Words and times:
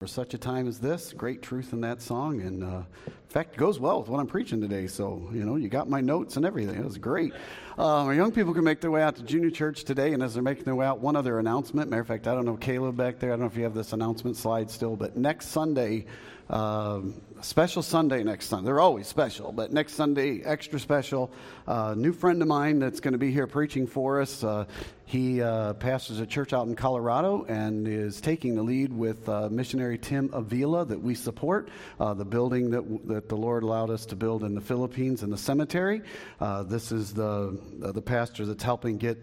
For 0.00 0.06
such 0.06 0.32
a 0.32 0.38
time 0.38 0.68
as 0.68 0.78
this, 0.78 1.12
great 1.12 1.42
truth 1.42 1.72
in 1.72 1.80
that 1.80 2.00
song, 2.00 2.40
and 2.40 2.62
uh, 2.62 2.82
in 3.06 3.12
fact, 3.26 3.54
it 3.54 3.58
goes 3.58 3.80
well 3.80 3.98
with 3.98 4.08
what 4.08 4.20
I'm 4.20 4.28
preaching 4.28 4.60
today. 4.60 4.86
So, 4.86 5.28
you 5.32 5.44
know, 5.44 5.56
you 5.56 5.68
got 5.68 5.90
my 5.90 6.00
notes 6.00 6.36
and 6.36 6.46
everything. 6.46 6.76
It 6.76 6.84
was 6.84 6.98
great. 6.98 7.32
Uh, 7.76 8.04
our 8.04 8.14
young 8.14 8.30
people 8.30 8.54
can 8.54 8.62
make 8.62 8.80
their 8.80 8.92
way 8.92 9.02
out 9.02 9.16
to 9.16 9.24
junior 9.24 9.50
church 9.50 9.82
today, 9.82 10.12
and 10.12 10.22
as 10.22 10.34
they're 10.34 10.42
making 10.44 10.62
their 10.62 10.76
way 10.76 10.86
out, 10.86 11.00
one 11.00 11.16
other 11.16 11.40
announcement. 11.40 11.90
Matter 11.90 12.02
of 12.02 12.06
fact, 12.06 12.28
I 12.28 12.34
don't 12.36 12.44
know 12.44 12.56
Caleb 12.56 12.96
back 12.96 13.18
there. 13.18 13.30
I 13.30 13.32
don't 13.32 13.40
know 13.40 13.46
if 13.46 13.56
you 13.56 13.64
have 13.64 13.74
this 13.74 13.92
announcement 13.92 14.36
slide 14.36 14.70
still, 14.70 14.94
but 14.94 15.16
next 15.16 15.48
Sunday, 15.48 16.06
uh, 16.50 17.00
special 17.40 17.82
Sunday 17.82 18.22
next 18.22 18.46
Sunday. 18.46 18.66
They're 18.66 18.80
always 18.80 19.06
special, 19.06 19.52
but 19.52 19.72
next 19.72 19.94
Sunday, 19.94 20.42
extra 20.42 20.80
special. 20.80 21.30
Uh, 21.66 21.94
new 21.96 22.12
friend 22.12 22.40
of 22.42 22.48
mine 22.48 22.78
that's 22.78 23.00
going 23.00 23.12
to 23.12 23.18
be 23.18 23.30
here 23.30 23.46
preaching 23.46 23.86
for 23.86 24.20
us. 24.20 24.42
Uh, 24.42 24.64
he 25.04 25.40
uh, 25.40 25.74
pastors 25.74 26.20
a 26.20 26.26
church 26.26 26.52
out 26.52 26.66
in 26.66 26.76
Colorado 26.76 27.44
and 27.44 27.88
is 27.88 28.20
taking 28.20 28.54
the 28.54 28.62
lead 28.62 28.92
with 28.92 29.28
uh, 29.28 29.48
missionary 29.50 29.98
Tim 29.98 30.30
Avila 30.32 30.84
that 30.84 31.00
we 31.00 31.14
support, 31.14 31.70
uh, 31.98 32.14
the 32.14 32.24
building 32.24 32.70
that, 32.70 33.08
that 33.08 33.28
the 33.28 33.36
Lord 33.36 33.62
allowed 33.62 33.90
us 33.90 34.04
to 34.06 34.16
build 34.16 34.44
in 34.44 34.54
the 34.54 34.60
Philippines 34.60 35.22
in 35.22 35.30
the 35.30 35.38
cemetery. 35.38 36.02
Uh, 36.40 36.62
this 36.62 36.92
is 36.92 37.14
the, 37.14 37.58
the 37.78 38.02
pastor 38.02 38.44
that's 38.44 38.62
helping 38.62 38.98
get 38.98 39.18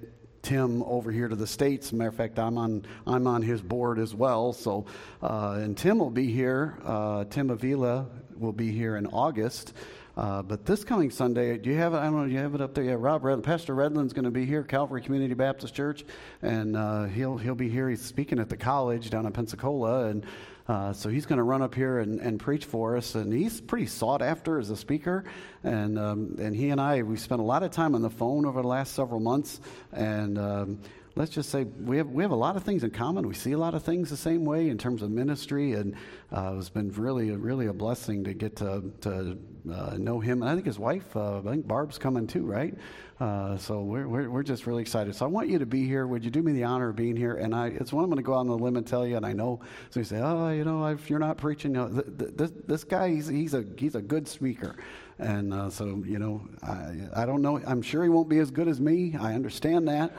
Tim 0.45 0.83
over 0.83 1.11
here 1.11 1.27
to 1.27 1.35
the 1.35 1.47
states. 1.47 1.91
Matter 1.91 2.09
of 2.09 2.15
fact, 2.15 2.37
I'm 2.37 2.59
on 2.59 2.85
I'm 3.07 3.25
on 3.25 3.41
his 3.41 3.63
board 3.63 3.97
as 3.97 4.13
well. 4.13 4.53
So, 4.53 4.85
uh, 5.23 5.57
and 5.59 5.75
Tim 5.75 5.97
will 5.97 6.11
be 6.11 6.31
here. 6.31 6.77
Uh, 6.85 7.25
Tim 7.25 7.49
Avila 7.49 8.05
will 8.37 8.53
be 8.53 8.71
here 8.71 8.95
in 8.95 9.07
August. 9.07 9.73
Uh, 10.15 10.43
but 10.43 10.63
this 10.65 10.83
coming 10.83 11.09
Sunday, 11.09 11.57
do 11.57 11.69
you 11.69 11.75
have 11.77 11.93
it? 11.93 11.97
I 11.97 12.03
don't 12.03 12.17
know. 12.17 12.25
Do 12.27 12.31
you 12.31 12.37
have 12.37 12.53
it 12.53 12.61
up 12.61 12.75
there? 12.75 12.83
Yeah, 12.83 12.95
Rob 12.97 13.25
Red, 13.25 13.43
Pastor 13.43 13.75
Redland's 13.75 14.13
going 14.13 14.25
to 14.25 14.31
be 14.31 14.45
here, 14.45 14.63
Calvary 14.63 15.01
Community 15.01 15.33
Baptist 15.33 15.73
Church, 15.73 16.05
and 16.43 16.77
uh, 16.77 17.05
he'll 17.05 17.37
he'll 17.37 17.55
be 17.55 17.67
here. 17.67 17.89
He's 17.89 18.01
speaking 18.03 18.37
at 18.39 18.47
the 18.47 18.55
college 18.55 19.09
down 19.09 19.25
in 19.25 19.33
Pensacola, 19.33 20.05
and 20.05 20.25
uh, 20.67 20.93
so 20.93 21.09
he's 21.09 21.25
going 21.25 21.37
to 21.37 21.43
run 21.43 21.61
up 21.61 21.75
here 21.75 21.99
and, 21.99 22.19
and, 22.19 22.39
preach 22.39 22.65
for 22.65 22.97
us, 22.97 23.13
and 23.13 23.31
he's 23.31 23.61
pretty 23.61 23.85
sought 23.85 24.21
after 24.21 24.57
as 24.57 24.71
a 24.71 24.75
speaker. 24.75 25.23
And 25.63 25.99
um, 25.99 26.35
and 26.39 26.55
he 26.55 26.69
and 26.69 26.81
I 26.81 27.03
we've 27.03 27.19
spent 27.19 27.39
a 27.39 27.43
lot 27.43 27.61
of 27.61 27.71
time 27.71 27.93
on 27.93 28.01
the 28.01 28.09
phone 28.09 28.45
over 28.45 28.61
the 28.61 28.67
last 28.67 28.93
several 28.93 29.19
months, 29.19 29.59
and. 29.91 30.37
Um, 30.37 30.79
let's 31.15 31.31
just 31.31 31.49
say 31.49 31.63
we 31.63 31.97
have, 31.97 32.09
we 32.09 32.23
have 32.23 32.31
a 32.31 32.35
lot 32.35 32.55
of 32.55 32.63
things 32.63 32.83
in 32.83 32.91
common. 32.91 33.27
We 33.27 33.33
see 33.33 33.53
a 33.53 33.57
lot 33.57 33.73
of 33.73 33.83
things 33.83 34.09
the 34.09 34.17
same 34.17 34.43
way 34.43 34.69
in 34.69 34.77
terms 34.77 35.01
of 35.01 35.09
ministry, 35.09 35.73
and 35.73 35.95
uh, 36.31 36.55
it's 36.57 36.69
been 36.69 36.91
really, 36.91 37.31
really 37.31 37.67
a 37.67 37.73
blessing 37.73 38.23
to 38.25 38.33
get 38.33 38.57
to, 38.57 38.83
to 39.01 39.37
uh, 39.71 39.97
know 39.97 40.19
him. 40.19 40.41
And 40.41 40.49
I 40.49 40.55
think 40.55 40.65
his 40.65 40.77
wife, 40.77 41.15
uh, 41.15 41.39
I 41.39 41.41
think 41.41 41.67
Barb's 41.67 41.97
coming 41.97 42.27
too, 42.27 42.45
right? 42.45 42.73
Uh, 43.19 43.55
so 43.55 43.81
we're, 43.81 44.07
we're, 44.09 44.29
we're, 44.29 44.43
just 44.43 44.67
really 44.67 44.81
excited. 44.81 45.15
So 45.15 45.25
I 45.25 45.29
want 45.29 45.47
you 45.47 45.57
to 45.59 45.65
be 45.65 45.87
here. 45.87 46.05
Would 46.05 46.25
you 46.25 46.29
do 46.29 46.43
me 46.43 46.51
the 46.51 46.65
honor 46.65 46.89
of 46.89 46.97
being 46.97 47.15
here? 47.15 47.35
And 47.35 47.55
I, 47.55 47.67
it's 47.67 47.93
one 47.93 48.03
I'm 48.03 48.09
going 48.09 48.17
to 48.17 48.23
go 48.23 48.33
out 48.33 48.39
on 48.39 48.47
the 48.47 48.57
limb 48.57 48.75
and 48.75 48.85
tell 48.85 49.07
you. 49.07 49.15
And 49.15 49.25
I 49.25 49.31
know, 49.31 49.61
so 49.89 50.01
you 50.01 50.03
say, 50.03 50.19
oh, 50.19 50.49
you 50.49 50.65
know, 50.65 50.85
if 50.87 51.09
you're 51.09 51.19
not 51.19 51.37
preaching, 51.37 51.75
you 51.75 51.77
know, 51.77 51.87
th- 51.87 52.17
th- 52.17 52.31
this, 52.35 52.51
this 52.67 52.83
guy, 52.83 53.11
he's, 53.11 53.27
he's, 53.27 53.53
a, 53.53 53.63
he's 53.77 53.95
a 53.95 54.01
good 54.01 54.27
speaker. 54.27 54.75
And 55.17 55.53
uh, 55.53 55.69
so, 55.69 56.03
you 56.05 56.19
know, 56.19 56.45
I, 56.61 57.21
I 57.21 57.25
don't 57.25 57.41
know. 57.41 57.61
I'm 57.65 57.81
sure 57.81 58.03
he 58.03 58.09
won't 58.09 58.27
be 58.27 58.39
as 58.39 58.51
good 58.51 58.67
as 58.67 58.81
me. 58.81 59.15
I 59.19 59.33
understand 59.33 59.87
that. 59.87 60.11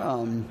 Um, 0.00 0.48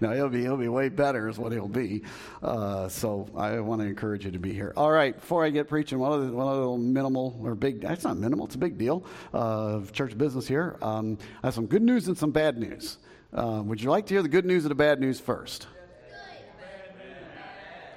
no, 0.00 0.12
he'll 0.12 0.28
be 0.28 0.42
he'll 0.42 0.56
be 0.56 0.68
way 0.68 0.88
better 0.88 1.28
is 1.28 1.38
what 1.38 1.52
he'll 1.52 1.68
be. 1.68 2.02
Uh, 2.42 2.88
so 2.88 3.28
I 3.36 3.60
want 3.60 3.80
to 3.82 3.86
encourage 3.86 4.24
you 4.24 4.30
to 4.32 4.38
be 4.38 4.52
here. 4.52 4.72
All 4.76 4.90
right, 4.90 5.14
before 5.14 5.44
I 5.44 5.50
get 5.50 5.68
preaching, 5.68 5.98
one 5.98 6.12
other 6.12 6.32
one 6.32 6.48
other 6.48 6.78
minimal 6.78 7.38
or 7.42 7.54
big. 7.54 7.80
That's 7.80 8.04
not 8.04 8.16
minimal. 8.16 8.46
It's 8.46 8.54
a 8.54 8.58
big 8.58 8.78
deal 8.78 9.04
uh, 9.32 9.38
of 9.38 9.92
church 9.92 10.16
business 10.16 10.48
here. 10.48 10.76
Um, 10.82 11.18
I 11.42 11.48
have 11.48 11.54
some 11.54 11.66
good 11.66 11.82
news 11.82 12.08
and 12.08 12.16
some 12.16 12.30
bad 12.30 12.58
news. 12.58 12.98
Uh, 13.32 13.62
would 13.64 13.82
you 13.82 13.90
like 13.90 14.06
to 14.06 14.14
hear 14.14 14.22
the 14.22 14.28
good 14.28 14.44
news 14.44 14.64
or 14.64 14.68
the 14.68 14.74
bad 14.74 15.00
news 15.00 15.20
first? 15.20 15.66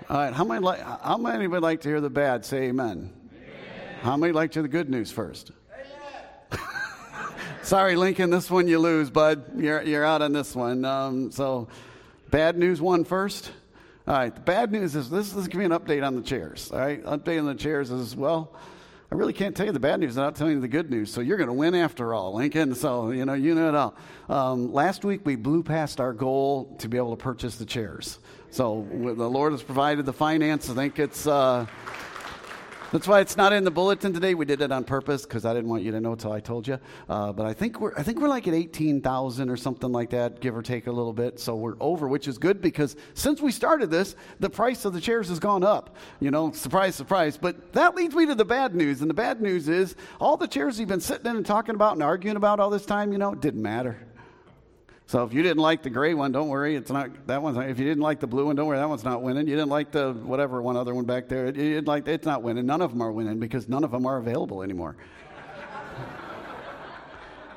All 0.09 0.17
right, 0.17 0.33
how 0.33 0.45
many 0.45 0.61
like 0.61 0.81
how 0.81 1.17
many 1.17 1.47
would 1.47 1.61
like 1.61 1.81
to 1.81 1.89
hear 1.89 2.01
the 2.01 2.09
bad? 2.09 2.45
Say 2.45 2.63
amen. 2.69 3.16
How 4.01 4.15
many 4.15 4.31
like 4.31 4.51
to 4.51 4.61
the 4.61 4.67
good 4.67 4.89
news 4.89 5.11
first? 5.11 5.51
Sorry, 7.63 7.95
Lincoln, 7.95 8.29
this 8.29 8.49
one 8.49 8.67
you 8.67 8.79
lose, 8.79 9.09
bud. 9.09 9.59
You're, 9.59 9.81
you're 9.81 10.05
out 10.05 10.21
on 10.21 10.33
this 10.33 10.55
one. 10.55 10.85
Um, 10.85 11.31
so, 11.31 11.67
bad 12.29 12.57
news 12.57 12.79
one 12.79 13.03
first. 13.03 13.51
All 14.07 14.13
right, 14.13 14.33
the 14.33 14.41
bad 14.41 14.71
news 14.71 14.95
is 14.95 15.09
this, 15.09 15.31
this 15.31 15.43
is 15.43 15.47
going 15.47 15.69
to 15.69 15.69
be 15.69 15.75
an 15.75 15.81
update 15.81 16.05
on 16.05 16.15
the 16.15 16.21
chairs. 16.21 16.71
All 16.71 16.79
right, 16.79 17.03
update 17.03 17.39
on 17.39 17.45
the 17.45 17.55
chairs 17.55 17.91
is, 17.91 18.15
well, 18.15 18.53
I 19.11 19.15
really 19.15 19.33
can't 19.33 19.55
tell 19.55 19.65
you 19.65 19.71
the 19.71 19.79
bad 19.79 19.99
news 19.99 20.15
without 20.15 20.35
telling 20.35 20.53
you 20.53 20.61
the 20.61 20.67
good 20.67 20.91
news. 20.91 21.11
So 21.11 21.21
you're 21.21 21.37
going 21.37 21.47
to 21.47 21.53
win 21.53 21.73
after 21.75 22.13
all, 22.13 22.35
Lincoln. 22.35 22.75
So, 22.75 23.09
you 23.11 23.25
know, 23.25 23.33
you 23.33 23.55
know 23.55 23.69
it 23.69 23.75
all. 23.75 23.95
Um, 24.29 24.71
last 24.71 25.03
week 25.03 25.25
we 25.25 25.35
blew 25.35 25.63
past 25.63 25.99
our 25.99 26.13
goal 26.13 26.75
to 26.79 26.87
be 26.87 26.97
able 26.97 27.15
to 27.15 27.21
purchase 27.21 27.55
the 27.55 27.65
chairs. 27.65 28.19
So 28.51 28.87
the 28.91 29.29
Lord 29.29 29.53
has 29.53 29.63
provided 29.63 30.05
the 30.05 30.13
finance. 30.13 30.69
I 30.69 30.75
think 30.75 30.99
it's. 30.99 31.25
Uh, 31.25 31.65
that's 32.91 33.07
why 33.07 33.19
it's 33.19 33.35
not 33.35 33.53
in 33.53 33.63
the 33.63 33.71
bulletin 33.71 34.13
today. 34.13 34.33
We 34.33 34.45
did 34.45 34.61
it 34.61 34.71
on 34.71 34.83
purpose 34.83 35.23
because 35.23 35.45
I 35.45 35.53
didn't 35.53 35.69
want 35.69 35.83
you 35.83 35.91
to 35.91 35.99
know 35.99 36.13
until 36.13 36.31
I 36.31 36.39
told 36.39 36.67
you. 36.67 36.79
Uh, 37.09 37.33
but 37.33 37.45
I 37.45 37.53
think 37.53 37.79
we're 37.79 37.93
I 37.97 38.03
think 38.03 38.19
we're 38.19 38.27
like 38.29 38.47
at 38.47 38.53
eighteen 38.53 39.01
thousand 39.01 39.49
or 39.49 39.57
something 39.57 39.91
like 39.91 40.09
that, 40.11 40.39
give 40.39 40.55
or 40.55 40.61
take 40.61 40.87
a 40.87 40.91
little 40.91 41.13
bit. 41.13 41.39
So 41.39 41.55
we're 41.55 41.75
over, 41.79 42.07
which 42.07 42.27
is 42.27 42.37
good 42.37 42.61
because 42.61 42.95
since 43.13 43.41
we 43.41 43.51
started 43.51 43.91
this, 43.91 44.15
the 44.39 44.49
price 44.49 44.85
of 44.85 44.93
the 44.93 45.01
chairs 45.01 45.29
has 45.29 45.39
gone 45.39 45.63
up. 45.63 45.95
You 46.19 46.31
know, 46.31 46.51
surprise, 46.51 46.95
surprise. 46.95 47.37
But 47.37 47.73
that 47.73 47.95
leads 47.95 48.15
me 48.15 48.25
to 48.27 48.35
the 48.35 48.45
bad 48.45 48.75
news, 48.75 49.01
and 49.01 49.09
the 49.09 49.15
bad 49.15 49.41
news 49.41 49.67
is 49.67 49.95
all 50.19 50.37
the 50.37 50.47
chairs 50.47 50.79
you've 50.79 50.89
been 50.89 51.01
sitting 51.01 51.25
in 51.25 51.35
and 51.35 51.45
talking 51.45 51.75
about 51.75 51.93
and 51.93 52.03
arguing 52.03 52.37
about 52.37 52.59
all 52.59 52.69
this 52.69 52.85
time. 52.85 53.11
You 53.11 53.17
know, 53.17 53.35
didn't 53.35 53.61
matter. 53.61 53.97
So 55.07 55.23
if 55.23 55.33
you 55.33 55.41
didn't 55.41 55.61
like 55.61 55.83
the 55.83 55.89
gray 55.89 56.13
one, 56.13 56.33
don't 56.33 56.49
worry. 56.49 56.75
It's 56.75 56.91
not 56.91 57.09
that 57.27 57.41
one's. 57.41 57.57
If 57.57 57.79
you 57.79 57.85
didn't 57.85 58.03
like 58.03 58.19
the 58.19 58.27
blue 58.27 58.47
one, 58.47 58.57
don't 58.57 58.67
worry. 58.67 58.77
That 58.77 58.89
one's 58.89 59.05
not 59.05 59.21
winning. 59.21 59.47
You 59.47 59.55
didn't 59.55 59.69
like 59.69 59.91
the 59.91 60.11
whatever 60.11 60.61
one 60.61 60.75
other 60.75 60.93
one 60.93 61.05
back 61.05 61.29
there. 61.29 61.45
You 61.45 61.53
didn't 61.53 61.87
like 61.87 62.05
it's 62.09 62.25
not 62.25 62.43
winning. 62.43 62.65
None 62.65 62.81
of 62.81 62.91
them 62.91 63.01
are 63.01 63.11
winning 63.11 63.39
because 63.39 63.69
none 63.69 63.85
of 63.85 63.91
them 63.91 64.05
are 64.05 64.17
available 64.17 64.63
anymore. 64.63 64.97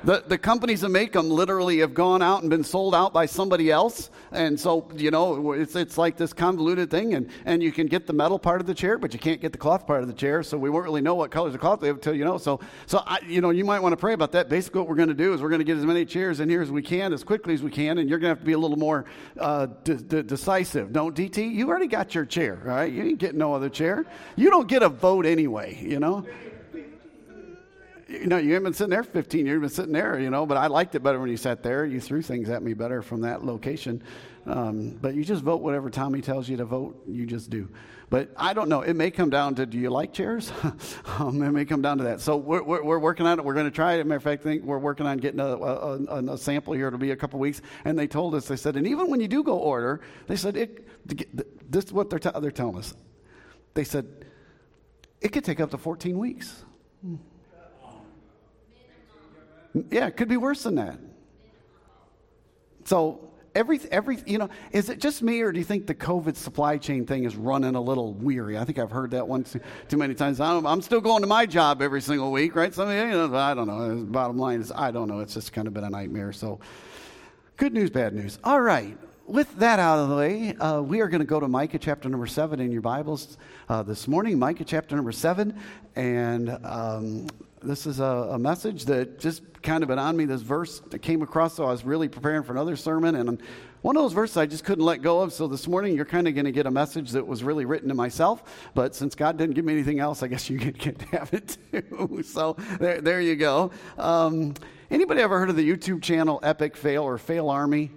The, 0.03 0.23
the 0.25 0.37
companies 0.37 0.81
that 0.81 0.89
make 0.89 1.13
them 1.13 1.29
literally 1.29 1.79
have 1.79 1.93
gone 1.93 2.23
out 2.23 2.41
and 2.41 2.49
been 2.49 2.63
sold 2.63 2.95
out 2.95 3.13
by 3.13 3.27
somebody 3.27 3.69
else. 3.69 4.09
And 4.31 4.59
so, 4.59 4.89
you 4.95 5.11
know, 5.11 5.51
it's, 5.51 5.75
it's 5.75 5.95
like 5.95 6.17
this 6.17 6.33
convoluted 6.33 6.89
thing. 6.89 7.13
And, 7.13 7.29
and 7.45 7.61
you 7.61 7.71
can 7.71 7.85
get 7.85 8.07
the 8.07 8.13
metal 8.13 8.39
part 8.39 8.61
of 8.61 8.67
the 8.67 8.73
chair, 8.73 8.97
but 8.97 9.13
you 9.13 9.19
can't 9.19 9.39
get 9.39 9.51
the 9.51 9.59
cloth 9.59 9.85
part 9.85 10.01
of 10.01 10.07
the 10.07 10.13
chair. 10.13 10.41
So 10.41 10.57
we 10.57 10.71
won't 10.71 10.85
really 10.85 11.01
know 11.01 11.13
what 11.13 11.29
colors 11.29 11.53
of 11.53 11.61
cloth 11.61 11.81
they 11.81 11.87
have 11.87 11.97
until 11.97 12.15
you 12.15 12.25
know. 12.25 12.39
So, 12.39 12.59
so 12.87 13.03
I, 13.05 13.19
you 13.27 13.41
know, 13.41 13.51
you 13.51 13.63
might 13.63 13.79
want 13.79 13.93
to 13.93 13.97
pray 13.97 14.13
about 14.13 14.31
that. 14.31 14.49
Basically, 14.49 14.79
what 14.79 14.89
we're 14.89 14.95
going 14.95 15.09
to 15.09 15.13
do 15.13 15.33
is 15.33 15.41
we're 15.41 15.49
going 15.49 15.59
to 15.59 15.65
get 15.65 15.77
as 15.77 15.85
many 15.85 16.03
chairs 16.03 16.39
in 16.39 16.49
here 16.49 16.63
as 16.63 16.71
we 16.71 16.81
can, 16.81 17.13
as 17.13 17.23
quickly 17.23 17.53
as 17.53 17.61
we 17.61 17.69
can. 17.69 17.99
And 17.99 18.09
you're 18.09 18.17
going 18.17 18.33
to 18.33 18.35
have 18.35 18.39
to 18.39 18.45
be 18.45 18.53
a 18.53 18.59
little 18.59 18.77
more 18.77 19.05
uh, 19.39 19.67
decisive. 19.83 20.91
Don't 20.93 21.15
DT? 21.15 21.53
You 21.53 21.69
already 21.69 21.87
got 21.87 22.15
your 22.15 22.25
chair, 22.25 22.59
all 22.63 22.69
right? 22.71 22.91
You 22.91 23.03
ain't 23.03 23.19
getting 23.19 23.37
no 23.37 23.53
other 23.53 23.69
chair. 23.69 24.05
You 24.35 24.49
don't 24.49 24.67
get 24.67 24.81
a 24.81 24.89
vote 24.89 25.27
anyway, 25.27 25.77
you 25.79 25.99
know? 25.99 26.25
You 28.11 28.27
know, 28.27 28.37
you 28.37 28.53
haven't 28.53 28.65
been 28.65 28.73
sitting 28.73 28.91
there 28.91 29.03
15 29.03 29.45
years, 29.45 29.55
you've 29.55 29.61
been 29.61 29.69
sitting 29.69 29.93
there, 29.93 30.19
you 30.19 30.29
know, 30.29 30.45
but 30.45 30.57
I 30.57 30.67
liked 30.67 30.95
it 30.95 31.01
better 31.01 31.19
when 31.19 31.29
you 31.29 31.37
sat 31.37 31.63
there. 31.63 31.85
You 31.85 31.99
threw 31.99 32.21
things 32.21 32.49
at 32.49 32.61
me 32.61 32.73
better 32.73 33.01
from 33.01 33.21
that 33.21 33.45
location. 33.45 34.03
Um, 34.45 34.97
but 35.01 35.13
you 35.13 35.23
just 35.23 35.43
vote 35.43 35.61
whatever 35.61 35.89
Tommy 35.89 36.21
tells 36.21 36.49
you 36.49 36.57
to 36.57 36.65
vote, 36.65 37.01
you 37.07 37.25
just 37.25 37.49
do. 37.49 37.69
But 38.09 38.29
I 38.35 38.53
don't 38.53 38.67
know. 38.67 38.81
It 38.81 38.95
may 38.95 39.09
come 39.09 39.29
down 39.29 39.55
to 39.55 39.65
do 39.65 39.77
you 39.77 39.89
like 39.89 40.11
chairs? 40.11 40.51
um, 41.19 41.41
it 41.41 41.51
may 41.51 41.63
come 41.63 41.81
down 41.81 41.99
to 41.99 42.03
that. 42.05 42.19
So 42.19 42.35
we're, 42.35 42.61
we're, 42.61 42.83
we're 42.83 42.99
working 42.99 43.25
on 43.25 43.39
it. 43.39 43.45
We're 43.45 43.53
going 43.53 43.67
to 43.67 43.71
try 43.71 43.93
it. 43.93 44.05
matter 44.05 44.17
of 44.17 44.23
fact, 44.23 44.41
I 44.41 44.43
think 44.43 44.63
we're 44.63 44.79
working 44.79 45.05
on 45.05 45.17
getting 45.17 45.39
a, 45.39 45.45
a, 45.45 45.97
a, 45.97 46.33
a 46.33 46.37
sample 46.37 46.73
here. 46.73 46.87
It'll 46.87 46.99
be 46.99 47.11
a 47.11 47.15
couple 47.15 47.39
weeks. 47.39 47.61
And 47.85 47.97
they 47.97 48.07
told 48.07 48.35
us, 48.35 48.47
they 48.47 48.57
said, 48.57 48.75
and 48.75 48.85
even 48.85 49.09
when 49.09 49.21
you 49.21 49.29
do 49.29 49.43
go 49.43 49.57
order, 49.57 50.01
they 50.27 50.35
said, 50.35 50.57
it, 50.57 50.87
this 51.71 51.85
is 51.85 51.93
what 51.93 52.09
they're, 52.09 52.19
t- 52.19 52.31
they're 52.41 52.51
telling 52.51 52.77
us. 52.77 52.93
They 53.75 53.85
said, 53.85 54.25
it 55.21 55.29
could 55.29 55.45
take 55.45 55.61
up 55.61 55.71
to 55.71 55.77
14 55.77 56.17
weeks. 56.17 56.65
Yeah, 59.73 60.07
it 60.07 60.17
could 60.17 60.27
be 60.27 60.37
worse 60.37 60.63
than 60.63 60.75
that. 60.75 60.99
So 62.85 63.31
every 63.55 63.79
every 63.91 64.19
you 64.25 64.37
know, 64.37 64.49
is 64.71 64.89
it 64.89 64.99
just 64.99 65.21
me 65.21 65.41
or 65.41 65.51
do 65.51 65.59
you 65.59 65.65
think 65.65 65.87
the 65.87 65.95
COVID 65.95 66.35
supply 66.35 66.77
chain 66.77 67.05
thing 67.05 67.23
is 67.23 67.35
running 67.35 67.75
a 67.75 67.81
little 67.81 68.13
weary? 68.13 68.57
I 68.57 68.65
think 68.65 68.79
I've 68.79 68.91
heard 68.91 69.11
that 69.11 69.27
one 69.27 69.43
too, 69.43 69.59
too 69.87 69.97
many 69.97 70.13
times. 70.13 70.39
I 70.39 70.57
am 70.57 70.81
still 70.81 71.01
going 71.01 71.21
to 71.21 71.27
my 71.27 71.45
job 71.45 71.81
every 71.81 72.01
single 72.01 72.31
week, 72.31 72.55
right? 72.55 72.73
So 72.73 72.89
you 72.89 73.11
know, 73.11 73.35
I 73.35 73.53
don't 73.53 73.67
know. 73.67 74.03
Bottom 74.05 74.37
line 74.37 74.61
is 74.61 74.71
I 74.71 74.91
don't 74.91 75.07
know. 75.07 75.19
It's 75.19 75.33
just 75.33 75.53
kind 75.53 75.67
of 75.67 75.73
been 75.73 75.83
a 75.83 75.89
nightmare. 75.89 76.33
So 76.33 76.59
good 77.57 77.73
news, 77.73 77.89
bad 77.89 78.13
news. 78.13 78.39
All 78.43 78.61
right. 78.61 78.97
With 79.27 79.59
that 79.59 79.79
out 79.79 79.99
of 79.99 80.09
the 80.09 80.15
way, 80.15 80.53
uh, 80.55 80.81
we 80.81 80.99
are 80.99 81.07
going 81.07 81.21
to 81.21 81.27
go 81.27 81.39
to 81.39 81.47
Micah 81.47 81.79
chapter 81.79 82.09
number 82.09 82.27
seven 82.27 82.59
in 82.59 82.69
your 82.69 82.81
Bibles 82.81 83.37
uh, 83.69 83.81
this 83.81 84.05
morning. 84.07 84.37
Micah 84.37 84.65
chapter 84.65 84.95
number 84.95 85.13
seven, 85.13 85.57
and 85.95 86.49
um, 86.65 87.27
this 87.63 87.85
is 87.85 87.99
a, 87.99 88.03
a, 88.03 88.39
message 88.39 88.85
that 88.85 89.19
just 89.19 89.43
kind 89.61 89.83
of 89.83 89.89
been 89.89 89.99
on 89.99 90.17
me. 90.17 90.25
This 90.25 90.41
verse 90.41 90.79
that 90.89 90.99
came 90.99 91.21
across, 91.21 91.55
so 91.55 91.65
I 91.65 91.71
was 91.71 91.83
really 91.83 92.07
preparing 92.09 92.43
for 92.43 92.51
another 92.51 92.75
sermon, 92.75 93.15
and 93.15 93.41
one 93.81 93.95
of 93.95 94.03
those 94.03 94.13
verses 94.13 94.37
I 94.37 94.45
just 94.45 94.63
couldn't 94.63 94.85
let 94.85 95.01
go 95.01 95.21
of. 95.21 95.33
So 95.33 95.47
this 95.47 95.67
morning, 95.67 95.95
you're 95.95 96.05
kind 96.05 96.27
of 96.27 96.35
going 96.35 96.45
to 96.45 96.51
get 96.51 96.65
a 96.65 96.71
message 96.71 97.11
that 97.11 97.25
was 97.25 97.43
really 97.43 97.65
written 97.65 97.89
to 97.89 97.95
myself. 97.95 98.43
But 98.73 98.95
since 98.95 99.15
God 99.15 99.37
didn't 99.37 99.55
give 99.55 99.65
me 99.65 99.73
anything 99.73 99.99
else, 99.99 100.21
I 100.23 100.27
guess 100.27 100.49
you 100.49 100.57
get 100.57 100.79
to 100.99 101.05
have 101.17 101.33
it 101.33 101.57
too. 101.71 102.23
so 102.25 102.55
there, 102.79 103.01
there 103.01 103.21
you 103.21 103.35
go. 103.35 103.71
Um, 103.97 104.53
anybody 104.89 105.21
ever 105.21 105.39
heard 105.39 105.49
of 105.49 105.55
the 105.55 105.67
YouTube 105.67 106.01
channel 106.01 106.39
Epic 106.43 106.75
Fail 106.75 107.03
or 107.03 107.17
Fail 107.17 107.49
Army? 107.49 107.91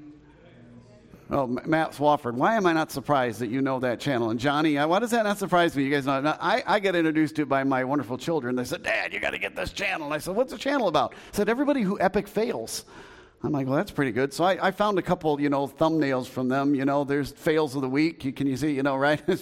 Oh, 1.30 1.46
Matt 1.46 1.92
Swafford. 1.92 2.34
Why 2.34 2.54
am 2.56 2.66
I 2.66 2.74
not 2.74 2.90
surprised 2.90 3.38
that 3.40 3.48
you 3.48 3.62
know 3.62 3.80
that 3.80 3.98
channel? 3.98 4.30
And 4.30 4.38
Johnny, 4.38 4.76
uh, 4.76 4.86
why 4.86 4.98
does 4.98 5.10
that 5.12 5.24
not 5.24 5.38
surprise 5.38 5.74
me? 5.74 5.82
You 5.82 5.90
guys 5.90 6.04
know. 6.04 6.36
I, 6.38 6.62
I 6.66 6.78
get 6.78 6.94
introduced 6.94 7.36
to 7.36 7.42
it 7.42 7.48
by 7.48 7.64
my 7.64 7.82
wonderful 7.82 8.18
children. 8.18 8.56
They 8.56 8.64
said, 8.64 8.82
Dad, 8.82 9.12
you 9.12 9.20
got 9.20 9.30
to 9.30 9.38
get 9.38 9.56
this 9.56 9.72
channel. 9.72 10.06
And 10.06 10.14
I 10.14 10.18
said, 10.18 10.36
What's 10.36 10.52
the 10.52 10.58
channel 10.58 10.86
about? 10.88 11.14
I 11.14 11.16
said, 11.36 11.48
Everybody 11.48 11.80
who 11.80 11.98
epic 11.98 12.28
fails. 12.28 12.84
I'm 13.44 13.52
like, 13.52 13.66
well, 13.66 13.76
that's 13.76 13.90
pretty 13.90 14.10
good. 14.10 14.32
So 14.32 14.42
I, 14.42 14.68
I, 14.68 14.70
found 14.70 14.98
a 14.98 15.02
couple, 15.02 15.38
you 15.38 15.50
know, 15.50 15.66
thumbnails 15.66 16.26
from 16.26 16.48
them. 16.48 16.74
You 16.74 16.86
know, 16.86 17.04
there's 17.04 17.30
fails 17.30 17.76
of 17.76 17.82
the 17.82 17.88
week. 17.90 18.24
You, 18.24 18.32
can 18.32 18.46
you 18.46 18.56
see, 18.56 18.72
you 18.72 18.82
know, 18.82 18.96
right? 18.96 19.20
uh, 19.28 19.36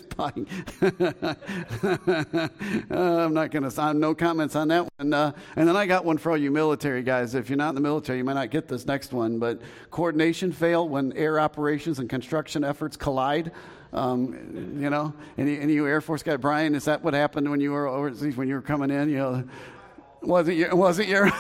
I'm 2.91 3.33
not 3.33 3.53
going 3.53 3.63
to, 3.63 3.71
sign 3.71 4.01
no 4.01 4.13
comments 4.13 4.57
on 4.57 4.67
that 4.69 4.89
one. 4.99 5.15
Uh, 5.15 5.31
and 5.55 5.69
then 5.69 5.77
I 5.77 5.87
got 5.87 6.05
one 6.05 6.19
for 6.19 6.33
all 6.33 6.37
you 6.37 6.51
military 6.51 7.05
guys. 7.05 7.37
If 7.37 7.49
you're 7.49 7.57
not 7.57 7.69
in 7.69 7.75
the 7.77 7.81
military, 7.81 8.19
you 8.19 8.25
might 8.25 8.35
not 8.35 8.51
get 8.51 8.67
this 8.67 8.87
next 8.87 9.13
one. 9.13 9.39
But 9.39 9.63
coordination 9.93 10.51
fail 10.51 10.89
when 10.89 11.13
air 11.13 11.39
operations 11.39 12.01
and 12.01 12.11
construction 12.11 12.65
efforts 12.65 12.97
collide. 12.97 13.53
Um, 13.93 14.79
you 14.81 14.91
know, 14.91 15.15
any, 15.39 15.61
any 15.61 15.77
Air 15.77 16.01
Force 16.01 16.25
guy, 16.25 16.37
Brian, 16.37 16.75
is 16.75 16.87
that 16.87 17.05
what 17.05 17.15
happened 17.15 17.49
when 17.49 17.61
you 17.61 17.71
were 17.71 17.87
overseas, 17.87 18.37
when 18.37 18.49
you 18.49 18.57
were 18.57 18.63
coming 18.63 18.91
in? 18.91 19.11
You 19.11 19.19
know, 19.19 19.45
was 20.23 20.49
it 20.49 20.55
your, 20.55 20.75
was 20.75 20.99
it 20.99 21.07
your, 21.07 21.31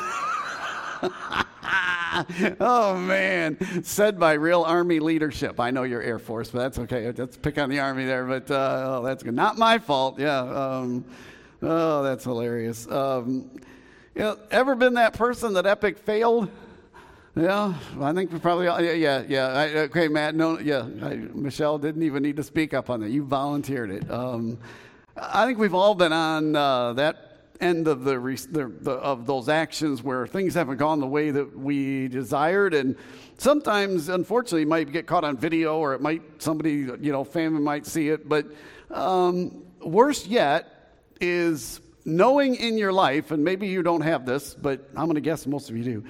oh 2.60 2.96
man, 2.96 3.56
said 3.82 4.18
by 4.18 4.34
real 4.34 4.62
Army 4.62 5.00
leadership. 5.00 5.58
I 5.58 5.70
know 5.70 5.82
you're 5.82 6.02
Air 6.02 6.18
Force, 6.18 6.50
but 6.50 6.58
that's 6.58 6.78
okay. 6.80 7.10
Let's 7.10 7.36
pick 7.36 7.58
on 7.58 7.70
the 7.70 7.80
Army 7.80 8.04
there. 8.04 8.24
But 8.24 8.50
uh, 8.50 8.98
oh, 8.98 9.02
that's 9.02 9.22
good. 9.22 9.34
Not 9.34 9.56
my 9.56 9.78
fault. 9.78 10.18
Yeah. 10.18 10.40
Um, 10.40 11.04
oh, 11.62 12.02
that's 12.02 12.24
hilarious. 12.24 12.90
Um, 12.90 13.50
you 14.14 14.22
know, 14.22 14.38
ever 14.50 14.74
been 14.74 14.94
that 14.94 15.14
person 15.14 15.54
that 15.54 15.66
epic 15.66 15.98
failed? 15.98 16.50
Yeah, 17.34 17.72
I 17.98 18.12
think 18.12 18.30
we 18.30 18.38
probably 18.38 18.66
all, 18.66 18.82
yeah, 18.82 18.92
yeah, 18.92 19.22
yeah. 19.26 19.46
I, 19.46 19.68
okay, 19.84 20.06
Matt, 20.06 20.34
no, 20.34 20.58
yeah, 20.58 20.86
I, 21.00 21.14
Michelle 21.14 21.78
didn't 21.78 22.02
even 22.02 22.22
need 22.22 22.36
to 22.36 22.42
speak 22.42 22.74
up 22.74 22.90
on 22.90 23.00
that. 23.00 23.08
You 23.08 23.24
volunteered 23.24 23.90
it. 23.90 24.10
Um, 24.10 24.58
I 25.16 25.46
think 25.46 25.58
we've 25.58 25.72
all 25.72 25.94
been 25.94 26.12
on 26.12 26.54
uh, 26.54 26.92
that 26.92 27.31
end 27.60 27.88
of 27.88 28.04
the, 28.04 28.18
the, 28.50 28.72
the, 28.80 28.90
of 28.90 29.26
those 29.26 29.48
actions 29.48 30.02
where 30.02 30.26
things 30.26 30.54
haven't 30.54 30.78
gone 30.78 31.00
the 31.00 31.06
way 31.06 31.30
that 31.30 31.56
we 31.56 32.08
desired. 32.08 32.74
And 32.74 32.96
sometimes 33.38 34.08
unfortunately 34.08 34.64
might 34.64 34.90
get 34.92 35.06
caught 35.06 35.24
on 35.24 35.36
video 35.36 35.78
or 35.78 35.94
it 35.94 36.00
might 36.00 36.42
somebody 36.42 36.72
you 36.72 37.12
know 37.12 37.24
family 37.24 37.60
might 37.60 37.86
see 37.86 38.08
it. 38.08 38.28
But 38.28 38.46
um, 38.90 39.64
worse 39.80 40.26
yet 40.26 40.96
is 41.20 41.80
knowing 42.04 42.56
in 42.56 42.76
your 42.76 42.92
life 42.92 43.30
and 43.30 43.44
maybe 43.44 43.68
you 43.68 43.80
don't 43.80 44.00
have 44.00 44.26
this 44.26 44.54
but 44.54 44.88
i'm 44.96 45.04
going 45.04 45.14
to 45.14 45.20
guess 45.20 45.46
most 45.46 45.70
of 45.70 45.76
you 45.76 45.84
do. 45.84 46.04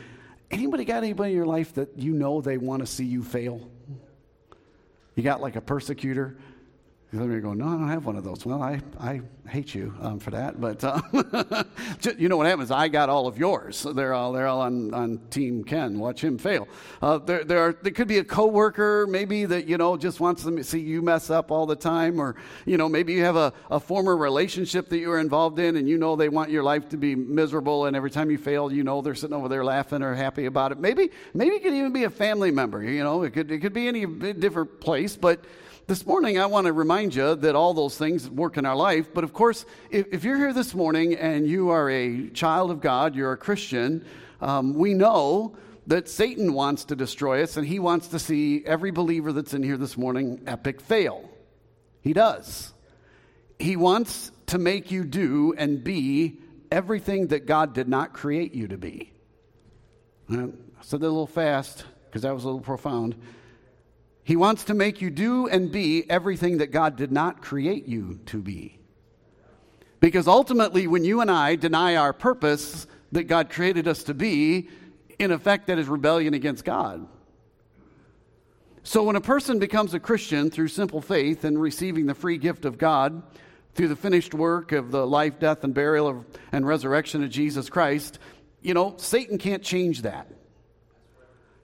Anybody 0.51 0.85
got 0.85 1.03
anybody 1.03 1.33
in 1.33 1.37
your 1.37 1.47
life 1.47 1.75
that 1.75 1.99
you 1.99 2.13
know 2.13 2.41
they 2.41 2.59
want 2.59 2.81
to 2.81 2.87
see 2.87 3.05
you 3.05 3.23
fail? 3.23 3.69
You 5.15 5.23
got 5.23 5.41
like 5.41 5.57
a 5.57 5.61
persecutor 5.61 6.37
of 7.21 7.31
you 7.31 7.41
go, 7.41 7.53
no, 7.53 7.67
I 7.67 7.73
don't 7.73 7.89
have 7.89 8.07
one 8.07 8.17
of 8.17 8.25
those. 8.25 8.47
Well, 8.47 8.63
I, 8.63 8.81
I 8.99 9.21
hate 9.47 9.75
you 9.75 9.95
um, 10.01 10.19
for 10.19 10.31
that. 10.31 10.59
But 10.59 10.83
uh, 10.85 11.03
you 12.17 12.29
know 12.31 12.39
what 12.39 12.47
happens? 12.47 12.71
I 12.71 12.89
got 12.89 13.11
all 13.11 13.27
of 13.27 13.37
yours. 13.37 13.83
They're 13.83 14.15
all, 14.15 14.33
they're 14.33 14.47
all 14.47 14.63
on, 14.63 14.95
on 14.95 15.21
Team 15.29 15.63
Ken. 15.63 15.99
Watch 15.99 16.25
him 16.25 16.39
fail. 16.39 16.67
Uh, 17.03 17.19
there, 17.19 17.45
there, 17.45 17.59
are, 17.59 17.77
there 17.83 17.93
could 17.93 18.09
be 18.09 18.17
a 18.17 18.25
coworker 18.25 19.07
maybe 19.07 19.45
that, 19.45 19.67
you 19.67 19.77
know, 19.77 19.99
just 19.99 20.21
wants 20.21 20.43
to 20.45 20.65
see 20.65 20.81
you 20.81 21.03
mess 21.03 21.29
up 21.29 21.51
all 21.51 21.67
the 21.67 21.77
time. 21.77 22.19
Or, 22.19 22.35
you 22.65 22.79
know, 22.79 22.89
maybe 22.89 23.13
you 23.13 23.25
have 23.25 23.37
a, 23.37 23.53
a 23.71 23.79
former 23.79 24.17
relationship 24.17 24.89
that 24.89 24.99
you 24.99 25.09
were 25.09 25.21
involved 25.21 25.59
in 25.59 25.77
and 25.77 25.87
you 25.87 25.99
know 25.99 26.17
they 26.17 26.31
want 26.31 26.51
your 26.51 26.63
life 26.63 26.89
to 26.91 26.97
be 26.97 27.15
miserable. 27.15 27.85
And 27.87 27.95
every 27.95 28.11
time 28.11 28.31
you 28.31 28.39
fail, 28.39 28.73
you 28.73 28.85
know 28.85 29.03
they're 29.03 29.15
sitting 29.15 29.37
over 29.37 29.49
there 29.49 29.65
laughing 29.65 30.03
or 30.03 30.15
happy 30.15 30.47
about 30.47 30.73
it. 30.73 30.79
Maybe, 30.79 31.11
maybe 31.35 31.57
it 31.57 31.63
could 31.63 31.75
even 31.75 31.93
be 31.93 32.05
a 32.05 32.11
family 32.11 32.51
member. 32.51 32.83
You 32.83 33.05
know, 33.05 33.23
it 33.23 33.35
could, 33.35 33.51
it 33.51 33.59
could 33.59 33.75
be 33.75 33.87
any 33.87 34.07
different 34.07 34.81
place. 34.81 35.15
But 35.15 35.45
this 35.93 36.07
morning, 36.07 36.39
I 36.39 36.47
want 36.47 36.69
to 36.69 36.73
remind 36.73 37.15
you 37.15 37.35
that 37.35 37.55
all 37.55 37.75
those 37.75 37.99
things 37.99 38.31
work 38.31 38.57
in 38.57 38.65
our 38.65 38.75
life. 38.75 39.13
But 39.13 39.25
of 39.25 39.35
course, 39.35 39.67
if, 39.91 40.07
if 40.11 40.25
you're 40.25 40.39
here 40.39 40.55
this 40.55 40.75
morning 40.75 41.17
and 41.17 41.47
you 41.47 41.69
are 41.69 41.91
a 41.91 42.31
child 42.31 42.71
of 42.71 42.81
God, 42.81 43.15
you're 43.15 43.33
a 43.33 43.37
Christian, 43.37 44.03
um, 44.41 44.73
we 44.73 44.95
know 44.95 45.55
that 45.89 46.09
Satan 46.09 46.55
wants 46.55 46.87
to 46.87 46.97
destroy 46.97 47.43
us 47.43 47.59
and 47.59 47.67
he 47.67 47.79
wants 47.79 48.09
to 48.09 48.19
see 48.19 48.65
every 48.65 48.91
believer 48.91 49.35
that's 49.35 49.53
in 49.53 49.63
here 49.63 49.77
this 49.77 49.99
morning 49.99 50.41
epic 50.47 50.81
fail. 50.81 51.29
He 52.01 52.15
does. 52.15 52.73
He 53.59 53.77
wants 53.77 54.33
to 54.47 54.57
make 54.57 54.91
you 54.91 55.05
do 55.05 55.53
and 55.59 55.85
be 55.85 56.39
everything 56.71 57.27
that 57.27 57.45
God 57.45 57.75
did 57.75 57.87
not 57.87 58.15
create 58.15 58.55
you 58.55 58.69
to 58.69 58.79
be. 58.79 59.13
I 60.31 60.49
said 60.81 61.01
that 61.01 61.07
a 61.07 61.13
little 61.13 61.27
fast 61.27 61.85
because 62.07 62.23
that 62.23 62.33
was 62.33 62.45
a 62.45 62.47
little 62.47 62.63
profound. 62.63 63.15
He 64.25 64.37
wants 64.37 64.65
to 64.65 64.75
make 64.75 65.01
you 65.01 65.11
do 65.11 65.49
and 65.49 65.73
be 65.73 66.09
everything 66.09 66.59
that 66.59 66.71
God 66.71 66.97
did 66.97 67.11
not 67.11 67.43
create 67.43 67.89
you 67.89 68.21
to 68.27 68.41
be. 68.41 68.79
Because 70.01 70.29
ultimately, 70.29 70.87
when 70.87 71.05
you 71.05 71.21
and 71.21 71.31
I 71.31 71.57
deny 71.57 71.97
our 71.97 72.13
purpose 72.13 72.87
that 73.13 73.25
God 73.25 73.51
created 73.51 73.87
us 73.87 74.05
to 74.05 74.15
be, 74.15 74.69
in 75.19 75.31
effect, 75.31 75.67
that 75.67 75.79
is 75.79 75.89
rebellion 75.89 76.35
against 76.35 76.65
God. 76.65 77.07
So, 78.85 79.05
when 79.05 79.15
a 79.15 79.21
person 79.21 79.61
becomes 79.61 79.95
a 79.95 80.01
Christian 80.01 80.51
through 80.51 80.69
simple 80.69 81.01
faith 81.01 81.45
and 81.45 81.61
receiving 81.61 82.07
the 82.07 82.15
free 82.15 82.37
gift 82.37 82.65
of 82.65 82.79
God, 82.79 83.23
through 83.75 83.89
the 83.89 83.97
finished 83.97 84.35
work 84.35 84.73
of 84.73 84.91
the 84.91 85.07
life, 85.07 85.39
death, 85.39 85.65
and 85.65 85.73
burial 85.73 86.09
of, 86.09 86.25
and 86.51 86.67
resurrection 86.67 87.23
of 87.23 87.31
Jesus 87.31 87.71
Christ, 87.71 88.19
you 88.61 88.75
know, 88.75 88.95
Satan 88.99 89.39
can't 89.39 89.63
change 89.63 90.03
that. 90.03 90.29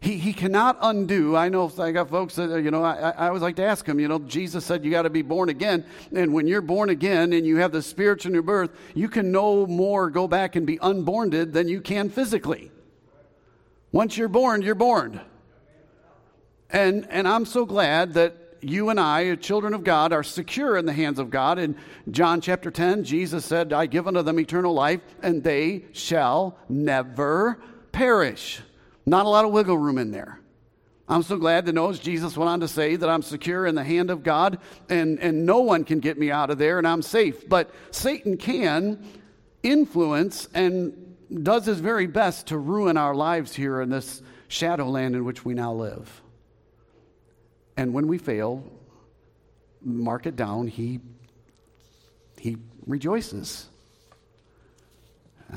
He, 0.01 0.17
he 0.17 0.33
cannot 0.33 0.79
undo. 0.81 1.35
I 1.35 1.49
know 1.49 1.71
I 1.79 1.91
got 1.91 2.09
folks 2.09 2.37
that, 2.37 2.63
you 2.63 2.71
know, 2.71 2.85
I, 2.85 3.11
I 3.11 3.29
always 3.29 3.43
like 3.43 3.57
to 3.57 3.65
ask 3.65 3.85
them, 3.85 3.99
you 3.99 4.07
know, 4.07 4.21
Jesus 4.21 4.65
said 4.65 4.85
you 4.85 4.93
got 4.93 5.03
to 5.03 5.11
be 5.11 5.23
born 5.23 5.49
again. 5.49 5.85
And 6.15 6.33
when 6.33 6.47
you're 6.47 6.61
born 6.61 6.89
again 6.89 7.33
and 7.33 7.45
you 7.45 7.57
have 7.57 7.73
the 7.73 7.83
Spirit 7.83 8.25
in 8.25 8.33
your 8.33 8.43
birth, 8.43 8.71
you 8.95 9.09
can 9.09 9.33
no 9.33 9.67
more 9.67 10.09
go 10.09 10.29
back 10.29 10.55
and 10.55 10.67
be 10.67 10.79
unborned 10.79 11.33
than 11.33 11.69
you 11.69 11.81
can 11.81 12.11
physically. 12.11 12.71
Once 13.91 14.17
you're 14.17 14.29
born, 14.29 14.63
you're 14.63 14.77
born. 14.77 15.21
And, 16.71 17.07
and 17.11 17.27
I'm 17.27 17.45
so 17.45 17.67
glad 17.67 18.15
that 18.15 18.37
you 18.61 18.91
and 18.91 19.01
I, 19.01 19.35
children 19.37 19.75
of 19.75 19.83
God, 19.83 20.13
are 20.13 20.23
secure 20.23 20.77
in 20.77 20.87
the 20.87 20.93
hands 20.93 21.19
of 21.19 21.31
God. 21.31 21.59
In 21.59 21.77
John 22.11 22.41
chapter 22.41 22.71
10, 22.71 23.03
Jesus 23.05 23.45
said, 23.45 23.73
I 23.73 23.87
give 23.87 24.07
unto 24.07 24.23
them 24.23 24.39
eternal 24.39 24.75
life, 24.75 25.01
and 25.23 25.43
they 25.43 25.85
shall 25.93 26.57
never 26.69 27.61
perish. 27.91 28.61
Not 29.09 29.25
a 29.25 29.29
lot 29.31 29.47
of 29.47 29.53
wiggle 29.53 29.79
room 29.79 29.97
in 29.97 30.11
there. 30.11 30.39
I'm 31.09 31.23
so 31.23 31.39
glad 31.39 31.65
to 31.65 31.73
know, 31.73 31.89
as 31.89 31.99
Jesus 31.99 32.37
went 32.37 32.51
on 32.51 32.61
to 32.61 32.69
say, 32.69 32.95
that 32.95 33.09
I'm 33.09 33.23
secure 33.23 33.65
in 33.65 33.75
the 33.75 33.83
hand 33.83 34.11
of 34.11 34.23
God 34.23 34.59
and, 34.91 35.19
and 35.21 35.47
no 35.47 35.61
one 35.61 35.85
can 35.85 36.01
get 36.01 36.19
me 36.19 36.31
out 36.31 36.51
of 36.51 36.59
there 36.59 36.77
and 36.77 36.87
I'm 36.87 37.01
safe. 37.01 37.49
But 37.49 37.71
Satan 37.91 38.37
can 38.37 39.03
influence 39.63 40.47
and 40.53 41.17
does 41.43 41.65
his 41.65 41.81
very 41.81 42.07
best 42.07 42.49
to 42.49 42.59
ruin 42.59 42.99
our 42.99 43.15
lives 43.15 43.55
here 43.55 43.81
in 43.81 43.89
this 43.89 44.21
shadowland 44.49 45.17
in 45.17 45.25
which 45.25 45.43
we 45.43 45.55
now 45.55 45.73
live. 45.73 46.23
And 47.79 47.95
when 47.95 48.09
we 48.09 48.19
fail, 48.19 48.71
mark 49.83 50.27
it 50.27 50.37
down, 50.37 50.67
he, 50.67 51.01
he 52.37 52.59
rejoices. 52.87 53.68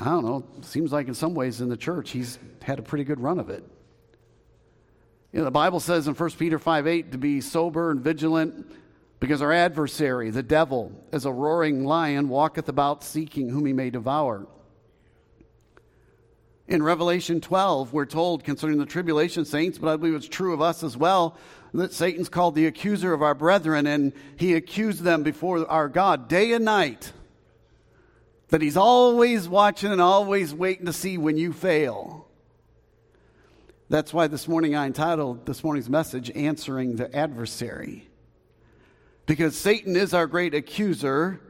I 0.00 0.04
don't 0.04 0.24
know, 0.24 0.44
seems 0.62 0.92
like 0.92 1.08
in 1.08 1.14
some 1.14 1.34
ways 1.34 1.60
in 1.60 1.68
the 1.68 1.76
church 1.76 2.10
he's 2.10 2.38
had 2.62 2.78
a 2.78 2.82
pretty 2.82 3.04
good 3.04 3.20
run 3.20 3.38
of 3.38 3.50
it. 3.50 3.64
You 5.32 5.38
know, 5.38 5.44
the 5.44 5.50
Bible 5.50 5.80
says 5.80 6.08
in 6.08 6.14
1 6.14 6.30
Peter 6.32 6.58
5 6.58 6.86
8 6.86 7.12
to 7.12 7.18
be 7.18 7.40
sober 7.40 7.90
and 7.90 8.00
vigilant 8.00 8.70
because 9.20 9.40
our 9.40 9.52
adversary, 9.52 10.30
the 10.30 10.42
devil, 10.42 10.92
as 11.12 11.26
a 11.26 11.32
roaring 11.32 11.84
lion, 11.84 12.28
walketh 12.28 12.68
about 12.68 13.04
seeking 13.04 13.48
whom 13.48 13.66
he 13.66 13.72
may 13.72 13.88
devour. 13.88 14.46
In 16.68 16.82
Revelation 16.82 17.40
12, 17.40 17.92
we're 17.92 18.06
told 18.06 18.44
concerning 18.44 18.78
the 18.78 18.86
tribulation 18.86 19.44
saints, 19.44 19.78
but 19.78 19.92
I 19.92 19.96
believe 19.96 20.14
it's 20.14 20.28
true 20.28 20.54
of 20.54 20.62
us 20.62 20.82
as 20.82 20.96
well, 20.96 21.36
that 21.74 21.92
Satan's 21.92 22.28
called 22.28 22.54
the 22.54 22.66
accuser 22.66 23.12
of 23.12 23.22
our 23.22 23.34
brethren, 23.34 23.86
and 23.86 24.12
he 24.36 24.54
accused 24.54 25.02
them 25.02 25.22
before 25.22 25.68
our 25.70 25.88
God 25.88 26.28
day 26.28 26.52
and 26.52 26.64
night 26.64 27.12
that 28.52 28.60
he's 28.60 28.76
always 28.76 29.48
watching 29.48 29.90
and 29.90 30.00
always 30.00 30.52
waiting 30.52 30.84
to 30.84 30.92
see 30.92 31.16
when 31.16 31.38
you 31.38 31.54
fail. 31.54 32.28
That's 33.88 34.12
why 34.12 34.26
this 34.26 34.46
morning 34.46 34.76
I 34.76 34.84
entitled 34.84 35.46
this 35.46 35.64
morning's 35.64 35.88
message, 35.88 36.30
Answering 36.34 36.96
the 36.96 37.14
Adversary. 37.16 38.10
Because 39.24 39.56
Satan 39.56 39.96
is 39.96 40.12
our 40.12 40.26
great 40.26 40.54
accuser, 40.54 41.40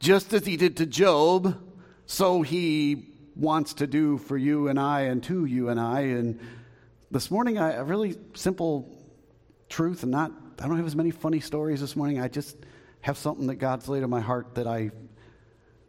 just 0.00 0.32
as 0.32 0.46
he 0.46 0.56
did 0.56 0.78
to 0.78 0.86
Job, 0.86 1.62
so 2.06 2.40
he 2.40 3.10
wants 3.36 3.74
to 3.74 3.86
do 3.86 4.16
for 4.16 4.38
you 4.38 4.68
and 4.68 4.80
I 4.80 5.02
and 5.02 5.22
to 5.24 5.44
you 5.44 5.68
and 5.68 5.78
I. 5.78 6.00
And 6.00 6.40
this 7.10 7.30
morning, 7.30 7.58
I, 7.58 7.72
a 7.72 7.84
really 7.84 8.16
simple 8.32 8.88
truth, 9.68 10.02
and 10.02 10.12
not, 10.12 10.32
I 10.62 10.66
don't 10.66 10.78
have 10.78 10.86
as 10.86 10.96
many 10.96 11.10
funny 11.10 11.40
stories 11.40 11.82
this 11.82 11.94
morning. 11.94 12.20
I 12.20 12.28
just 12.28 12.56
have 13.02 13.18
something 13.18 13.48
that 13.48 13.56
God's 13.56 13.86
laid 13.86 14.02
on 14.02 14.08
my 14.08 14.22
heart 14.22 14.54
that 14.54 14.66
I 14.66 14.90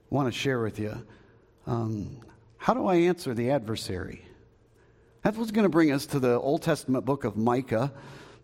want 0.10 0.32
to 0.32 0.38
share 0.38 0.62
with 0.62 0.80
you. 0.80 1.06
Um, 1.68 2.18
how 2.58 2.74
do 2.74 2.88
I 2.88 2.96
answer 2.96 3.34
the 3.34 3.52
adversary? 3.52 4.26
That's 5.22 5.38
what's 5.38 5.52
going 5.52 5.64
to 5.64 5.70
bring 5.70 5.92
us 5.92 6.06
to 6.08 6.20
the 6.20 6.40
Old 6.40 6.62
Testament 6.62 7.06
book 7.06 7.24
of 7.24 7.36
Micah. 7.36 7.92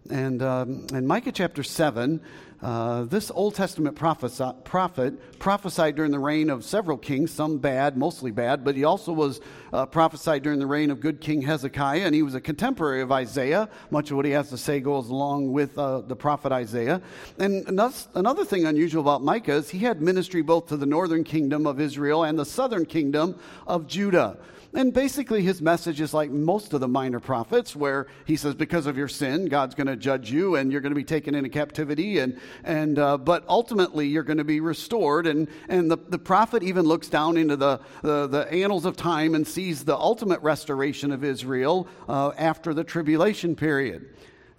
And 0.10 0.42
um, 0.42 0.88
in 0.94 1.06
Micah 1.06 1.32
chapter 1.32 1.64
7, 1.64 2.22
uh, 2.62 3.04
this 3.06 3.32
Old 3.34 3.56
Testament 3.56 3.96
prophet, 3.96 4.40
prophet 4.64 5.40
prophesied 5.40 5.96
during 5.96 6.12
the 6.12 6.20
reign 6.20 6.50
of 6.50 6.64
several 6.64 6.98
kings, 6.98 7.32
some 7.32 7.58
bad, 7.58 7.98
mostly 7.98 8.30
bad, 8.30 8.64
but 8.64 8.76
he 8.76 8.84
also 8.84 9.12
was 9.12 9.42
uh, 9.74 9.86
prophesied 9.88 10.44
during 10.44 10.60
the 10.60 10.68
reign 10.68 10.92
of 10.92 11.00
good 11.00 11.22
King 11.22 11.42
Hezekiah, 11.42 12.02
and 12.02 12.14
he 12.14 12.22
was 12.22 12.36
a 12.36 12.42
contemporary 12.42 13.02
of 13.02 13.12
Isaiah. 13.12 13.68
Much 13.90 14.12
of 14.12 14.18
what 14.18 14.26
he 14.26 14.32
has 14.32 14.50
to 14.50 14.58
say 14.58 14.80
goes 14.80 15.10
along 15.10 15.52
with 15.52 15.76
uh, 15.78 16.02
the 16.02 16.16
prophet 16.16 16.52
Isaiah. 16.52 17.02
And 17.40 17.68
another 17.68 18.46
thing 18.46 18.66
unusual 18.66 19.02
about 19.02 19.24
Micah 19.24 19.54
is 19.54 19.70
he 19.72 19.80
had 19.80 20.02
ministry 20.02 20.44
both 20.44 20.68
to 20.68 20.78
the 20.78 20.86
northern 20.86 21.24
kingdom 21.24 21.66
of 21.66 21.80
Israel 21.80 22.24
and 22.24 22.38
the 22.38 22.46
southern 22.46 22.86
kingdom 22.86 23.40
of 23.66 23.88
Judah. 23.88 24.38
And 24.74 24.94
basically, 24.94 25.42
his 25.42 25.62
message 25.62 26.00
is 26.00 26.14
like 26.14 26.32
most 26.32 26.74
of 26.74 26.80
the 26.80 26.88
minor 26.88 27.20
prophets, 27.20 27.76
where 27.76 28.08
he 28.26 28.38
says, 28.38 28.56
because 28.56 28.86
of 28.86 28.98
your 28.98 29.10
sin, 29.10 29.48
God's 29.48 29.76
going 29.76 29.88
to 29.88 29.98
judge 29.98 30.32
you 30.32 30.56
and 30.56 30.72
you're 30.72 30.80
going 30.80 30.92
to 30.94 30.96
be 30.96 31.04
taken 31.04 31.36
into 31.36 31.50
captivity. 31.50 32.20
And, 32.20 32.40
and, 32.64 32.98
uh, 32.98 33.18
but 33.18 33.44
ultimately, 33.50 34.08
you're 34.08 34.24
going 34.24 34.38
to 34.38 34.46
be 34.46 34.62
restored. 34.62 35.28
And, 35.28 35.50
and 35.68 35.92
the, 35.92 35.98
the 35.98 36.20
prophet 36.20 36.64
even 36.64 36.86
looks 36.86 37.10
down 37.10 37.36
into 37.36 37.58
the, 37.58 37.82
the, 38.02 38.28
the 38.28 38.52
annals 38.52 38.86
of 38.86 38.96
time 38.96 39.36
and 39.36 39.46
sees 39.46 39.84
the 39.84 39.98
ultimate 39.98 40.42
restoration 40.42 41.12
of 41.12 41.26
Israel 41.26 41.88
uh, 42.08 42.32
after 42.38 42.74
the 42.74 42.86
tribulation 42.86 43.58
period. 43.58 44.08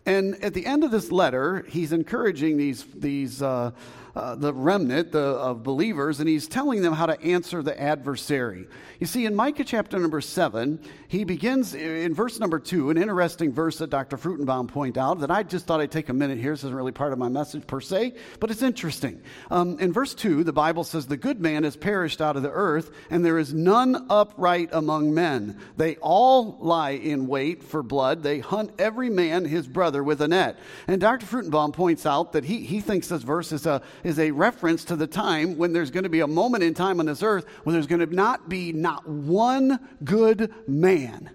And 0.05 0.35
at 0.43 0.53
the 0.53 0.67
end 0.67 0.85
of 0.85 0.91
this 0.91 1.13
letter, 1.13 1.65
he's 1.69 1.93
encouraging 1.93 2.57
these, 2.57 2.85
these 2.95 3.41
uh, 3.41 3.71
uh, 4.15 4.35
the 4.35 4.53
remnant 4.53 5.13
the, 5.13 5.21
of 5.21 5.63
believers, 5.63 6.21
and 6.21 6.29
he's 6.29 6.47
telling 6.47 6.83
them 6.83 6.93
how 6.93 7.07
to 7.07 7.21
answer 7.23 7.63
the 7.63 7.81
adversary. 7.81 8.67
You 9.01 9.07
see, 9.07 9.27
in 9.27 9.35
Micah 9.35 9.65
chapter 9.65 9.99
number 9.99 10.21
seven, 10.21 10.79
he 11.09 11.25
begins 11.25 11.75
in 11.75 12.15
verse 12.15 12.39
number 12.39 12.59
two, 12.59 12.91
an 12.91 12.99
interesting 12.99 13.53
verse 13.53 13.79
that 13.79 13.91
Dr. 13.91 14.17
Fruchtenbaum 14.17 14.69
pointed 14.69 14.99
out 14.99 15.21
that 15.21 15.31
I 15.31 15.43
just 15.43 15.67
thought 15.67 15.81
I'd 15.81 15.91
take 15.91 16.09
a 16.09 16.13
minute 16.13 16.39
here. 16.39 16.53
This 16.53 16.61
isn't 16.61 16.75
really 16.75 16.93
part 16.93 17.13
of 17.13 17.19
my 17.19 17.29
message 17.29 17.67
per 17.67 17.81
se, 17.81 18.15
but 18.39 18.51
it's 18.51 18.63
interesting. 18.63 19.21
Um, 19.51 19.79
in 19.81 19.93
verse 19.93 20.15
two, 20.15 20.45
the 20.45 20.53
Bible 20.53 20.85
says, 20.85 21.07
The 21.07 21.17
good 21.17 21.41
man 21.41 21.65
has 21.65 21.77
perished 21.77 22.21
out 22.21 22.37
of 22.37 22.43
the 22.43 22.51
earth, 22.51 22.91
and 23.11 23.25
there 23.25 23.39
is 23.39 23.53
none 23.53 24.07
upright 24.11 24.69
among 24.73 25.15
men. 25.15 25.59
They 25.77 25.97
all 25.97 26.59
lie 26.61 26.91
in 26.91 27.27
wait 27.27 27.63
for 27.63 27.83
blood. 27.83 28.23
They 28.23 28.41
hunt 28.41 28.73
every 28.79 29.11
man 29.11 29.45
his 29.45 29.67
brother 29.67 30.05
with 30.05 30.21
a 30.21 30.29
net. 30.29 30.59
And 30.87 31.01
Dr. 31.01 31.27
Fruchtenbaum 31.27 31.73
points 31.73 32.07
out 32.07 32.33
that 32.33 32.45
he, 32.45 32.59
he 32.59 32.81
thinks 32.81 33.09
this 33.09 33.23
verse 33.23 33.53
is 33.53 33.67
a, 33.67 33.83
is 34.05 34.19
a 34.19 34.31
reference 34.31 34.85
to 34.85 34.97
the 34.97 35.07
time 35.07 35.57
when 35.57 35.73
there's 35.73 35.91
going 35.91 36.05
to 36.05 36.11
be 36.11 36.21
a 36.21 36.27
moment 36.27 36.63
in 36.65 36.75
time 36.75 37.01
on 37.01 37.07
this 37.07 37.23
earth 37.23 37.47
when 37.65 37.75
there's 37.75 37.87
going 37.87 38.07
to 38.07 38.15
not 38.15 38.49
be 38.49 38.73
not 38.73 39.07
one 39.09 39.79
good 40.05 40.53
man 40.67 41.31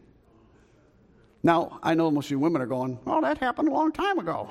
now, 1.43 1.79
I 1.83 1.93
know 1.93 2.09
most 2.09 2.25
of 2.25 2.31
you 2.31 2.39
women 2.39 2.61
are 2.61 2.67
going, 2.67 2.97
well, 3.05 3.21
that 3.21 3.37
happened 3.37 3.69
a 3.69 3.71
long 3.71 3.91
time 3.91 4.17
ago. 4.17 4.49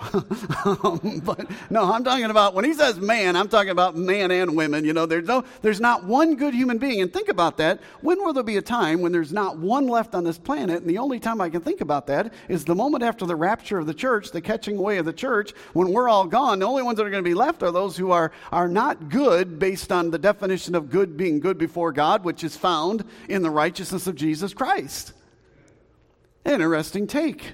um, 0.84 1.20
but 1.24 1.50
no, 1.68 1.92
I'm 1.92 2.04
talking 2.04 2.26
about, 2.26 2.54
when 2.54 2.64
he 2.64 2.74
says 2.74 2.98
man, 2.98 3.34
I'm 3.34 3.48
talking 3.48 3.70
about 3.70 3.96
man 3.96 4.30
and 4.30 4.56
women. 4.56 4.84
You 4.84 4.92
know, 4.92 5.04
there's, 5.04 5.26
no, 5.26 5.44
there's 5.62 5.80
not 5.80 6.04
one 6.04 6.36
good 6.36 6.54
human 6.54 6.78
being. 6.78 7.02
And 7.02 7.12
think 7.12 7.28
about 7.28 7.56
that. 7.56 7.80
When 8.02 8.18
will 8.24 8.32
there 8.32 8.44
be 8.44 8.56
a 8.56 8.62
time 8.62 9.00
when 9.00 9.10
there's 9.10 9.32
not 9.32 9.58
one 9.58 9.88
left 9.88 10.14
on 10.14 10.22
this 10.22 10.38
planet? 10.38 10.80
And 10.80 10.88
the 10.88 10.98
only 10.98 11.18
time 11.18 11.40
I 11.40 11.50
can 11.50 11.60
think 11.60 11.80
about 11.80 12.06
that 12.06 12.32
is 12.48 12.64
the 12.64 12.74
moment 12.74 13.02
after 13.02 13.26
the 13.26 13.36
rapture 13.36 13.78
of 13.78 13.86
the 13.86 13.94
church, 13.94 14.30
the 14.30 14.40
catching 14.40 14.78
away 14.78 14.98
of 14.98 15.06
the 15.06 15.12
church, 15.12 15.52
when 15.72 15.92
we're 15.92 16.08
all 16.08 16.26
gone. 16.26 16.60
The 16.60 16.66
only 16.66 16.84
ones 16.84 16.98
that 16.98 17.06
are 17.06 17.10
going 17.10 17.24
to 17.24 17.28
be 17.28 17.34
left 17.34 17.64
are 17.64 17.72
those 17.72 17.96
who 17.96 18.12
are, 18.12 18.30
are 18.52 18.68
not 18.68 19.08
good 19.08 19.58
based 19.58 19.90
on 19.90 20.10
the 20.10 20.18
definition 20.18 20.76
of 20.76 20.88
good 20.88 21.16
being 21.16 21.40
good 21.40 21.58
before 21.58 21.90
God, 21.90 22.22
which 22.22 22.44
is 22.44 22.56
found 22.56 23.04
in 23.28 23.42
the 23.42 23.50
righteousness 23.50 24.06
of 24.06 24.14
Jesus 24.14 24.54
Christ. 24.54 25.12
Interesting 26.46 27.08
take. 27.08 27.52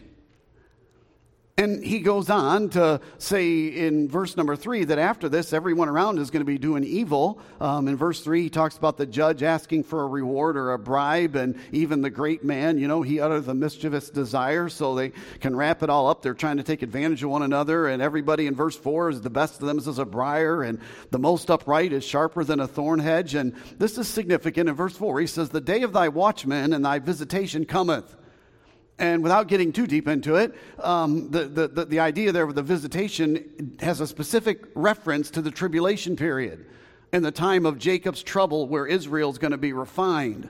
And 1.59 1.85
he 1.85 2.01
goes 2.01 2.31
on 2.31 2.71
to 2.71 3.01
say 3.19 3.67
in 3.67 4.09
verse 4.09 4.37
number 4.37 4.57
three 4.57 4.85
that 4.85 4.99
after 4.99 5.29
this, 5.29 5.53
everyone 5.53 5.89
around 5.89 6.19
is 6.19 6.31
going 6.31 6.41
to 6.41 6.47
be 6.47 6.59
doing 6.59 6.83
evil. 6.83 7.41
Um, 7.61 7.89
in 7.89 7.97
verse 7.97 8.23
three, 8.23 8.43
he 8.45 8.51
talks 8.51 8.77
about 8.77 8.97
the 8.97 9.07
judge 9.07 9.43
asking 9.43 9.85
for 9.85 10.03
a 10.03 10.07
reward 10.07 10.57
or 10.57 10.73
a 10.73 10.79
bribe, 10.79 11.37
and 11.37 11.59
even 11.71 12.01
the 12.01 12.11
great 12.11 12.43
man, 12.43 12.79
you 12.79 12.89
know, 12.89 13.03
he 13.03 13.21
uttered 13.21 13.47
a 13.49 13.55
mischievous 13.55 14.09
desire, 14.09 14.71
so 14.71 14.95
they 14.95 15.13
can 15.41 15.55
wrap 15.55 15.83
it 15.83 15.91
all 15.91 16.09
up. 16.09 16.23
They're 16.23 16.33
trying 16.33 16.57
to 16.57 16.63
take 16.63 16.81
advantage 16.81 17.23
of 17.23 17.29
one 17.29 17.43
another, 17.43 17.87
and 17.87 18.01
everybody 18.01 18.47
in 18.47 18.55
verse 18.55 18.77
four 18.77 19.11
is 19.11 19.21
the 19.21 19.31
best 19.31 19.61
of 19.61 19.67
them 19.67 19.79
is 19.79 19.87
as 19.87 19.99
a 19.99 20.07
briar, 20.07 20.63
and 20.63 20.81
the 21.11 21.19
most 21.19 21.51
upright 21.51 21.93
is 21.93 22.03
sharper 22.03 22.45
than 22.45 22.61
a 22.61 22.67
thorn 22.67 22.99
hedge. 22.99 23.35
And 23.35 23.55
this 23.79 23.99
is 23.99 24.09
significant. 24.09 24.71
In 24.71 24.75
verse 24.75 24.97
four, 24.97 25.21
he 25.21 25.27
says, 25.27 25.51
The 25.51 25.61
day 25.61 25.83
of 25.83 25.93
thy 25.93 26.09
watchman 26.09 26.73
and 26.73 26.85
thy 26.85 26.99
visitation 26.99 27.67
cometh. 27.67 28.17
And 29.03 29.21
without 29.21 29.49
getting 29.49 29.73
too 29.73 29.89
deep 29.89 30.07
into 30.07 30.37
it, 30.37 30.55
um, 30.79 31.29
the, 31.29 31.47
the, 31.47 31.67
the, 31.67 31.85
the 31.87 31.99
idea 31.99 32.31
there 32.31 32.45
of 32.45 32.55
the 32.55 32.63
visitation 32.63 33.77
has 33.81 34.01
a 34.01 34.07
specific 34.07 34.63
reference 34.77 35.29
to 35.33 35.43
the 35.43 35.51
tribulation 35.51 36.15
period 36.15 36.65
and 37.13 37.25
the 37.25 37.33
time 37.33 37.67
of 37.67 37.81
Jacob's 37.81 38.23
trouble 38.23 38.69
where 38.69 38.87
Israel's 38.87 39.39
going 39.39 39.51
to 39.51 39.59
be 39.59 39.73
refined. 39.73 40.49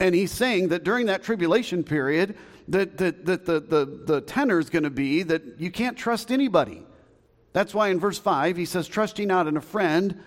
And 0.00 0.14
he's 0.14 0.32
saying 0.32 0.68
that 0.68 0.82
during 0.82 1.04
that 1.06 1.22
tribulation 1.22 1.84
period, 1.84 2.38
that, 2.68 2.96
that, 2.96 3.26
that 3.26 3.44
the, 3.44 3.60
the, 3.60 3.84
the 3.84 4.20
tenor 4.22 4.58
is 4.58 4.70
going 4.70 4.84
to 4.84 4.90
be 4.90 5.22
that 5.24 5.60
you 5.60 5.70
can't 5.70 5.98
trust 5.98 6.32
anybody. 6.32 6.82
That's 7.52 7.74
why 7.74 7.88
in 7.88 8.00
verse 8.00 8.18
5 8.18 8.56
he 8.56 8.64
says, 8.64 8.88
Trust 8.88 9.18
ye 9.18 9.26
not 9.26 9.46
in 9.46 9.58
a 9.58 9.60
friend, 9.60 10.18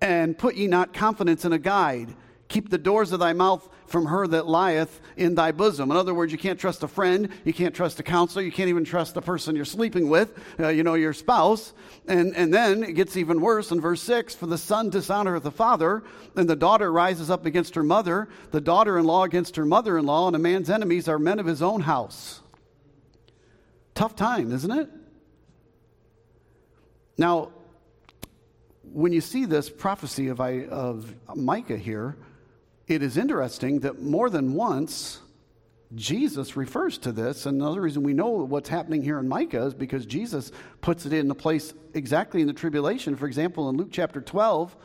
and 0.00 0.38
put 0.38 0.54
ye 0.54 0.68
not 0.68 0.94
confidence 0.94 1.44
in 1.44 1.52
a 1.52 1.58
guide. 1.58 2.14
Keep 2.52 2.68
the 2.68 2.76
doors 2.76 3.12
of 3.12 3.18
thy 3.18 3.32
mouth 3.32 3.66
from 3.86 4.04
her 4.04 4.26
that 4.26 4.46
lieth 4.46 5.00
in 5.16 5.34
thy 5.34 5.52
bosom. 5.52 5.90
In 5.90 5.96
other 5.96 6.12
words, 6.12 6.32
you 6.32 6.36
can't 6.36 6.60
trust 6.60 6.82
a 6.82 6.88
friend, 6.88 7.30
you 7.46 7.54
can't 7.54 7.74
trust 7.74 7.98
a 7.98 8.02
counselor, 8.02 8.44
you 8.44 8.52
can't 8.52 8.68
even 8.68 8.84
trust 8.84 9.14
the 9.14 9.22
person 9.22 9.56
you're 9.56 9.64
sleeping 9.64 10.10
with, 10.10 10.38
uh, 10.60 10.68
you 10.68 10.82
know, 10.82 10.92
your 10.92 11.14
spouse. 11.14 11.72
And, 12.06 12.36
and 12.36 12.52
then 12.52 12.84
it 12.84 12.92
gets 12.92 13.16
even 13.16 13.40
worse 13.40 13.70
in 13.70 13.80
verse 13.80 14.02
6 14.02 14.34
For 14.34 14.44
the 14.44 14.58
son 14.58 14.90
dishonoreth 14.90 15.44
the 15.44 15.50
father, 15.50 16.02
and 16.36 16.46
the 16.46 16.54
daughter 16.54 16.92
rises 16.92 17.30
up 17.30 17.46
against 17.46 17.74
her 17.74 17.82
mother, 17.82 18.28
the 18.50 18.60
daughter 18.60 18.98
in 18.98 19.06
law 19.06 19.24
against 19.24 19.56
her 19.56 19.64
mother 19.64 19.96
in 19.96 20.04
law, 20.04 20.26
and 20.26 20.36
a 20.36 20.38
man's 20.38 20.68
enemies 20.68 21.08
are 21.08 21.18
men 21.18 21.38
of 21.38 21.46
his 21.46 21.62
own 21.62 21.80
house. 21.80 22.42
Tough 23.94 24.14
time, 24.14 24.52
isn't 24.52 24.70
it? 24.70 24.90
Now, 27.16 27.52
when 28.82 29.14
you 29.14 29.22
see 29.22 29.46
this 29.46 29.70
prophecy 29.70 30.28
of, 30.28 30.38
I, 30.38 30.66
of 30.66 31.14
Micah 31.34 31.78
here, 31.78 32.18
it 32.86 33.02
is 33.02 33.16
interesting 33.16 33.80
that 33.80 34.02
more 34.02 34.28
than 34.28 34.54
once, 34.54 35.20
Jesus 35.94 36.56
refers 36.56 36.98
to 36.98 37.12
this. 37.12 37.46
And 37.46 37.60
another 37.60 37.80
reason 37.80 38.02
we 38.02 38.14
know 38.14 38.30
what's 38.30 38.68
happening 38.68 39.02
here 39.02 39.18
in 39.18 39.28
Micah 39.28 39.66
is 39.66 39.74
because 39.74 40.06
Jesus 40.06 40.50
puts 40.80 41.06
it 41.06 41.12
in 41.12 41.30
a 41.30 41.34
place 41.34 41.74
exactly 41.94 42.40
in 42.40 42.46
the 42.46 42.52
tribulation. 42.52 43.16
For 43.16 43.26
example, 43.26 43.68
in 43.68 43.76
Luke 43.76 43.90
chapter 43.90 44.20
12, 44.20 44.76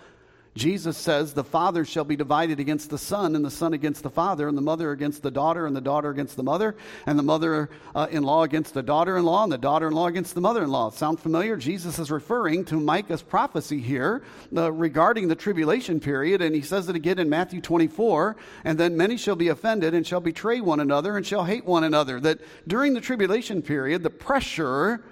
Jesus 0.57 0.97
says, 0.97 1.33
The 1.33 1.43
father 1.43 1.85
shall 1.85 2.03
be 2.03 2.15
divided 2.15 2.59
against 2.59 2.89
the 2.89 2.97
son, 2.97 3.35
and 3.35 3.45
the 3.45 3.51
son 3.51 3.73
against 3.73 4.03
the 4.03 4.09
father, 4.09 4.47
and 4.47 4.57
the 4.57 4.61
mother 4.61 4.91
against 4.91 5.21
the 5.21 5.31
daughter, 5.31 5.67
and 5.67 5.75
the 5.75 5.81
daughter 5.81 6.09
against 6.09 6.35
the 6.35 6.43
mother, 6.43 6.75
and 7.05 7.17
the 7.17 7.23
mother 7.23 7.69
uh, 7.95 8.07
in 8.09 8.23
law 8.23 8.43
against 8.43 8.73
the 8.73 8.83
daughter 8.83 9.17
in 9.17 9.23
law, 9.23 9.43
and 9.43 9.51
the 9.51 9.57
daughter 9.57 9.87
in 9.87 9.93
law 9.93 10.07
against 10.07 10.35
the 10.35 10.41
mother 10.41 10.63
in 10.63 10.69
law. 10.69 10.89
Sound 10.89 11.19
familiar? 11.19 11.55
Jesus 11.55 11.99
is 11.99 12.11
referring 12.11 12.65
to 12.65 12.79
Micah's 12.79 13.21
prophecy 13.21 13.79
here 13.79 14.23
uh, 14.55 14.71
regarding 14.71 15.27
the 15.27 15.35
tribulation 15.35 15.99
period, 15.99 16.41
and 16.41 16.55
he 16.55 16.61
says 16.61 16.89
it 16.89 16.95
again 16.95 17.19
in 17.19 17.29
Matthew 17.29 17.61
24. 17.61 18.35
And 18.65 18.77
then 18.77 18.97
many 18.97 19.17
shall 19.17 19.35
be 19.35 19.49
offended, 19.49 19.93
and 19.93 20.05
shall 20.05 20.21
betray 20.21 20.59
one 20.59 20.79
another, 20.79 21.15
and 21.15 21.25
shall 21.25 21.45
hate 21.45 21.65
one 21.65 21.83
another. 21.83 22.19
That 22.19 22.41
during 22.67 22.93
the 22.93 23.01
tribulation 23.01 23.61
period, 23.61 24.03
the 24.03 24.09
pressure 24.09 25.03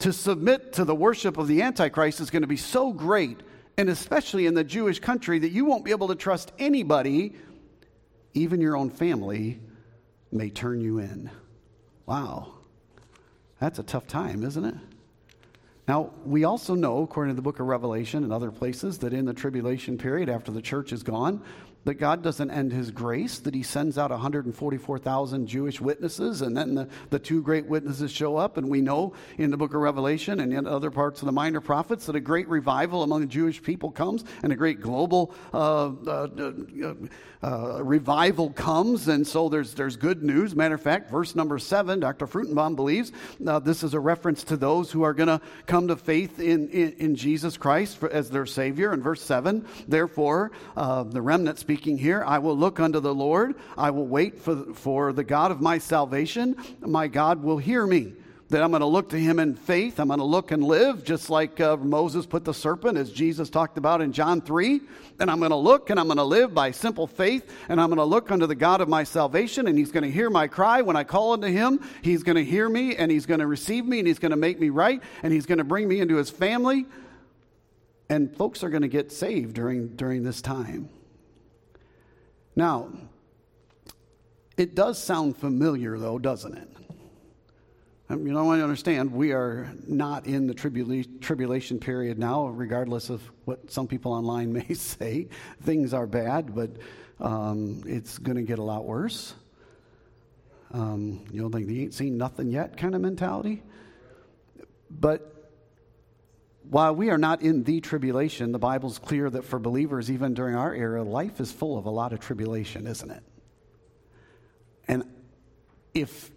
to 0.00 0.12
submit 0.12 0.72
to 0.74 0.84
the 0.84 0.94
worship 0.94 1.38
of 1.38 1.48
the 1.48 1.62
Antichrist 1.62 2.20
is 2.20 2.30
going 2.30 2.42
to 2.42 2.48
be 2.48 2.56
so 2.56 2.92
great 2.92 3.40
and 3.78 3.88
especially 3.88 4.46
in 4.46 4.54
the 4.54 4.64
Jewish 4.64 5.00
country, 5.00 5.38
that 5.38 5.50
you 5.50 5.64
won't 5.64 5.84
be 5.84 5.90
able 5.90 6.08
to 6.08 6.14
trust 6.14 6.52
anybody, 6.58 7.34
even 8.34 8.60
your 8.60 8.76
own 8.76 8.90
family 8.90 9.60
may 10.32 10.50
turn 10.50 10.80
you 10.80 10.98
in. 10.98 11.30
Wow. 12.06 12.54
That's 13.60 13.78
a 13.78 13.82
tough 13.82 14.06
time, 14.06 14.44
isn't 14.44 14.64
it? 14.64 14.74
Now, 15.88 16.10
we 16.24 16.44
also 16.44 16.74
know, 16.74 17.02
according 17.02 17.32
to 17.32 17.36
the 17.36 17.42
book 17.42 17.60
of 17.60 17.66
Revelation 17.66 18.24
and 18.24 18.32
other 18.32 18.50
places, 18.50 18.98
that 18.98 19.12
in 19.12 19.24
the 19.24 19.32
tribulation 19.32 19.96
period, 19.96 20.28
after 20.28 20.50
the 20.50 20.60
church 20.62 20.92
is 20.92 21.02
gone, 21.02 21.42
that 21.86 21.94
God 21.94 22.20
doesn't 22.20 22.50
end 22.50 22.72
his 22.72 22.90
grace, 22.90 23.38
that 23.38 23.54
he 23.54 23.62
sends 23.62 23.96
out 23.96 24.10
144,000 24.10 25.46
Jewish 25.46 25.80
witnesses, 25.80 26.42
and 26.42 26.56
then 26.56 26.74
the, 26.74 26.88
the 27.10 27.18
two 27.20 27.40
great 27.40 27.66
witnesses 27.66 28.10
show 28.10 28.36
up. 28.36 28.56
And 28.56 28.68
we 28.68 28.80
know 28.80 29.12
in 29.38 29.52
the 29.52 29.56
book 29.56 29.72
of 29.72 29.80
Revelation 29.80 30.40
and 30.40 30.52
in 30.52 30.66
other 30.66 30.90
parts 30.90 31.22
of 31.22 31.26
the 31.26 31.32
minor 31.32 31.60
prophets 31.60 32.06
that 32.06 32.16
a 32.16 32.20
great 32.20 32.48
revival 32.48 33.04
among 33.04 33.20
the 33.20 33.26
Jewish 33.28 33.62
people 33.62 33.92
comes 33.92 34.24
and 34.42 34.52
a 34.52 34.56
great 34.56 34.80
global 34.80 35.32
uh, 35.54 35.92
uh, 36.06 36.28
uh, 36.82 36.94
uh, 37.44 37.84
revival 37.84 38.50
comes. 38.50 39.06
And 39.06 39.24
so 39.24 39.48
there's, 39.48 39.74
there's 39.74 39.96
good 39.96 40.24
news. 40.24 40.56
Matter 40.56 40.74
of 40.74 40.82
fact, 40.82 41.08
verse 41.08 41.36
number 41.36 41.60
seven, 41.60 42.00
Dr. 42.00 42.26
Fruchtenbaum 42.26 42.74
believes 42.74 43.12
uh, 43.46 43.60
this 43.60 43.84
is 43.84 43.94
a 43.94 44.00
reference 44.00 44.42
to 44.44 44.56
those 44.56 44.90
who 44.90 45.04
are 45.04 45.14
going 45.14 45.28
to 45.28 45.40
come 45.66 45.86
to 45.86 45.94
faith 45.94 46.40
in, 46.40 46.68
in, 46.70 46.92
in 46.94 47.14
Jesus 47.14 47.56
Christ 47.56 47.98
for, 47.98 48.10
as 48.10 48.28
their 48.28 48.46
Savior. 48.46 48.92
In 48.92 49.02
verse 49.02 49.22
seven, 49.22 49.64
therefore, 49.86 50.50
uh, 50.76 51.04
the 51.04 51.22
remnant 51.22 51.60
speaks 51.60 51.75
speaking 51.76 51.98
here. 51.98 52.24
I 52.26 52.38
will 52.38 52.56
look 52.56 52.80
unto 52.80 53.00
the 53.00 53.14
Lord. 53.14 53.54
I 53.76 53.90
will 53.90 54.06
wait 54.06 54.38
for, 54.38 54.72
for 54.72 55.12
the 55.12 55.22
God 55.22 55.50
of 55.50 55.60
my 55.60 55.76
salvation. 55.76 56.56
My 56.80 57.06
God 57.06 57.42
will 57.42 57.58
hear 57.58 57.86
me. 57.86 58.14
that 58.48 58.62
I'm 58.62 58.70
going 58.70 58.80
to 58.80 58.86
look 58.86 59.10
to 59.10 59.18
him 59.18 59.38
in 59.38 59.54
faith. 59.56 60.00
I'm 60.00 60.08
going 60.08 60.20
to 60.20 60.24
look 60.24 60.52
and 60.52 60.64
live 60.64 61.04
just 61.04 61.28
like 61.28 61.60
uh, 61.60 61.76
Moses 61.76 62.24
put 62.24 62.46
the 62.46 62.54
serpent, 62.54 62.96
as 62.96 63.12
Jesus 63.12 63.50
talked 63.50 63.76
about 63.76 64.00
in 64.00 64.12
John 64.12 64.40
3. 64.40 64.80
And 65.20 65.30
I'm 65.30 65.38
going 65.38 65.50
to 65.50 65.56
look 65.56 65.90
and 65.90 66.00
I'm 66.00 66.06
going 66.06 66.16
to 66.16 66.24
live 66.24 66.54
by 66.54 66.70
simple 66.70 67.06
faith. 67.06 67.44
And 67.68 67.78
I'm 67.78 67.90
going 67.90 67.98
to 67.98 68.04
look 68.04 68.30
unto 68.30 68.46
the 68.46 68.54
God 68.54 68.80
of 68.80 68.88
my 68.88 69.04
salvation. 69.04 69.66
And 69.66 69.76
he's 69.76 69.92
going 69.92 70.04
to 70.04 70.10
hear 70.10 70.30
my 70.30 70.46
cry. 70.48 70.80
When 70.80 70.96
I 70.96 71.04
call 71.04 71.34
unto 71.34 71.48
him, 71.48 71.80
he's 72.00 72.22
going 72.22 72.36
to 72.36 72.44
hear 72.44 72.70
me 72.70 72.96
and 72.96 73.10
he's 73.10 73.26
going 73.26 73.40
to 73.40 73.46
receive 73.46 73.84
me 73.84 73.98
and 73.98 74.08
he's 74.08 74.18
going 74.18 74.30
to 74.30 74.36
make 74.36 74.58
me 74.58 74.70
right. 74.70 75.02
And 75.22 75.30
he's 75.30 75.44
going 75.44 75.58
to 75.58 75.64
bring 75.64 75.86
me 75.88 76.00
into 76.00 76.16
his 76.16 76.30
family. 76.30 76.86
And 78.08 78.34
folks 78.34 78.64
are 78.64 78.70
going 78.70 78.80
to 78.80 78.88
get 78.88 79.12
saved 79.12 79.52
during, 79.52 79.88
during 79.88 80.22
this 80.22 80.40
time. 80.40 80.88
Now, 82.56 82.88
it 84.56 84.74
does 84.74 85.02
sound 85.02 85.36
familiar, 85.36 85.98
though, 85.98 86.18
doesn't 86.18 86.56
it? 86.56 86.68
Um, 88.08 88.26
you 88.26 88.32
know, 88.32 88.50
I 88.50 88.60
understand 88.60 89.12
we 89.12 89.32
are 89.32 89.70
not 89.86 90.26
in 90.26 90.46
the 90.46 90.54
tribula- 90.54 91.20
tribulation 91.20 91.78
period 91.78 92.18
now, 92.18 92.46
regardless 92.46 93.10
of 93.10 93.20
what 93.44 93.70
some 93.70 93.86
people 93.86 94.12
online 94.12 94.52
may 94.68 94.72
say. 94.74 95.28
Things 95.62 95.92
are 95.92 96.06
bad, 96.06 96.54
but 96.54 96.70
um, 97.20 97.82
it's 97.84 98.16
going 98.16 98.36
to 98.36 98.42
get 98.42 98.58
a 98.58 98.62
lot 98.62 98.86
worse. 98.86 99.34
Um, 100.72 101.24
you 101.30 101.42
know, 101.42 101.48
like 101.48 101.66
the 101.66 101.82
ain't 101.82 101.94
seen 101.94 102.16
nothing 102.16 102.50
yet 102.50 102.76
kind 102.76 102.94
of 102.94 103.00
mentality. 103.00 103.62
But 104.90 105.35
while 106.68 106.94
we 106.94 107.10
are 107.10 107.18
not 107.18 107.42
in 107.42 107.62
the 107.62 107.80
tribulation, 107.80 108.52
the 108.52 108.58
Bible's 108.58 108.98
clear 108.98 109.30
that 109.30 109.44
for 109.44 109.58
believers, 109.58 110.10
even 110.10 110.34
during 110.34 110.54
our 110.54 110.74
era, 110.74 111.02
life 111.02 111.40
is 111.40 111.52
full 111.52 111.78
of 111.78 111.86
a 111.86 111.90
lot 111.90 112.12
of 112.12 112.20
tribulation, 112.20 112.86
isn't 112.86 113.10
it? 113.10 113.22
And 114.88 115.04
if 115.94 116.30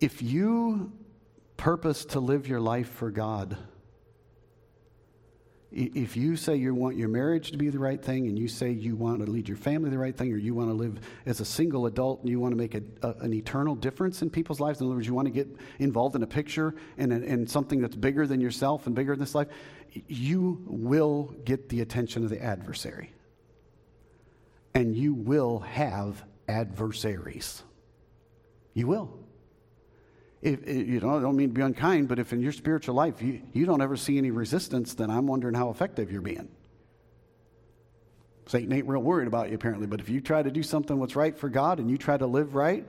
if 0.00 0.22
you 0.22 0.92
purpose 1.56 2.06
to 2.06 2.20
live 2.20 2.48
your 2.48 2.60
life 2.60 2.88
for 2.88 3.10
God, 3.10 3.56
if 5.72 6.16
you 6.16 6.36
say 6.36 6.56
you 6.56 6.74
want 6.74 6.96
your 6.96 7.08
marriage 7.08 7.52
to 7.52 7.56
be 7.56 7.68
the 7.68 7.78
right 7.78 8.02
thing 8.02 8.26
and 8.26 8.38
you 8.38 8.48
say 8.48 8.70
you 8.70 8.96
want 8.96 9.24
to 9.24 9.30
lead 9.30 9.48
your 9.48 9.56
family 9.56 9.88
the 9.88 9.98
right 9.98 10.16
thing 10.16 10.32
or 10.32 10.36
you 10.36 10.52
want 10.52 10.68
to 10.68 10.74
live 10.74 10.98
as 11.26 11.40
a 11.40 11.44
single 11.44 11.86
adult 11.86 12.20
and 12.20 12.28
you 12.28 12.40
want 12.40 12.50
to 12.50 12.56
make 12.56 12.74
a, 12.74 12.82
a, 13.02 13.14
an 13.20 13.32
eternal 13.32 13.76
difference 13.76 14.20
in 14.20 14.30
people's 14.30 14.58
lives 14.58 14.80
in 14.80 14.86
other 14.86 14.96
words 14.96 15.06
you 15.06 15.14
want 15.14 15.26
to 15.26 15.32
get 15.32 15.46
involved 15.78 16.16
in 16.16 16.24
a 16.24 16.26
picture 16.26 16.74
and, 16.98 17.12
and 17.12 17.48
something 17.48 17.80
that's 17.80 17.94
bigger 17.94 18.26
than 18.26 18.40
yourself 18.40 18.86
and 18.86 18.96
bigger 18.96 19.12
than 19.12 19.20
this 19.20 19.34
life 19.34 19.48
you 20.08 20.62
will 20.66 21.34
get 21.44 21.68
the 21.68 21.80
attention 21.80 22.24
of 22.24 22.30
the 22.30 22.42
adversary. 22.42 23.12
And 24.74 24.94
you 24.94 25.14
will 25.14 25.60
have 25.60 26.22
adversaries. 26.48 27.62
You 28.74 28.86
will 28.86 29.18
if, 30.42 30.66
you 30.66 31.00
know, 31.00 31.18
I 31.18 31.20
don't 31.20 31.36
mean 31.36 31.48
to 31.50 31.54
be 31.54 31.60
unkind, 31.60 32.08
but 32.08 32.18
if 32.18 32.32
in 32.32 32.40
your 32.40 32.52
spiritual 32.52 32.94
life 32.94 33.20
you, 33.20 33.42
you 33.52 33.66
don't 33.66 33.82
ever 33.82 33.96
see 33.96 34.16
any 34.16 34.30
resistance, 34.30 34.94
then 34.94 35.10
I'm 35.10 35.26
wondering 35.26 35.54
how 35.54 35.70
effective 35.70 36.10
you're 36.10 36.22
being. 36.22 36.48
Satan 38.46 38.72
ain't 38.72 38.88
real 38.88 39.02
worried 39.02 39.28
about 39.28 39.50
you, 39.50 39.54
apparently, 39.54 39.86
but 39.86 40.00
if 40.00 40.08
you 40.08 40.20
try 40.20 40.42
to 40.42 40.50
do 40.50 40.62
something 40.62 40.98
what's 40.98 41.14
right 41.14 41.38
for 41.38 41.48
God 41.48 41.78
and 41.78 41.90
you 41.90 41.98
try 41.98 42.16
to 42.16 42.26
live 42.26 42.54
right, 42.54 42.86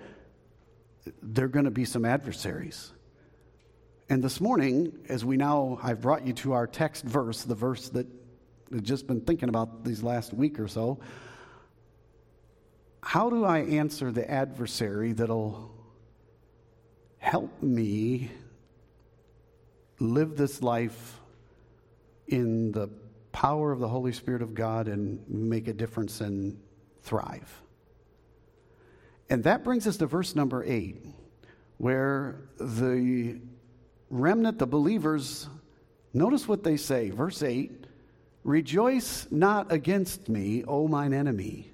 there 1.21 1.45
are 1.45 1.49
going 1.49 1.65
to 1.65 1.71
be 1.71 1.85
some 1.85 2.05
adversaries. 2.05 2.91
And 4.09 4.23
this 4.23 4.41
morning, 4.41 4.93
as 5.07 5.23
we 5.23 5.37
now, 5.37 5.77
I've 5.83 6.01
brought 6.01 6.25
you 6.25 6.33
to 6.33 6.53
our 6.53 6.67
text 6.67 7.03
verse, 7.03 7.43
the 7.43 7.55
verse 7.55 7.89
that 7.89 8.07
I've 8.73 8.83
just 8.83 9.07
been 9.07 9.21
thinking 9.21 9.49
about 9.49 9.83
these 9.83 10.01
last 10.01 10.33
week 10.33 10.59
or 10.59 10.67
so. 10.67 10.99
How 13.03 13.29
do 13.29 13.43
I 13.43 13.59
answer 13.59 14.11
the 14.11 14.29
adversary 14.29 15.13
that'll 15.13 15.80
help 17.21 17.61
me 17.61 18.31
live 19.99 20.35
this 20.35 20.63
life 20.63 21.19
in 22.27 22.71
the 22.71 22.89
power 23.31 23.71
of 23.71 23.79
the 23.79 23.87
Holy 23.87 24.11
Spirit 24.11 24.41
of 24.41 24.55
God 24.55 24.87
and 24.87 25.23
make 25.29 25.67
a 25.67 25.73
difference 25.73 26.19
and 26.19 26.59
thrive. 27.03 27.61
And 29.29 29.43
that 29.43 29.63
brings 29.63 29.85
us 29.85 29.97
to 29.97 30.07
verse 30.07 30.35
number 30.35 30.63
eight, 30.65 31.05
where 31.77 32.41
the 32.57 33.39
remnant, 34.09 34.57
the 34.57 34.65
believers, 34.65 35.47
notice 36.13 36.47
what 36.47 36.63
they 36.63 36.75
say. 36.75 37.11
Verse 37.11 37.43
8 37.43 37.85
Rejoice 38.43 39.27
not 39.29 39.71
against 39.71 40.27
me, 40.27 40.63
O 40.67 40.87
mine 40.87 41.13
enemy. 41.13 41.71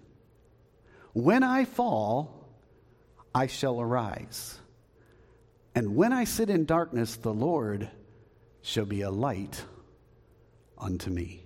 When 1.14 1.42
I 1.42 1.64
fall, 1.64 2.50
I 3.34 3.48
shall 3.48 3.80
arise. 3.80 4.60
And 5.78 5.96
when 5.96 6.12
I 6.12 6.24
sit 6.24 6.50
in 6.50 6.66
darkness, 6.66 7.18
the 7.18 7.32
Lord 7.32 7.88
shall 8.64 8.86
be 8.86 9.02
a 9.02 9.12
light 9.12 9.64
unto 10.76 11.12
me. 11.12 11.44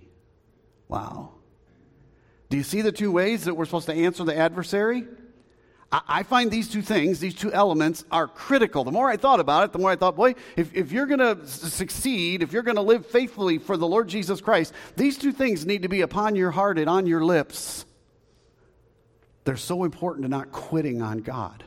Wow. 0.88 1.32
Do 2.48 2.56
you 2.56 2.62
see 2.62 2.80
the 2.80 2.92
two 2.92 3.12
ways 3.12 3.44
that 3.44 3.52
we're 3.52 3.66
supposed 3.66 3.90
to 3.90 3.92
answer 3.92 4.24
the 4.24 4.34
adversary? 4.34 5.04
I 5.92 6.22
find 6.22 6.50
these 6.50 6.70
two 6.70 6.80
things, 6.80 7.20
these 7.20 7.34
two 7.34 7.52
elements, 7.52 8.06
are 8.10 8.26
critical. 8.26 8.84
The 8.84 8.90
more 8.90 9.10
I 9.10 9.18
thought 9.18 9.38
about 9.38 9.64
it, 9.64 9.72
the 9.72 9.78
more 9.78 9.90
I 9.90 9.96
thought, 9.96 10.16
boy, 10.16 10.34
if, 10.56 10.74
if 10.74 10.92
you're 10.92 11.04
going 11.04 11.18
to 11.18 11.46
succeed, 11.46 12.42
if 12.42 12.54
you're 12.54 12.62
going 12.62 12.76
to 12.76 12.80
live 12.80 13.04
faithfully 13.04 13.58
for 13.58 13.76
the 13.76 13.86
Lord 13.86 14.08
Jesus 14.08 14.40
Christ, 14.40 14.72
these 14.96 15.18
two 15.18 15.32
things 15.32 15.66
need 15.66 15.82
to 15.82 15.90
be 15.90 16.00
upon 16.00 16.36
your 16.36 16.52
heart 16.52 16.78
and 16.78 16.88
on 16.88 17.06
your 17.06 17.22
lips. 17.22 17.84
They're 19.44 19.58
so 19.58 19.84
important 19.84 20.22
to 20.22 20.30
not 20.30 20.52
quitting 20.52 21.02
on 21.02 21.18
God. 21.18 21.64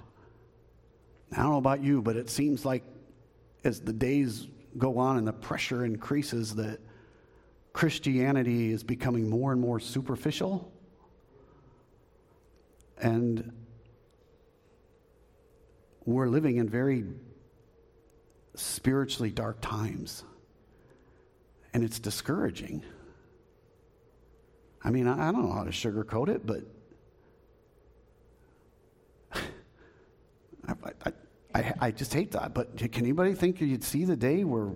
I 1.32 1.38
don't 1.38 1.52
know 1.52 1.58
about 1.58 1.84
you, 1.84 2.02
but 2.02 2.16
it 2.16 2.30
seems 2.30 2.66
like 2.66 2.84
as 3.64 3.82
the 3.82 3.94
days 3.94 4.48
go 4.78 4.98
on 4.98 5.18
and 5.18 5.28
the 5.28 5.34
pressure 5.34 5.86
increases, 5.86 6.56
that 6.56 6.80
Christianity 7.74 8.72
is 8.72 8.84
becoming 8.84 9.30
more 9.30 9.52
and 9.52 9.60
more 9.60 9.80
superficial. 9.80 10.72
And 12.98 13.52
we're 16.06 16.28
living 16.28 16.58
in 16.58 16.70
very 16.70 17.04
spiritually 18.54 19.32
dark 19.32 19.60
times. 19.62 20.24
And 21.74 21.84
it's 21.84 22.00
discouraging. 22.00 22.84
I 24.82 24.92
mean, 24.92 25.08
I 25.08 25.32
don't 25.32 25.46
know 25.46 25.54
how 25.54 25.64
to 25.64 25.72
sugarcoat 25.72 26.30
it, 26.30 26.46
but 26.46 26.62
I, 30.68 31.12
I, 31.54 31.74
I, 31.80 31.92
just 31.92 32.14
hate 32.14 32.32
that. 32.32 32.54
But 32.54 32.78
can 32.78 33.04
anybody 33.04 33.34
think 33.34 33.62
you'd 33.62 33.84
see 33.84 34.06
the 34.06 34.16
day 34.16 34.44
where 34.44 34.72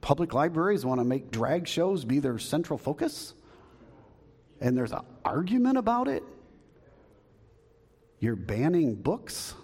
public 0.00 0.32
libraries 0.32 0.84
want 0.84 1.00
to 1.00 1.04
make 1.04 1.30
drag 1.30 1.66
shows 1.66 2.04
be 2.04 2.18
their 2.18 2.38
central 2.38 2.78
focus? 2.78 3.34
And 4.60 4.76
there's 4.76 4.92
an 4.92 5.00
argument 5.24 5.78
about 5.78 6.08
it? 6.08 6.22
You're 8.18 8.36
banning 8.36 8.94
books? 8.94 9.54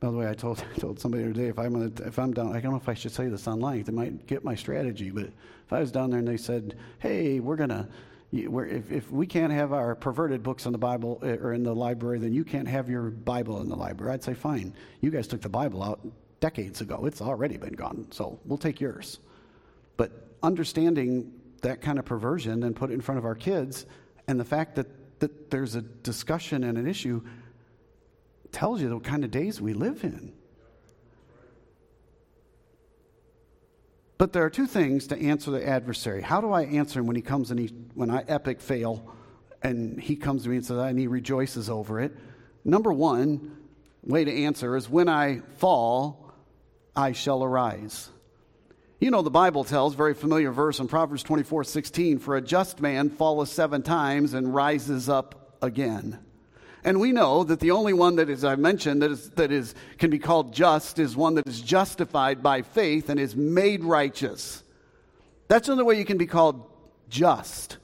By 0.00 0.10
the 0.10 0.16
way, 0.16 0.28
I 0.28 0.34
told, 0.34 0.64
I 0.74 0.78
told 0.80 1.00
somebody 1.00 1.24
the 1.24 1.30
other 1.30 1.40
day 1.40 1.48
if 1.48 1.58
I'm, 1.58 1.72
gonna, 1.72 2.08
if 2.08 2.18
I'm 2.18 2.32
down, 2.32 2.54
I 2.54 2.60
don't 2.60 2.72
know 2.72 2.78
if 2.78 2.88
I 2.88 2.94
should 2.94 3.12
say 3.12 3.28
this 3.28 3.46
online, 3.46 3.82
they 3.82 3.92
might 3.92 4.26
get 4.26 4.44
my 4.44 4.54
strategy, 4.54 5.10
but 5.10 5.24
if 5.24 5.72
I 5.72 5.80
was 5.80 5.92
down 5.92 6.10
there 6.10 6.18
and 6.18 6.28
they 6.28 6.36
said, 6.36 6.78
hey, 6.98 7.40
we're 7.40 7.56
going 7.56 7.70
to 7.70 7.88
if, 8.32 8.90
if 8.90 9.10
we 9.10 9.26
can't 9.26 9.52
have 9.52 9.72
our 9.72 9.94
perverted 9.94 10.42
books 10.42 10.66
in 10.66 10.72
the 10.72 10.78
Bible 10.78 11.18
eh, 11.22 11.36
or 11.36 11.54
in 11.54 11.62
the 11.62 11.74
library, 11.74 12.18
then 12.18 12.32
you 12.32 12.44
can't 12.44 12.68
have 12.68 12.88
your 12.88 13.10
Bible 13.10 13.60
in 13.60 13.68
the 13.68 13.76
library. 13.76 14.12
I'd 14.12 14.22
say, 14.22 14.34
fine. 14.34 14.74
You 15.00 15.10
guys 15.10 15.26
took 15.26 15.40
the 15.40 15.48
Bible 15.48 15.82
out 15.82 16.00
decades 16.40 16.80
ago. 16.80 17.06
It's 17.06 17.20
already 17.20 17.56
been 17.56 17.72
gone, 17.72 18.06
so 18.10 18.38
we'll 18.44 18.58
take 18.58 18.80
yours. 18.80 19.18
But 19.96 20.28
understanding 20.42 21.32
that 21.62 21.80
kind 21.80 21.98
of 21.98 22.04
perversion 22.04 22.62
and 22.62 22.76
put 22.76 22.90
it 22.90 22.94
in 22.94 23.00
front 23.00 23.18
of 23.18 23.24
our 23.24 23.34
kids, 23.34 23.86
and 24.28 24.38
the 24.38 24.44
fact 24.44 24.76
that, 24.76 24.86
that 25.20 25.50
there's 25.50 25.74
a 25.74 25.82
discussion 25.82 26.64
and 26.64 26.78
an 26.78 26.86
issue 26.86 27.22
tells 28.52 28.80
you 28.80 28.88
the 28.88 29.00
kind 29.00 29.24
of 29.24 29.30
days 29.30 29.60
we 29.60 29.72
live 29.72 30.04
in. 30.04 30.32
But 34.18 34.32
there 34.32 34.44
are 34.44 34.50
two 34.50 34.66
things 34.66 35.06
to 35.06 35.16
answer 35.16 35.52
the 35.52 35.66
adversary. 35.66 36.22
How 36.22 36.40
do 36.40 36.50
I 36.50 36.64
answer 36.64 36.98
him 36.98 37.06
when 37.06 37.14
he 37.14 37.22
comes 37.22 37.52
and 37.52 37.60
he, 37.60 37.68
when 37.94 38.10
I 38.10 38.24
epic 38.26 38.60
fail 38.60 39.14
and 39.62 40.00
he 40.00 40.16
comes 40.16 40.42
to 40.42 40.48
me 40.48 40.56
and 40.56 40.66
says, 40.66 40.76
and 40.76 40.98
he 40.98 41.06
rejoices 41.06 41.70
over 41.70 42.00
it? 42.00 42.16
Number 42.64 42.92
one 42.92 43.56
way 44.02 44.24
to 44.24 44.42
answer 44.44 44.76
is 44.76 44.90
when 44.90 45.08
I 45.08 45.40
fall, 45.58 46.32
I 46.96 47.12
shall 47.12 47.44
arise. 47.44 48.10
You 48.98 49.12
know, 49.12 49.22
the 49.22 49.30
Bible 49.30 49.62
tells, 49.62 49.94
very 49.94 50.14
familiar 50.14 50.50
verse 50.50 50.80
in 50.80 50.88
Proverbs 50.88 51.22
24 51.22 51.62
16, 51.62 52.18
for 52.18 52.36
a 52.36 52.40
just 52.40 52.80
man 52.80 53.10
falleth 53.10 53.50
seven 53.50 53.82
times 53.82 54.34
and 54.34 54.52
rises 54.52 55.08
up 55.08 55.56
again. 55.62 56.18
And 56.84 57.00
we 57.00 57.12
know 57.12 57.44
that 57.44 57.60
the 57.60 57.72
only 57.72 57.92
one 57.92 58.16
that, 58.16 58.28
as 58.28 58.44
I 58.44 58.56
mentioned, 58.56 59.02
that, 59.02 59.10
is, 59.10 59.30
that 59.30 59.50
is, 59.50 59.74
can 59.98 60.10
be 60.10 60.18
called 60.18 60.52
just 60.54 60.98
is 60.98 61.16
one 61.16 61.34
that 61.34 61.46
is 61.46 61.60
justified 61.60 62.42
by 62.42 62.62
faith 62.62 63.08
and 63.08 63.18
is 63.18 63.34
made 63.34 63.82
righteous. 63.84 64.62
That's 65.48 65.66
the 65.66 65.72
only 65.72 65.84
way 65.84 65.98
you 65.98 66.04
can 66.04 66.18
be 66.18 66.26
called 66.26 66.70
just. 67.08 67.78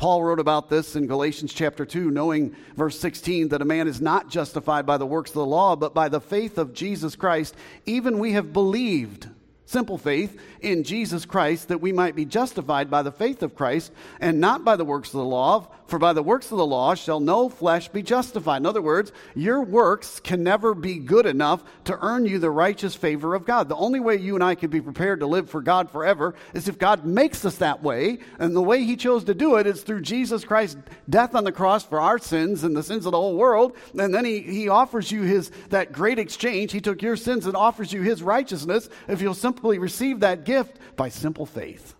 Paul 0.00 0.24
wrote 0.24 0.40
about 0.40 0.70
this 0.70 0.96
in 0.96 1.06
Galatians 1.06 1.52
chapter 1.52 1.84
2, 1.84 2.10
knowing 2.10 2.56
verse 2.74 2.98
16 2.98 3.48
that 3.48 3.60
a 3.60 3.66
man 3.66 3.86
is 3.86 4.00
not 4.00 4.30
justified 4.30 4.86
by 4.86 4.96
the 4.96 5.04
works 5.04 5.30
of 5.30 5.34
the 5.34 5.44
law, 5.44 5.76
but 5.76 5.92
by 5.92 6.08
the 6.08 6.22
faith 6.22 6.56
of 6.56 6.72
Jesus 6.72 7.16
Christ. 7.16 7.54
Even 7.84 8.18
we 8.18 8.32
have 8.32 8.52
believed 8.52 9.28
simple 9.66 9.98
faith 9.98 10.40
in 10.62 10.84
Jesus 10.84 11.26
Christ, 11.26 11.68
that 11.68 11.82
we 11.82 11.92
might 11.92 12.16
be 12.16 12.24
justified 12.24 12.90
by 12.90 13.02
the 13.02 13.12
faith 13.12 13.42
of 13.42 13.54
Christ 13.54 13.92
and 14.20 14.40
not 14.40 14.64
by 14.64 14.76
the 14.76 14.84
works 14.84 15.10
of 15.10 15.18
the 15.18 15.24
law. 15.24 15.68
For 15.90 15.98
by 15.98 16.12
the 16.12 16.22
works 16.22 16.52
of 16.52 16.58
the 16.58 16.64
law 16.64 16.94
shall 16.94 17.18
no 17.18 17.48
flesh 17.48 17.88
be 17.88 18.00
justified. 18.00 18.58
In 18.58 18.66
other 18.66 18.80
words, 18.80 19.10
your 19.34 19.60
works 19.60 20.20
can 20.20 20.44
never 20.44 20.72
be 20.72 21.00
good 21.00 21.26
enough 21.26 21.64
to 21.86 21.98
earn 22.00 22.26
you 22.26 22.38
the 22.38 22.48
righteous 22.48 22.94
favor 22.94 23.34
of 23.34 23.44
God. 23.44 23.68
The 23.68 23.74
only 23.74 23.98
way 23.98 24.14
you 24.14 24.36
and 24.36 24.44
I 24.44 24.54
can 24.54 24.70
be 24.70 24.80
prepared 24.80 25.18
to 25.18 25.26
live 25.26 25.50
for 25.50 25.60
God 25.60 25.90
forever 25.90 26.36
is 26.54 26.68
if 26.68 26.78
God 26.78 27.04
makes 27.04 27.44
us 27.44 27.56
that 27.56 27.82
way. 27.82 28.20
And 28.38 28.54
the 28.54 28.62
way 28.62 28.84
He 28.84 28.94
chose 28.94 29.24
to 29.24 29.34
do 29.34 29.56
it 29.56 29.66
is 29.66 29.82
through 29.82 30.02
Jesus 30.02 30.44
Christ's 30.44 30.80
death 31.08 31.34
on 31.34 31.42
the 31.42 31.50
cross 31.50 31.82
for 31.82 32.00
our 32.00 32.20
sins 32.20 32.62
and 32.62 32.76
the 32.76 32.84
sins 32.84 33.04
of 33.04 33.10
the 33.10 33.18
whole 33.18 33.36
world. 33.36 33.76
And 33.98 34.14
then 34.14 34.24
He, 34.24 34.42
he 34.42 34.68
offers 34.68 35.10
you 35.10 35.22
His 35.22 35.50
that 35.70 35.90
great 35.90 36.20
exchange. 36.20 36.70
He 36.70 36.80
took 36.80 37.02
your 37.02 37.16
sins 37.16 37.46
and 37.46 37.56
offers 37.56 37.92
you 37.92 38.02
His 38.02 38.22
righteousness 38.22 38.88
if 39.08 39.20
you'll 39.20 39.34
simply 39.34 39.80
receive 39.80 40.20
that 40.20 40.44
gift 40.44 40.78
by 40.94 41.08
simple 41.08 41.46
faith. 41.46 41.96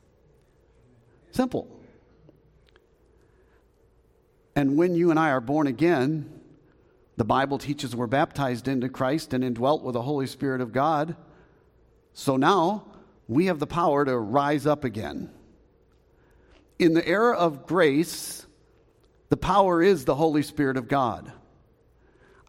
Simple. 1.32 1.79
And 4.54 4.76
when 4.76 4.94
you 4.94 5.10
and 5.10 5.18
I 5.18 5.30
are 5.30 5.40
born 5.40 5.66
again, 5.66 6.40
the 7.16 7.24
Bible 7.24 7.58
teaches 7.58 7.94
we're 7.94 8.06
baptized 8.06 8.66
into 8.66 8.88
Christ 8.88 9.34
and 9.34 9.44
indwelt 9.44 9.82
with 9.82 9.94
the 9.94 10.02
Holy 10.02 10.26
Spirit 10.26 10.60
of 10.60 10.72
God. 10.72 11.16
So 12.12 12.36
now 12.36 12.86
we 13.28 13.46
have 13.46 13.58
the 13.58 13.66
power 13.66 14.04
to 14.04 14.18
rise 14.18 14.66
up 14.66 14.84
again. 14.84 15.30
In 16.78 16.94
the 16.94 17.06
era 17.06 17.36
of 17.36 17.66
grace, 17.66 18.46
the 19.28 19.36
power 19.36 19.82
is 19.82 20.04
the 20.04 20.14
Holy 20.14 20.42
Spirit 20.42 20.76
of 20.76 20.88
God. 20.88 21.32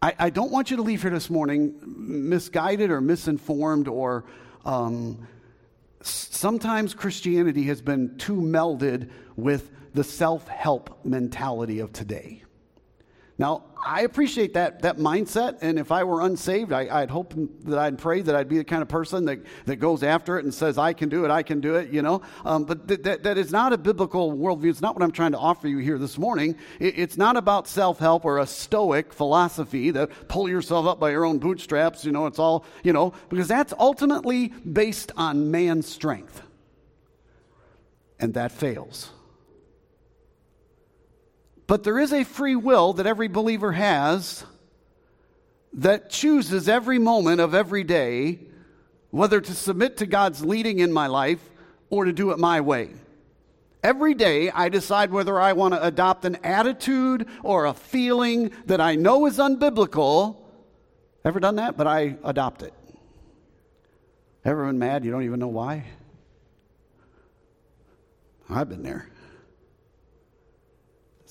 I, 0.00 0.14
I 0.18 0.30
don't 0.30 0.50
want 0.50 0.70
you 0.70 0.78
to 0.78 0.82
leave 0.82 1.02
here 1.02 1.10
this 1.10 1.30
morning 1.30 1.74
misguided 1.84 2.90
or 2.90 3.00
misinformed 3.00 3.86
or 3.86 4.24
um, 4.64 5.28
sometimes 6.00 6.94
Christianity 6.94 7.64
has 7.64 7.80
been 7.80 8.16
too 8.18 8.36
melded 8.36 9.10
with 9.36 9.70
the 9.94 10.04
self 10.04 10.48
help 10.48 11.04
mentality 11.04 11.80
of 11.80 11.92
today. 11.92 12.42
Now, 13.38 13.64
I 13.84 14.02
appreciate 14.02 14.54
that, 14.54 14.82
that 14.82 14.98
mindset, 14.98 15.58
and 15.62 15.78
if 15.78 15.90
I 15.90 16.04
were 16.04 16.20
unsaved, 16.20 16.72
I, 16.72 17.00
would 17.00 17.10
hope 17.10 17.34
that 17.64 17.78
I'd 17.78 17.98
pray 17.98 18.20
that 18.20 18.36
I'd 18.36 18.48
be 18.48 18.58
the 18.58 18.64
kind 18.64 18.82
of 18.82 18.88
person 18.88 19.24
that, 19.24 19.40
that 19.64 19.76
goes 19.76 20.04
after 20.04 20.38
it 20.38 20.44
and 20.44 20.54
says, 20.54 20.78
I 20.78 20.92
can 20.92 21.08
do 21.08 21.24
it, 21.24 21.30
I 21.30 21.42
can 21.42 21.60
do 21.60 21.74
it, 21.74 21.90
you 21.90 22.02
know. 22.02 22.22
Um, 22.44 22.64
but 22.64 22.86
th- 22.86 23.02
that, 23.02 23.22
that 23.24 23.38
is 23.38 23.50
not 23.50 23.72
a 23.72 23.78
biblical 23.78 24.32
worldview. 24.32 24.66
It's 24.66 24.80
not 24.80 24.94
what 24.94 25.02
I'm 25.02 25.10
trying 25.10 25.32
to 25.32 25.38
offer 25.38 25.66
you 25.66 25.78
here 25.78 25.98
this 25.98 26.18
morning. 26.18 26.56
It, 26.78 26.98
it's 26.98 27.16
not 27.16 27.36
about 27.36 27.66
self 27.66 27.98
help 27.98 28.24
or 28.24 28.38
a 28.38 28.46
stoic 28.46 29.12
philosophy 29.12 29.90
that 29.90 30.28
pull 30.28 30.48
yourself 30.48 30.86
up 30.86 31.00
by 31.00 31.10
your 31.10 31.24
own 31.24 31.38
bootstraps, 31.38 32.04
you 32.04 32.12
know, 32.12 32.26
it's 32.26 32.38
all, 32.38 32.64
you 32.84 32.92
know, 32.92 33.12
because 33.28 33.48
that's 33.48 33.72
ultimately 33.78 34.48
based 34.48 35.10
on 35.16 35.50
man's 35.50 35.88
strength. 35.88 36.42
And 38.20 38.34
that 38.34 38.52
fails. 38.52 39.10
But 41.72 41.84
there 41.84 41.98
is 41.98 42.12
a 42.12 42.24
free 42.24 42.54
will 42.54 42.92
that 42.92 43.06
every 43.06 43.28
believer 43.28 43.72
has 43.72 44.44
that 45.72 46.10
chooses 46.10 46.68
every 46.68 46.98
moment 46.98 47.40
of 47.40 47.54
every 47.54 47.82
day 47.82 48.40
whether 49.08 49.40
to 49.40 49.54
submit 49.54 49.96
to 49.96 50.04
God's 50.04 50.44
leading 50.44 50.80
in 50.80 50.92
my 50.92 51.06
life 51.06 51.40
or 51.88 52.04
to 52.04 52.12
do 52.12 52.30
it 52.30 52.38
my 52.38 52.60
way. 52.60 52.90
Every 53.82 54.12
day, 54.12 54.50
I 54.50 54.68
decide 54.68 55.12
whether 55.12 55.40
I 55.40 55.54
want 55.54 55.72
to 55.72 55.82
adopt 55.82 56.26
an 56.26 56.36
attitude 56.44 57.26
or 57.42 57.64
a 57.64 57.72
feeling 57.72 58.50
that 58.66 58.82
I 58.82 58.94
know 58.94 59.24
is 59.24 59.38
unbiblical. 59.38 60.42
Ever 61.24 61.40
done 61.40 61.56
that? 61.56 61.78
But 61.78 61.86
I 61.86 62.18
adopt 62.22 62.60
it. 62.64 62.74
Ever 64.44 64.66
been 64.66 64.78
mad? 64.78 65.06
You 65.06 65.10
don't 65.10 65.24
even 65.24 65.40
know 65.40 65.48
why? 65.48 65.86
I've 68.50 68.68
been 68.68 68.82
there 68.82 69.08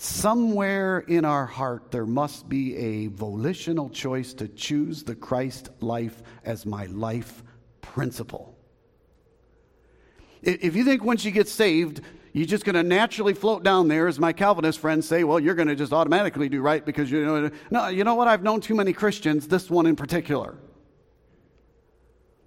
somewhere 0.02 1.00
in 1.00 1.26
our 1.26 1.46
heart 1.46 1.92
there 1.92 2.08
must 2.08 2.50
be 2.50 2.76
a 2.76 3.08
volitional 3.08 3.88
choice 3.90 4.34
to 4.34 4.48
choose 4.48 5.04
the 5.04 5.14
Christ 5.14 5.70
life 5.80 6.24
as 6.44 6.66
my 6.66 6.88
life 6.88 7.44
principle. 7.82 8.58
If 10.42 10.76
you 10.76 10.84
think 10.84 11.04
once 11.04 11.24
you 11.24 11.30
get 11.30 11.48
saved, 11.48 12.02
you're 12.34 12.48
just 12.48 12.66
going 12.66 12.76
to 12.76 12.82
naturally 12.82 13.36
float 13.36 13.62
down 13.62 13.90
there, 13.90 14.08
as 14.08 14.20
my 14.20 14.34
Calvinist 14.34 14.80
friends 14.80 15.08
say, 15.08 15.24
well, 15.24 15.40
you're 15.40 15.54
going 15.54 15.68
to 15.68 15.76
just 15.76 15.94
automatically 15.94 16.50
do 16.50 16.62
right 16.62 16.84
because 16.84 17.12
you 17.12 17.24
know. 17.24 17.52
No, 17.70 17.88
you 17.90 18.04
know 18.04 18.16
what? 18.16 18.28
I've 18.28 18.42
known 18.42 18.60
too 18.60 18.74
many 18.74 18.94
Christians, 18.94 19.48
this 19.48 19.70
one 19.70 19.86
in 19.86 19.96
particular. 19.96 20.58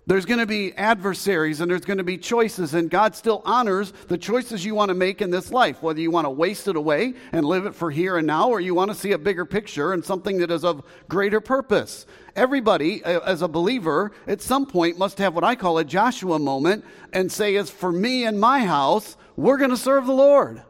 There's 0.06 0.26
going 0.26 0.40
to 0.40 0.46
be 0.46 0.74
adversaries 0.74 1.62
and 1.62 1.70
there's 1.70 1.86
going 1.86 1.96
to 1.96 2.04
be 2.04 2.18
choices, 2.18 2.74
and 2.74 2.90
God 2.90 3.16
still 3.16 3.40
honors 3.46 3.90
the 4.08 4.18
choices 4.18 4.62
you 4.62 4.74
want 4.74 4.90
to 4.90 4.94
make 4.94 5.22
in 5.22 5.30
this 5.30 5.50
life, 5.50 5.82
whether 5.82 6.00
you 6.00 6.10
want 6.10 6.26
to 6.26 6.30
waste 6.30 6.68
it 6.68 6.76
away 6.76 7.14
and 7.32 7.46
live 7.46 7.64
it 7.64 7.74
for 7.74 7.90
here 7.90 8.18
and 8.18 8.26
now, 8.26 8.50
or 8.50 8.60
you 8.60 8.74
want 8.74 8.90
to 8.90 8.96
see 8.96 9.12
a 9.12 9.18
bigger 9.18 9.46
picture 9.46 9.94
and 9.94 10.04
something 10.04 10.38
that 10.38 10.50
is 10.50 10.62
of 10.62 10.84
greater 11.08 11.40
purpose. 11.40 12.04
Everybody, 12.36 13.02
uh, 13.02 13.20
as 13.20 13.40
a 13.40 13.48
believer, 13.48 14.12
at 14.26 14.42
some 14.42 14.66
point 14.66 14.98
must 14.98 15.16
have 15.18 15.34
what 15.34 15.44
I 15.44 15.54
call 15.54 15.78
a 15.78 15.84
Joshua 15.84 16.38
moment 16.38 16.84
and 17.14 17.32
say, 17.32 17.56
As 17.56 17.70
for 17.70 17.90
me 17.90 18.26
and 18.26 18.38
my 18.38 18.60
house, 18.60 19.16
we're 19.36 19.58
going 19.58 19.70
to 19.70 19.76
serve 19.76 20.04
the 20.04 20.12
Lord. 20.12 20.62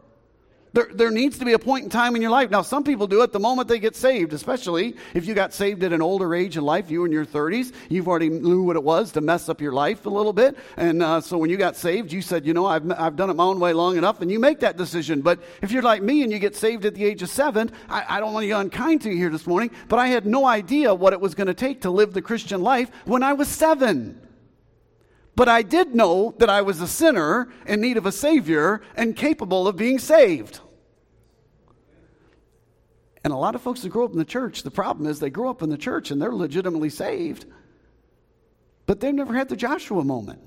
There, 0.75 0.89
there 0.93 1.11
needs 1.13 1.39
to 1.39 1.45
be 1.45 1.53
a 1.53 1.59
point 1.59 1.85
in 1.85 1.91
time 1.91 2.17
in 2.17 2.21
your 2.21 2.33
life. 2.33 2.51
Now, 2.51 2.63
some 2.63 2.83
people 2.83 3.07
do 3.07 3.23
it 3.23 3.31
the 3.31 3.39
moment 3.39 3.69
they 3.69 3.79
get 3.79 3.95
saved, 3.95 4.33
especially 4.33 4.97
if 5.15 5.25
you 5.25 5.33
got 5.33 5.55
saved 5.55 5.85
at 5.85 5.93
an 5.93 6.03
older 6.03 6.35
age 6.35 6.57
in 6.57 6.65
life, 6.65 6.91
you 6.91 7.05
in 7.05 7.13
your 7.13 7.25
30s. 7.25 7.73
You've 7.89 8.09
already 8.09 8.29
knew 8.29 8.61
what 8.63 8.75
it 8.75 8.83
was 8.83 9.13
to 9.13 9.21
mess 9.21 9.49
up 9.49 9.61
your 9.61 9.73
life 9.73 10.05
a 10.05 10.11
little 10.11 10.33
bit. 10.33 10.59
And 10.77 11.01
uh, 11.01 11.21
so 11.21 11.39
when 11.39 11.49
you 11.49 11.57
got 11.57 11.77
saved, 11.77 12.13
you 12.13 12.21
said, 12.21 12.45
you 12.45 12.55
know, 12.55 12.67
I've, 12.67 12.91
I've 12.91 13.15
done 13.15 13.31
it 13.31 13.35
my 13.35 13.45
own 13.45 13.61
way 13.61 13.73
long 13.73 13.97
enough, 13.97 14.21
and 14.21 14.33
you 14.33 14.41
make 14.41 14.59
that 14.61 14.77
decision. 14.77 15.21
But 15.21 15.39
if 15.63 15.71
you're 15.71 15.81
like 15.81 16.03
me 16.03 16.25
and 16.25 16.33
you 16.33 16.41
get 16.41 16.57
saved 16.57 16.85
at 16.85 16.97
the 16.97 17.05
age 17.05 17.23
of 17.23 17.29
seven, 17.29 17.71
I, 17.89 18.17
I 18.17 18.21
don't 18.21 18.33
want 18.33 18.43
to 18.43 18.49
be 18.49 18.53
unkind 18.53 19.03
to 19.03 19.11
you 19.11 19.17
here 19.17 19.31
this 19.31 19.47
morning, 19.47 19.71
but 19.89 20.01
I 20.01 20.09
had 20.09 20.27
no 20.27 20.45
idea 20.45 20.93
what 20.93 21.13
it 21.13 21.21
was 21.21 21.37
going 21.37 21.47
to 21.47 21.55
take 21.55 21.83
to 21.83 21.91
live 21.91 22.15
the 22.15 22.23
Christian 22.23 22.63
life 22.63 22.91
when 23.05 23.23
I 23.23 23.35
was 23.35 23.47
seven. 23.47 24.21
But 25.37 25.49
I 25.49 25.63
did 25.63 25.95
know 25.95 26.35
that 26.39 26.51
I 26.51 26.63
was 26.63 26.81
a 26.81 26.89
sinner 26.89 27.49
in 27.67 27.81
need 27.81 27.97
of 27.97 28.07
a 28.07 28.13
Savior 28.13 28.81
and 28.97 29.17
capable 29.17 29.67
of 29.67 29.77
being 29.77 30.01
saved. 30.01 30.61
And 33.25 33.33
a 33.33 33.37
lot 33.37 33.55
of 33.55 33.63
folks 33.63 33.81
that 33.81 33.89
grow 33.89 34.05
up 34.05 34.13
in 34.13 34.19
the 34.19 34.25
church, 34.25 34.63
the 34.63 34.71
problem 34.71 35.09
is 35.09 35.19
they 35.19 35.31
grow 35.31 35.49
up 35.49 35.63
in 35.63 35.71
the 35.71 35.79
church 35.79 36.11
and 36.11 36.21
they're 36.21 36.33
legitimately 36.33 36.91
saved, 36.91 37.47
but 38.85 39.01
they've 39.01 39.15
never 39.15 39.35
had 39.35 39.49
the 39.49 39.57
Joshua 39.57 40.05
moment. 40.05 40.41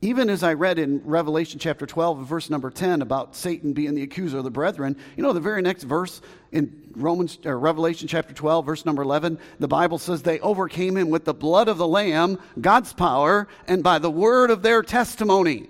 Even 0.00 0.30
as 0.30 0.44
I 0.44 0.54
read 0.54 0.78
in 0.78 1.02
Revelation 1.04 1.58
chapter 1.58 1.84
12, 1.84 2.24
verse 2.24 2.50
number 2.50 2.70
10, 2.70 3.02
about 3.02 3.34
Satan 3.34 3.72
being 3.72 3.96
the 3.96 4.02
accuser 4.02 4.38
of 4.38 4.44
the 4.44 4.50
brethren, 4.50 4.96
you 5.16 5.24
know, 5.24 5.32
the 5.32 5.40
very 5.40 5.60
next 5.60 5.82
verse 5.82 6.20
in 6.52 6.92
Romans, 6.94 7.36
or 7.44 7.58
Revelation 7.58 8.06
chapter 8.06 8.32
12, 8.32 8.64
verse 8.64 8.86
number 8.86 9.02
11, 9.02 9.40
the 9.58 9.66
Bible 9.66 9.98
says 9.98 10.22
they 10.22 10.38
overcame 10.38 10.96
him 10.96 11.10
with 11.10 11.24
the 11.24 11.34
blood 11.34 11.66
of 11.66 11.78
the 11.78 11.88
Lamb, 11.88 12.38
God's 12.60 12.92
power, 12.92 13.48
and 13.66 13.82
by 13.82 13.98
the 13.98 14.10
word 14.10 14.52
of 14.52 14.62
their 14.62 14.84
testimony, 14.84 15.68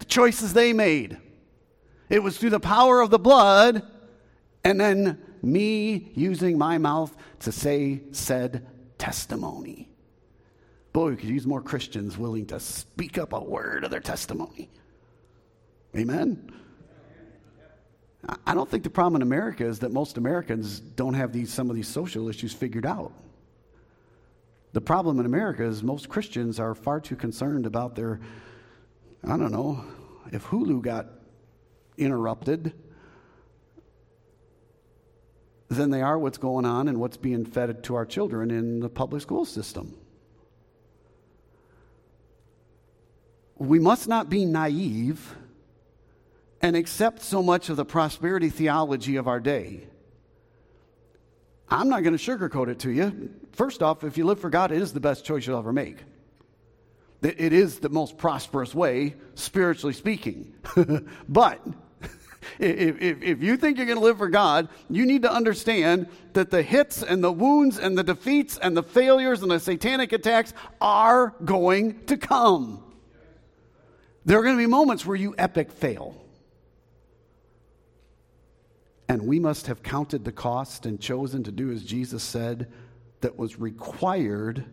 the 0.00 0.04
choices 0.04 0.52
they 0.52 0.74
made. 0.74 1.16
It 2.10 2.22
was 2.22 2.36
through 2.36 2.50
the 2.50 2.60
power 2.60 3.00
of 3.00 3.08
the 3.08 3.18
blood 3.18 3.88
and 4.64 4.80
then 4.80 5.20
me 5.42 6.12
using 6.14 6.56
my 6.56 6.78
mouth 6.78 7.14
to 7.40 7.52
say 7.52 8.02
said 8.12 8.66
testimony. 8.98 9.88
Boy, 10.92 11.10
we 11.10 11.16
could 11.16 11.28
use 11.28 11.46
more 11.46 11.62
Christians 11.62 12.18
willing 12.18 12.46
to 12.46 12.60
speak 12.60 13.18
up 13.18 13.32
a 13.32 13.40
word 13.42 13.84
of 13.84 13.90
their 13.90 14.00
testimony. 14.00 14.70
Amen? 15.96 16.52
I 18.46 18.54
don't 18.54 18.70
think 18.70 18.84
the 18.84 18.90
problem 18.90 19.20
in 19.20 19.26
America 19.26 19.66
is 19.66 19.80
that 19.80 19.90
most 19.90 20.16
Americans 20.16 20.78
don't 20.78 21.14
have 21.14 21.32
these, 21.32 21.52
some 21.52 21.70
of 21.70 21.76
these 21.76 21.88
social 21.88 22.28
issues 22.28 22.52
figured 22.52 22.86
out. 22.86 23.12
The 24.72 24.80
problem 24.80 25.18
in 25.18 25.26
America 25.26 25.64
is 25.64 25.82
most 25.82 26.08
Christians 26.08 26.60
are 26.60 26.74
far 26.74 27.00
too 27.00 27.16
concerned 27.16 27.66
about 27.66 27.96
their, 27.96 28.20
I 29.24 29.36
don't 29.36 29.52
know, 29.52 29.84
if 30.30 30.44
Hulu 30.46 30.82
got 30.82 31.08
interrupted, 31.98 32.72
than 35.76 35.90
they 35.90 36.02
are 36.02 36.18
what's 36.18 36.38
going 36.38 36.64
on 36.64 36.88
and 36.88 36.98
what's 36.98 37.16
being 37.16 37.44
fed 37.44 37.82
to 37.84 37.94
our 37.94 38.06
children 38.06 38.50
in 38.50 38.80
the 38.80 38.88
public 38.88 39.22
school 39.22 39.44
system. 39.44 39.94
We 43.56 43.78
must 43.78 44.08
not 44.08 44.28
be 44.28 44.44
naive 44.44 45.36
and 46.60 46.76
accept 46.76 47.22
so 47.22 47.42
much 47.42 47.68
of 47.68 47.76
the 47.76 47.84
prosperity 47.84 48.48
theology 48.48 49.16
of 49.16 49.28
our 49.28 49.40
day. 49.40 49.86
I'm 51.68 51.88
not 51.88 52.02
going 52.02 52.16
to 52.16 52.22
sugarcoat 52.22 52.68
it 52.68 52.80
to 52.80 52.90
you. 52.90 53.30
First 53.52 53.82
off, 53.82 54.04
if 54.04 54.18
you 54.18 54.24
live 54.24 54.40
for 54.40 54.50
God, 54.50 54.72
it 54.72 54.80
is 54.80 54.92
the 54.92 55.00
best 55.00 55.24
choice 55.24 55.46
you'll 55.46 55.58
ever 55.58 55.72
make. 55.72 55.98
It 57.22 57.52
is 57.52 57.78
the 57.78 57.88
most 57.88 58.18
prosperous 58.18 58.74
way, 58.74 59.14
spiritually 59.36 59.94
speaking. 59.94 60.52
but 61.28 61.64
if, 62.58 63.00
if, 63.00 63.22
if, 63.22 63.42
you 63.42 63.56
think 63.56 63.76
you're 63.76 63.86
going 63.86 63.98
to 63.98 64.04
live 64.04 64.18
for 64.18 64.28
God, 64.28 64.68
you 64.90 65.06
need 65.06 65.22
to 65.22 65.32
understand 65.32 66.08
that 66.32 66.50
the 66.50 66.62
hits 66.62 67.02
and 67.02 67.22
the 67.22 67.32
wounds 67.32 67.78
and 67.78 67.96
the 67.96 68.02
defeats 68.02 68.58
and 68.58 68.76
the 68.76 68.82
failures 68.82 69.42
and 69.42 69.50
the 69.50 69.60
satanic 69.60 70.12
attacks 70.12 70.52
are 70.80 71.34
going 71.44 72.04
to 72.06 72.16
come. 72.16 72.82
There 74.24 74.38
are 74.38 74.42
going 74.42 74.56
to 74.56 74.62
be 74.62 74.66
moments 74.66 75.04
where 75.04 75.16
you 75.16 75.34
epic 75.38 75.72
fail. 75.72 76.16
And 79.08 79.26
we 79.26 79.40
must 79.40 79.66
have 79.66 79.82
counted 79.82 80.24
the 80.24 80.32
cost 80.32 80.86
and 80.86 81.00
chosen 81.00 81.42
to 81.44 81.52
do 81.52 81.70
as 81.70 81.82
Jesus 81.82 82.22
said 82.22 82.72
that 83.20 83.36
was 83.36 83.58
required 83.58 84.64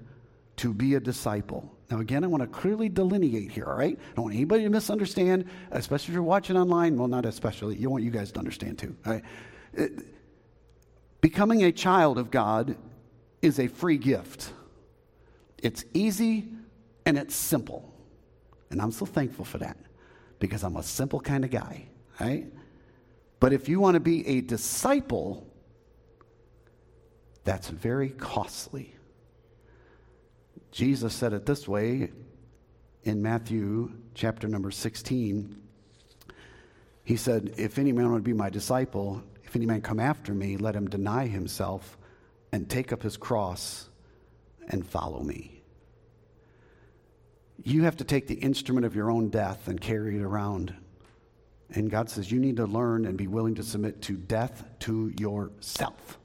to 0.58 0.74
be 0.74 0.96
a 0.96 1.00
disciple. 1.00 1.76
Now, 1.90 2.00
again, 2.00 2.24
I 2.24 2.28
want 2.28 2.44
to 2.44 2.48
clearly 2.48 2.88
delineate 2.88 3.52
here, 3.52 3.66
all 3.66 3.76
right? 3.76 3.98
I 3.98 4.16
don't 4.16 4.26
want 4.26 4.36
anybody 4.36 4.64
to 4.64 4.70
misunderstand, 4.70 5.46
especially 5.72 6.12
if 6.12 6.14
you're 6.14 6.24
watching 6.24 6.56
online. 6.56 6.98
Well, 6.98 7.08
not 7.08 7.26
especially. 7.26 7.78
You 7.78 7.90
want 7.90 8.04
you 8.04 8.12
guys 8.12 8.32
to 8.34 8.40
understand 8.40 8.78
too, 8.78 8.96
all 9.06 9.14
right? 9.14 9.24
It, 9.74 9.92
becoming 11.22 11.64
a 11.64 11.72
child 11.72 12.20
of 12.20 12.30
God 12.30 12.76
is 13.42 13.60
a 13.60 13.68
free 13.68 13.98
gift. 13.98 14.54
It's 15.58 15.84
easy 15.94 16.50
and 17.06 17.18
it's 17.18 17.36
simple. 17.36 17.92
And 18.70 18.82
I'm 18.82 18.92
so 18.92 19.06
thankful 19.06 19.46
for 19.46 19.58
that 19.58 19.78
because 20.38 20.64
I'm 20.64 20.76
a 20.76 20.84
simple 20.84 21.20
kind 21.20 21.44
of 21.44 21.50
guy, 21.50 21.88
right? 22.20 22.46
But 23.40 23.52
if 23.52 23.68
you 23.68 23.80
want 23.80 23.96
to 23.96 24.00
be 24.00 24.28
a 24.28 24.42
disciple, 24.42 25.48
that's 27.44 27.70
very 27.70 28.10
costly. 28.10 28.94
Jesus 30.72 31.14
said 31.14 31.34
it 31.34 31.46
this 31.46 31.68
way 31.68 32.12
in 33.04 33.22
Matthew 33.22 33.92
chapter 34.14 34.48
number 34.48 34.72
16. 34.72 35.56
He 37.04 37.16
said, 37.16 37.54
If 37.58 37.80
any 37.80 37.92
man 37.92 38.12
would 38.12 38.24
be 38.24 38.34
my 38.34 38.50
disciple, 38.50 39.24
if 39.44 39.56
any 39.56 39.66
man 39.66 39.82
come 39.82 40.00
after 40.00 40.34
me, 40.34 40.58
let 40.58 40.76
him 40.76 40.88
deny 40.88 41.26
himself 41.26 41.98
and 42.52 42.70
take 42.70 42.92
up 42.92 43.02
his 43.02 43.18
cross 43.18 43.90
and 44.68 44.86
follow 44.86 45.22
me. 45.22 45.62
You 47.64 47.84
have 47.84 47.98
to 47.98 48.04
take 48.04 48.28
the 48.28 48.36
instrument 48.36 48.86
of 48.86 48.96
your 48.96 49.12
own 49.12 49.30
death 49.30 49.68
and 49.68 49.82
carry 49.82 50.18
it 50.18 50.22
around. 50.22 50.74
And 51.72 51.90
God 51.90 52.10
says 52.10 52.32
you 52.32 52.40
need 52.40 52.58
to 52.58 52.66
learn 52.66 53.06
and 53.06 53.18
be 53.18 53.28
willing 53.28 53.56
to 53.56 53.64
submit 53.64 54.02
to 54.04 54.14
death 54.14 54.64
to 54.82 55.12
yourself. 55.20 56.20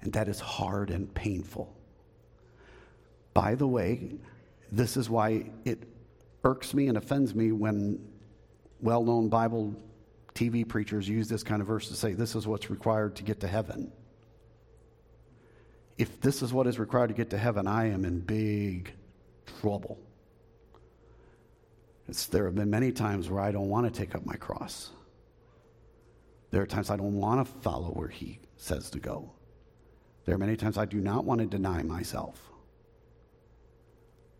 And 0.00 0.12
that 0.14 0.28
is 0.28 0.40
hard 0.40 0.90
and 0.90 1.12
painful. 1.14 1.74
By 3.34 3.56
the 3.56 3.66
way, 3.66 4.14
this 4.70 4.96
is 4.96 5.10
why 5.10 5.50
it 5.64 5.82
irks 6.44 6.72
me 6.72 6.86
and 6.88 6.96
offends 6.96 7.34
me 7.34 7.52
when 7.52 8.00
well 8.80 9.04
known 9.04 9.28
Bible 9.28 9.74
TV 10.34 10.66
preachers 10.66 11.08
use 11.08 11.28
this 11.28 11.42
kind 11.42 11.60
of 11.60 11.66
verse 11.66 11.88
to 11.88 11.94
say, 11.94 12.12
This 12.12 12.34
is 12.34 12.46
what's 12.46 12.70
required 12.70 13.16
to 13.16 13.22
get 13.22 13.40
to 13.40 13.48
heaven. 13.48 13.92
If 15.96 16.20
this 16.20 16.42
is 16.42 16.52
what 16.52 16.66
is 16.66 16.78
required 16.78 17.08
to 17.08 17.14
get 17.14 17.30
to 17.30 17.38
heaven, 17.38 17.66
I 17.66 17.90
am 17.90 18.04
in 18.04 18.20
big 18.20 18.92
trouble. 19.60 19.98
It's, 22.08 22.26
there 22.26 22.44
have 22.46 22.54
been 22.54 22.70
many 22.70 22.92
times 22.92 23.30
where 23.30 23.40
I 23.40 23.52
don't 23.52 23.68
want 23.68 23.92
to 23.92 23.96
take 23.96 24.14
up 24.14 24.26
my 24.26 24.34
cross. 24.34 24.90
There 26.50 26.62
are 26.62 26.66
times 26.66 26.90
I 26.90 26.96
don't 26.96 27.18
want 27.18 27.46
to 27.46 27.52
follow 27.60 27.88
where 27.88 28.08
He 28.08 28.40
says 28.56 28.90
to 28.90 28.98
go. 28.98 29.30
There 30.24 30.34
are 30.34 30.38
many 30.38 30.56
times 30.56 30.78
I 30.78 30.84
do 30.84 31.00
not 31.00 31.24
want 31.24 31.40
to 31.40 31.46
deny 31.46 31.82
myself. 31.82 32.50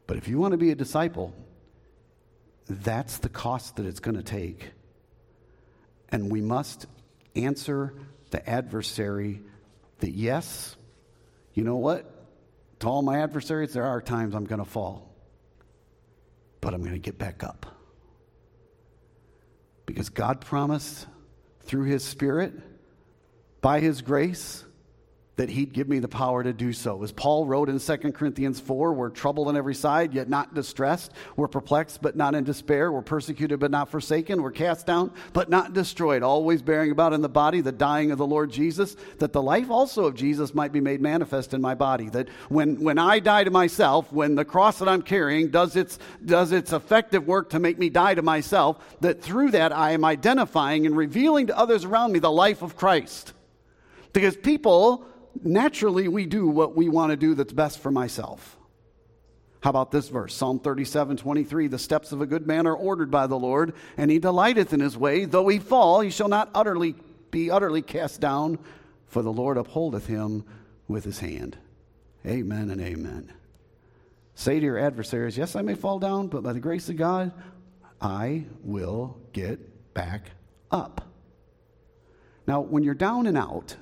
But 0.06 0.16
if 0.16 0.28
you 0.28 0.38
want 0.38 0.52
to 0.52 0.58
be 0.58 0.70
a 0.70 0.74
disciple, 0.74 1.34
that's 2.68 3.18
the 3.18 3.28
cost 3.28 3.76
that 3.76 3.86
it's 3.86 4.00
going 4.00 4.16
to 4.16 4.22
take. 4.22 4.70
And 6.08 6.30
we 6.30 6.40
must 6.40 6.86
answer 7.34 7.94
the 8.30 8.48
adversary 8.48 9.42
that, 10.00 10.10
yes, 10.10 10.76
you 11.54 11.64
know 11.64 11.76
what? 11.76 12.10
To 12.80 12.88
all 12.88 13.02
my 13.02 13.22
adversaries, 13.22 13.72
there 13.72 13.84
are 13.84 14.00
times 14.00 14.34
I'm 14.34 14.44
going 14.44 14.62
to 14.62 14.70
fall, 14.70 15.14
but 16.60 16.74
I'm 16.74 16.80
going 16.80 16.94
to 16.94 16.98
get 16.98 17.18
back 17.18 17.42
up. 17.42 17.66
Because 19.86 20.08
God 20.08 20.40
promised 20.40 21.06
through 21.60 21.84
His 21.84 22.04
Spirit, 22.04 22.52
by 23.60 23.80
His 23.80 24.02
grace, 24.02 24.64
that 25.36 25.48
he'd 25.48 25.72
give 25.72 25.88
me 25.88 25.98
the 25.98 26.08
power 26.08 26.44
to 26.44 26.52
do 26.52 26.72
so. 26.72 27.02
As 27.02 27.10
Paul 27.10 27.46
wrote 27.46 27.68
in 27.68 27.80
2 27.80 27.96
Corinthians 28.12 28.60
4, 28.60 28.92
we're 28.92 29.10
troubled 29.10 29.48
on 29.48 29.56
every 29.56 29.74
side, 29.74 30.14
yet 30.14 30.28
not 30.28 30.54
distressed. 30.54 31.12
We're 31.36 31.48
perplexed, 31.48 32.00
but 32.00 32.14
not 32.14 32.36
in 32.36 32.44
despair. 32.44 32.92
We're 32.92 33.02
persecuted, 33.02 33.58
but 33.58 33.72
not 33.72 33.88
forsaken. 33.88 34.42
We're 34.42 34.52
cast 34.52 34.86
down, 34.86 35.12
but 35.32 35.50
not 35.50 35.72
destroyed. 35.72 36.22
Always 36.22 36.62
bearing 36.62 36.92
about 36.92 37.12
in 37.12 37.20
the 37.20 37.28
body 37.28 37.60
the 37.60 37.72
dying 37.72 38.12
of 38.12 38.18
the 38.18 38.26
Lord 38.26 38.52
Jesus, 38.52 38.96
that 39.18 39.32
the 39.32 39.42
life 39.42 39.70
also 39.70 40.04
of 40.04 40.14
Jesus 40.14 40.54
might 40.54 40.72
be 40.72 40.80
made 40.80 41.00
manifest 41.00 41.52
in 41.52 41.60
my 41.60 41.74
body. 41.74 42.08
That 42.10 42.28
when, 42.48 42.80
when 42.80 42.98
I 42.98 43.18
die 43.18 43.42
to 43.42 43.50
myself, 43.50 44.12
when 44.12 44.36
the 44.36 44.44
cross 44.44 44.78
that 44.78 44.88
I'm 44.88 45.02
carrying 45.02 45.48
does 45.48 45.74
its, 45.74 45.98
does 46.24 46.52
its 46.52 46.72
effective 46.72 47.26
work 47.26 47.50
to 47.50 47.58
make 47.58 47.78
me 47.78 47.90
die 47.90 48.14
to 48.14 48.22
myself, 48.22 48.78
that 49.00 49.20
through 49.20 49.50
that 49.52 49.72
I 49.72 49.92
am 49.92 50.04
identifying 50.04 50.86
and 50.86 50.96
revealing 50.96 51.48
to 51.48 51.58
others 51.58 51.84
around 51.84 52.12
me 52.12 52.20
the 52.20 52.30
life 52.30 52.62
of 52.62 52.76
Christ. 52.76 53.32
Because 54.12 54.36
people 54.36 55.04
naturally 55.42 56.08
we 56.08 56.26
do 56.26 56.46
what 56.46 56.76
we 56.76 56.88
want 56.88 57.10
to 57.10 57.16
do 57.16 57.34
that's 57.34 57.52
best 57.52 57.78
for 57.78 57.90
myself. 57.90 58.56
How 59.60 59.70
about 59.70 59.90
this 59.90 60.08
verse? 60.08 60.34
Psalm 60.34 60.58
37, 60.58 61.16
23. 61.16 61.68
The 61.68 61.78
steps 61.78 62.12
of 62.12 62.20
a 62.20 62.26
good 62.26 62.46
man 62.46 62.66
are 62.66 62.76
ordered 62.76 63.10
by 63.10 63.26
the 63.26 63.38
Lord, 63.38 63.72
and 63.96 64.10
he 64.10 64.18
delighteth 64.18 64.74
in 64.74 64.80
his 64.80 64.96
way. 64.96 65.24
Though 65.24 65.48
he 65.48 65.58
fall, 65.58 66.00
he 66.00 66.10
shall 66.10 66.28
not 66.28 66.50
utterly 66.54 66.94
be 67.30 67.50
utterly 67.50 67.80
cast 67.80 68.20
down, 68.20 68.58
for 69.06 69.22
the 69.22 69.32
Lord 69.32 69.56
upholdeth 69.56 70.06
him 70.06 70.44
with 70.86 71.04
his 71.04 71.20
hand. 71.20 71.56
Amen 72.26 72.70
and 72.70 72.80
amen. 72.80 73.32
Say 74.34 74.60
to 74.60 74.64
your 74.64 74.78
adversaries, 74.78 75.38
Yes, 75.38 75.56
I 75.56 75.62
may 75.62 75.74
fall 75.74 75.98
down, 75.98 76.28
but 76.28 76.42
by 76.42 76.52
the 76.52 76.60
grace 76.60 76.88
of 76.88 76.96
God, 76.96 77.32
I 78.00 78.44
will 78.62 79.16
get 79.32 79.94
back 79.94 80.30
up. 80.70 81.00
Now, 82.46 82.60
when 82.60 82.82
you're 82.82 82.94
down 82.94 83.26
and 83.26 83.38
out, 83.38 83.76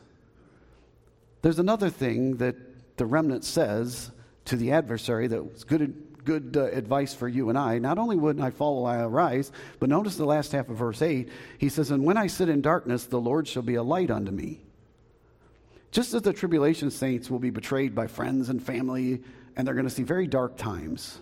there's 1.43 1.59
another 1.59 1.91
thing 1.91 2.37
that 2.37 2.57
the 2.97 3.07
remnant 3.07 3.45
says 3.45 4.11
to 4.47 4.57
the 4.57 4.73
adversary 4.73 5.27
that 5.27 5.53
was 5.53 5.65
good, 5.65 6.25
good 6.25 6.57
uh, 6.57 6.65
advice 6.67 7.15
for 7.15 7.29
you 7.29 7.49
and 7.49 7.59
I. 7.59 7.79
Not 7.79 7.99
only 7.99 8.17
wouldn't 8.17 8.45
I 8.45 8.51
fall 8.51 8.87
I 8.87 9.03
arise, 9.03 9.51
but 9.79 9.89
notice 9.89 10.17
the 10.17 10.25
last 10.25 10.53
half 10.53 10.69
of 10.69 10.77
verse 10.77 11.03
8. 11.03 11.29
He 11.59 11.69
says, 11.69 11.91
And 11.91 12.05
when 12.05 12.17
I 12.17 12.29
sit 12.29 12.49
in 12.49 12.61
darkness, 12.61 13.05
the 13.05 13.21
Lord 13.21 13.47
shall 13.47 13.63
be 13.63 13.75
a 13.75 13.83
light 13.83 14.11
unto 14.11 14.31
me. 14.31 14.61
Just 15.91 16.15
as 16.15 16.23
the 16.23 16.33
tribulation 16.33 16.91
saints 16.91 17.29
will 17.29 17.39
be 17.39 17.51
betrayed 17.51 17.95
by 17.95 18.07
friends 18.07 18.49
and 18.49 18.63
family, 18.63 19.23
and 19.57 19.67
they're 19.67 19.75
going 19.75 19.87
to 19.87 19.95
see 19.95 20.05
very 20.05 20.27
dark 20.27 20.57
times, 20.57 21.19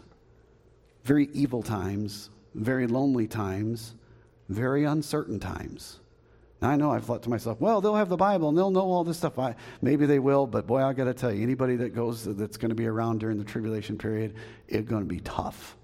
very 1.03 1.29
evil 1.33 1.63
times, 1.63 2.31
very 2.55 2.87
lonely 2.87 3.27
times, 3.27 3.95
very 4.49 4.85
uncertain 4.85 5.41
times. 5.41 5.99
I 6.63 6.77
know 6.77 6.91
I've 6.91 7.05
thought 7.05 7.23
to 7.23 7.31
myself, 7.31 7.61
well, 7.61 7.81
they'll 7.81 7.95
have 7.95 8.11
the 8.11 8.17
Bible 8.17 8.51
and 8.51 8.59
they'll 8.59 8.71
know 8.71 8.83
all 8.83 9.03
this 9.03 9.17
stuff. 9.17 9.39
I, 9.39 9.57
maybe 9.81 10.05
they 10.05 10.19
will, 10.19 10.47
but 10.47 10.67
boy, 10.67 10.83
I 10.83 10.93
got 10.93 11.05
to 11.05 11.15
tell 11.15 11.33
you, 11.33 11.43
anybody 11.43 11.77
that 11.77 11.95
goes 11.95 12.25
that's 12.25 12.59
going 12.59 12.69
to 12.69 12.75
be 12.75 12.87
around 12.87 13.21
during 13.21 13.39
the 13.39 13.45
tribulation 13.45 13.97
period, 13.97 14.35
it's 14.69 14.89
going 14.89 15.03
to 15.03 15.09
be 15.09 15.21
tough. 15.21 15.77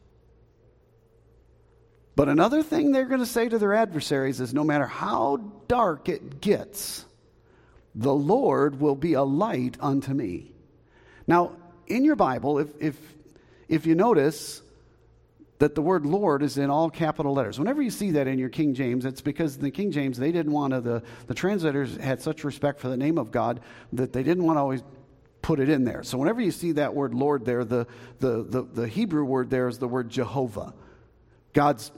But 2.15 2.29
another 2.29 2.62
thing 2.62 2.93
they're 2.93 3.07
going 3.07 3.21
to 3.21 3.27
say 3.27 3.49
to 3.49 3.59
their 3.59 3.75
adversaries 3.75 4.41
is 4.41 4.53
no 4.53 4.65
matter 4.65 4.87
how 4.87 5.37
dark 5.69 6.09
it 6.09 6.41
gets, 6.41 7.05
the 7.95 8.15
Lord 8.15 8.81
will 8.81 8.95
be 8.95 9.15
a 9.15 9.23
light 9.23 9.77
unto 9.81 10.12
me. 10.12 10.53
Now, 11.27 11.53
in 11.87 12.05
your 12.05 12.17
Bible, 12.17 12.59
if, 12.59 12.69
if, 12.81 12.97
if 13.69 13.87
you 13.87 13.95
notice, 13.95 14.62
that 15.59 15.75
the 15.75 15.83
word 15.83 16.05
Lord 16.05 16.42
is 16.42 16.59
in 16.59 16.71
all 16.71 16.90
capital 16.90 17.33
letters. 17.33 17.59
Whenever 17.59 17.81
you 17.83 17.90
see 17.90 18.11
that 18.12 18.27
in 18.27 18.38
your 18.38 18.49
King 18.49 18.75
James, 18.75 19.05
it's 19.05 19.23
because 19.23 19.57
the 19.57 19.71
King 19.71 19.90
James, 19.90 20.19
they 20.19 20.33
didn't 20.33 20.53
want 20.53 20.73
to, 20.73 20.81
the, 20.81 21.03
the 21.27 21.35
translators 21.35 21.97
had 21.97 22.21
such 22.21 22.45
respect 22.45 22.81
for 22.81 22.88
the 22.88 22.97
name 22.97 23.19
of 23.19 23.31
God 23.31 23.61
that 23.92 24.12
they 24.12 24.23
didn't 24.23 24.45
want 24.45 24.57
to 24.57 24.61
always 24.61 24.83
put 25.40 25.61
it 25.61 25.69
in 25.69 25.85
there. 25.85 26.03
So 26.03 26.19
whenever 26.19 26.40
you 26.40 26.51
see 26.51 26.73
that 26.73 26.95
word 26.95 27.14
Lord 27.14 27.45
there, 27.45 27.64
the, 27.64 27.87
the, 28.19 28.42
the, 28.42 28.62
the 28.62 28.88
Hebrew 28.88 29.25
word 29.25 29.49
there 29.49 29.69
is 29.69 29.79
the 29.79 29.88
word 29.88 30.11
Jehovah. 30.11 30.75
God's 31.53 31.90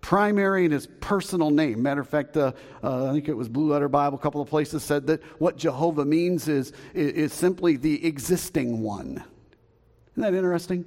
primary 0.00 0.64
and 0.64 0.72
his 0.72 0.86
personal 1.00 1.50
name. 1.50 1.82
Matter 1.82 2.00
of 2.00 2.08
fact, 2.08 2.36
uh, 2.36 2.52
uh, 2.82 3.10
I 3.10 3.12
think 3.12 3.28
it 3.28 3.34
was 3.34 3.48
Blue 3.48 3.72
Letter 3.72 3.88
Bible, 3.88 4.16
a 4.16 4.20
couple 4.20 4.40
of 4.40 4.48
places 4.48 4.82
said 4.82 5.06
that 5.08 5.22
what 5.40 5.56
Jehovah 5.56 6.04
means 6.04 6.48
is, 6.48 6.72
is, 6.94 7.12
is 7.12 7.32
simply 7.32 7.76
the 7.76 8.06
existing 8.06 8.82
one. 8.82 9.22
Isn't 10.12 10.22
that 10.22 10.34
interesting? 10.34 10.84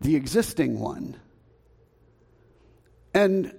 The 0.00 0.16
existing 0.16 0.78
one. 0.78 1.18
And 3.12 3.54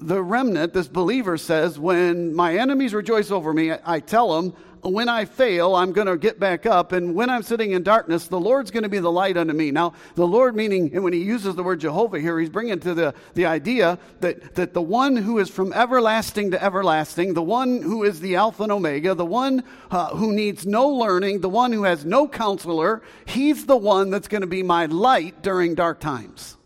the 0.00 0.22
remnant, 0.22 0.74
this 0.74 0.88
believer 0.88 1.38
says, 1.38 1.78
when 1.78 2.34
my 2.34 2.58
enemies 2.58 2.92
rejoice 2.94 3.30
over 3.30 3.52
me, 3.52 3.72
I 3.84 4.00
tell 4.00 4.36
them, 4.36 4.54
when 4.92 5.08
I 5.08 5.24
fail, 5.24 5.74
I'm 5.74 5.92
going 5.92 6.06
to 6.06 6.16
get 6.16 6.38
back 6.38 6.66
up. 6.66 6.92
And 6.92 7.14
when 7.14 7.30
I'm 7.30 7.42
sitting 7.42 7.72
in 7.72 7.82
darkness, 7.82 8.28
the 8.28 8.38
Lord's 8.38 8.70
going 8.70 8.82
to 8.82 8.88
be 8.88 8.98
the 8.98 9.10
light 9.10 9.36
unto 9.36 9.52
me. 9.52 9.70
Now, 9.70 9.94
the 10.14 10.26
Lord 10.26 10.54
meaning, 10.54 10.90
and 10.94 11.02
when 11.02 11.12
he 11.12 11.22
uses 11.22 11.54
the 11.54 11.62
word 11.62 11.80
Jehovah 11.80 12.20
here, 12.20 12.38
he's 12.38 12.50
bringing 12.50 12.78
to 12.80 12.94
the, 12.94 13.14
the 13.34 13.46
idea 13.46 13.98
that, 14.20 14.54
that 14.54 14.74
the 14.74 14.82
one 14.82 15.16
who 15.16 15.38
is 15.38 15.50
from 15.50 15.72
everlasting 15.72 16.50
to 16.52 16.62
everlasting, 16.62 17.34
the 17.34 17.42
one 17.42 17.82
who 17.82 18.04
is 18.04 18.20
the 18.20 18.36
Alpha 18.36 18.64
and 18.64 18.72
Omega, 18.72 19.14
the 19.14 19.24
one 19.24 19.64
uh, 19.90 20.08
who 20.08 20.32
needs 20.32 20.66
no 20.66 20.88
learning, 20.88 21.40
the 21.40 21.48
one 21.48 21.72
who 21.72 21.84
has 21.84 22.04
no 22.04 22.28
counselor, 22.28 23.02
he's 23.24 23.66
the 23.66 23.76
one 23.76 24.10
that's 24.10 24.28
going 24.28 24.42
to 24.42 24.46
be 24.46 24.62
my 24.62 24.86
light 24.86 25.42
during 25.42 25.74
dark 25.74 26.00
times. 26.00 26.56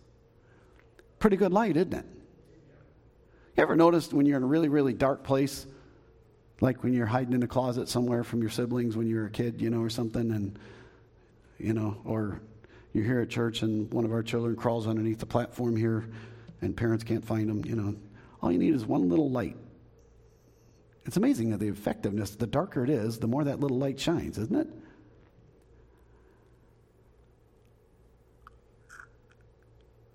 Pretty 1.19 1.37
good 1.37 1.53
light, 1.53 1.77
isn't 1.77 1.93
it? 1.93 2.07
You 3.57 3.63
ever 3.63 3.77
noticed 3.77 4.13
when 4.13 4.25
you're 4.25 4.39
in 4.39 4.43
a 4.43 4.47
really, 4.47 4.69
really 4.69 4.95
dark 4.95 5.23
place, 5.23 5.67
like 6.61 6.83
when 6.83 6.93
you're 6.93 7.07
hiding 7.07 7.33
in 7.33 7.43
a 7.43 7.49
closet 7.49 7.89
somewhere 7.89 8.23
from 8.23 8.41
your 8.41 8.51
siblings 8.51 8.97
when 8.97 9.07
you 9.07 9.17
were 9.17 9.27
a 9.27 9.31
kid, 9.31 9.61
you 9.61 9.71
know, 9.71 9.81
or 9.81 9.91
something, 9.91 10.31
and, 10.31 10.59
you 11.59 11.73
know, 11.73 11.97
or 12.05 12.41
you're 12.93 13.05
here 13.05 13.21
at 13.21 13.31
church 13.31 13.63
and 13.63 13.93
one 13.93 14.05
of 14.05 14.13
our 14.13 14.23
children 14.23 14.57
crawls 14.57 14.87
underneath 14.87 15.19
the 15.19 15.27
platform 15.27 15.77
here 15.77 16.09
and 16.61 16.77
parents 16.77 17.05
can't 17.05 17.25
find 17.25 17.49
them, 17.49 17.65
you 17.65 17.77
know, 17.77 17.95
all 18.43 18.53
you 18.53 18.59
need 18.59 18.75
is 18.75 18.85
one 18.85 19.09
little 19.09 19.31
light. 19.31 19.57
It's 21.07 21.17
amazing 21.17 21.51
that 21.51 21.61
the 21.61 21.69
effectiveness, 21.69 22.31
the 22.31 22.47
darker 22.47 22.85
it 22.85 22.91
is, 22.91 23.19
the 23.19 23.27
more 23.27 23.45
that 23.45 23.61
little 23.61 23.79
light 23.79 23.99
shines, 23.99 24.39
isn't 24.39 24.55
it? 24.55 24.69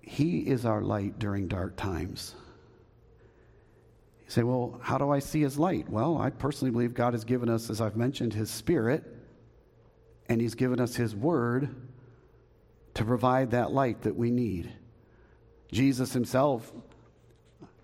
He 0.00 0.38
is 0.38 0.64
our 0.64 0.80
light 0.80 1.18
during 1.18 1.48
dark 1.48 1.76
times. 1.76 2.34
You 4.26 4.30
say, 4.32 4.42
well, 4.42 4.78
how 4.82 4.98
do 4.98 5.10
I 5.10 5.20
see 5.20 5.40
his 5.40 5.58
light? 5.58 5.88
Well, 5.88 6.18
I 6.18 6.30
personally 6.30 6.72
believe 6.72 6.94
God 6.94 7.14
has 7.14 7.24
given 7.24 7.48
us, 7.48 7.70
as 7.70 7.80
I've 7.80 7.96
mentioned, 7.96 8.34
his 8.34 8.50
spirit, 8.50 9.04
and 10.28 10.40
he's 10.40 10.56
given 10.56 10.80
us 10.80 10.96
his 10.96 11.14
word 11.14 11.74
to 12.94 13.04
provide 13.04 13.52
that 13.52 13.70
light 13.70 14.02
that 14.02 14.16
we 14.16 14.30
need. 14.30 14.72
Jesus 15.70 16.12
himself 16.12 16.72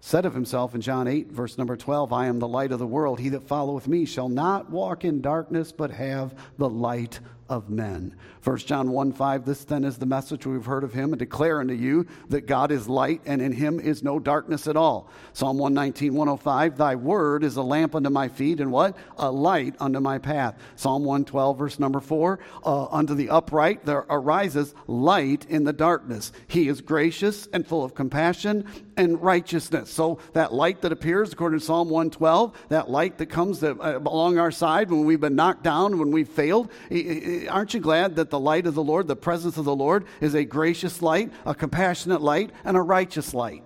said 0.01 0.27
of 0.27 0.35
himself 0.35 0.75
in 0.75 0.81
John 0.81 1.07
8, 1.07 1.31
verse 1.31 1.57
number 1.57 1.77
12, 1.77 2.13
I 2.13 2.27
am 2.27 2.41
the 2.41 2.49
light 2.49 2.73
of 2.73 2.81
the 2.81 2.87
world. 2.87 3.21
He 3.21 3.29
that 3.31 3.47
followeth 3.47 3.87
me 3.87 4.05
shall 4.05 4.29
not 4.29 4.69
walk 4.69 5.05
in 5.05 5.21
darkness, 5.21 5.71
but 5.71 5.93
have 5.93 6.35
the 6.59 6.69
light 6.69 7.21
of 7.53 7.69
men. 7.69 8.17
1 8.45 8.57
John 8.59 8.91
1 8.91 9.13
5, 9.13 9.45
this 9.45 9.65
then 9.65 9.85
is 9.85 9.99
the 9.99 10.07
message 10.07 10.47
we've 10.47 10.65
heard 10.65 10.85
of 10.85 10.95
him 10.95 11.13
and 11.13 11.19
declare 11.19 11.61
unto 11.61 11.75
you 11.75 12.07
that 12.31 12.47
God 12.47 12.73
is 12.73 12.89
light 12.89 13.21
and 13.27 13.43
in 13.43 13.53
him 13.53 13.79
is 13.79 14.03
no 14.03 14.19
darkness 14.19 14.67
at 14.67 14.77
all. 14.77 15.11
Psalm 15.35 15.59
119, 15.59 16.15
105, 16.15 16.79
thy 16.79 16.97
word 16.97 17.45
is 17.45 17.57
a 17.57 17.63
lamp 17.63 17.95
unto 17.95 18.09
my 18.09 18.29
feet 18.29 18.59
and 18.59 18.73
what? 18.73 18.97
A 19.19 19.31
light 19.31 19.77
unto 19.79 20.01
my 20.01 20.17
path. 20.17 20.59
Psalm 20.77 21.05
112, 21.05 21.59
verse 21.59 21.79
number 21.79 22.01
4, 22.01 22.41
uh, 22.65 22.87
unto 22.87 23.15
the 23.15 23.29
upright 23.29 23.85
there 23.85 24.07
arises 24.09 24.75
light 24.87 25.45
in 25.51 25.65
the 25.65 25.75
darkness. 25.75 26.33
He 26.49 26.69
is 26.69 26.81
gracious 26.81 27.47
and 27.53 27.67
full 27.67 27.85
of 27.85 27.95
compassion 27.95 28.67
and 28.97 29.23
righteousness. 29.23 29.91
So 29.91 30.19
that 30.33 30.53
light 30.53 30.83
that 30.83 30.93
appears, 30.93 31.33
according 31.33 31.61
to 31.61 31.65
Psalm 31.65 31.89
112, 31.89 32.69
that 32.69 32.91
light 32.91 33.19
that 33.19 33.27
comes 33.27 33.63
uh, 33.63 33.75
along 33.75 34.39
our 34.39 34.51
side 34.51 34.91
when 34.91 35.05
we've 35.05 35.21
been 35.21 35.37
knocked 35.37 35.63
down, 35.63 35.99
when 35.99 36.11
we've 36.11 36.29
failed, 36.29 36.71
eh, 36.91 36.97
eh, 36.97 37.21
eh, 37.25 37.47
aren't 37.49 37.75
you 37.75 37.81
glad 37.81 38.17
that 38.17 38.31
the 38.31 38.41
light 38.41 38.67
of 38.67 38.75
the 38.75 38.83
Lord, 38.83 39.09
the 39.09 39.17
presence 39.17 39.57
of 39.57 39.65
the 39.65 39.75
Lord, 39.75 40.05
is 40.21 40.35
a 40.35 40.45
gracious 40.45 41.03
light, 41.03 41.33
a 41.47 41.55
compassionate 41.55 42.21
light, 42.21 42.51
and 42.65 42.77
a 42.77 42.83
righteous 42.83 43.35
light? 43.35 43.63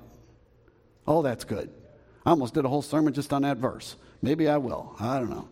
Oh, 1.06 1.22
that's 1.22 1.44
good. 1.44 1.70
I 2.24 2.30
almost 2.30 2.54
did 2.54 2.64
a 2.64 2.68
whole 2.68 2.82
sermon 2.82 3.12
just 3.12 3.32
on 3.32 3.42
that 3.42 3.58
verse. 3.58 3.96
Maybe 4.22 4.48
I 4.48 4.56
will. 4.56 4.96
I 4.98 5.18
don't 5.18 5.30
know. 5.30 5.48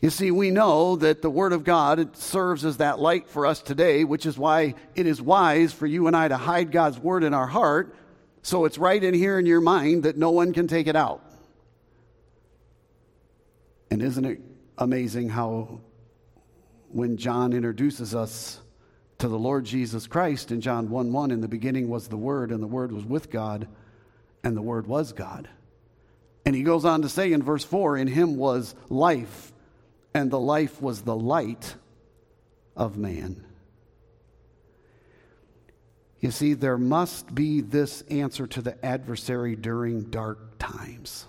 You 0.00 0.10
see, 0.10 0.30
we 0.30 0.50
know 0.50 0.96
that 0.96 1.20
the 1.20 1.28
Word 1.28 1.52
of 1.52 1.62
God 1.62 2.16
serves 2.16 2.64
as 2.64 2.78
that 2.78 2.98
light 2.98 3.28
for 3.28 3.44
us 3.46 3.60
today, 3.60 4.04
which 4.04 4.24
is 4.24 4.38
why 4.38 4.74
it 4.94 5.06
is 5.06 5.20
wise 5.20 5.72
for 5.72 5.86
you 5.86 6.06
and 6.06 6.16
I 6.16 6.28
to 6.28 6.38
hide 6.38 6.72
God's 6.72 6.98
Word 6.98 7.22
in 7.22 7.34
our 7.34 7.46
heart 7.46 7.94
so 8.42 8.64
it's 8.64 8.78
right 8.78 9.02
in 9.02 9.14
here 9.14 9.38
in 9.38 9.46
your 9.46 9.60
mind 9.60 10.04
that 10.04 10.16
no 10.16 10.30
one 10.30 10.52
can 10.52 10.66
take 10.66 10.86
it 10.86 10.96
out. 10.96 11.22
And 13.90 14.02
isn't 14.02 14.24
it 14.24 14.40
amazing 14.78 15.28
how 15.28 15.80
when 16.88 17.16
John 17.16 17.52
introduces 17.52 18.14
us 18.14 18.60
to 19.18 19.28
the 19.28 19.38
Lord 19.38 19.64
Jesus 19.64 20.06
Christ 20.06 20.50
in 20.50 20.60
John 20.60 20.88
1 20.88 21.12
1, 21.12 21.30
in 21.30 21.40
the 21.40 21.48
beginning 21.48 21.88
was 21.88 22.08
the 22.08 22.16
Word, 22.16 22.50
and 22.50 22.62
the 22.62 22.66
Word 22.66 22.92
was 22.92 23.04
with 23.04 23.30
God, 23.30 23.68
and 24.42 24.56
the 24.56 24.62
Word 24.62 24.86
was 24.86 25.12
God. 25.12 25.48
And 26.46 26.56
he 26.56 26.62
goes 26.62 26.86
on 26.86 27.02
to 27.02 27.08
say 27.08 27.32
in 27.32 27.42
verse 27.42 27.64
4 27.64 27.98
In 27.98 28.06
him 28.06 28.36
was 28.36 28.74
life, 28.88 29.52
and 30.14 30.30
the 30.30 30.40
life 30.40 30.80
was 30.80 31.02
the 31.02 31.16
light 31.16 31.76
of 32.76 32.96
man. 32.96 33.44
You 36.20 36.30
see, 36.30 36.54
there 36.54 36.78
must 36.78 37.34
be 37.34 37.60
this 37.60 38.02
answer 38.10 38.46
to 38.48 38.60
the 38.60 38.84
adversary 38.84 39.56
during 39.56 40.04
dark 40.04 40.58
times 40.58 41.26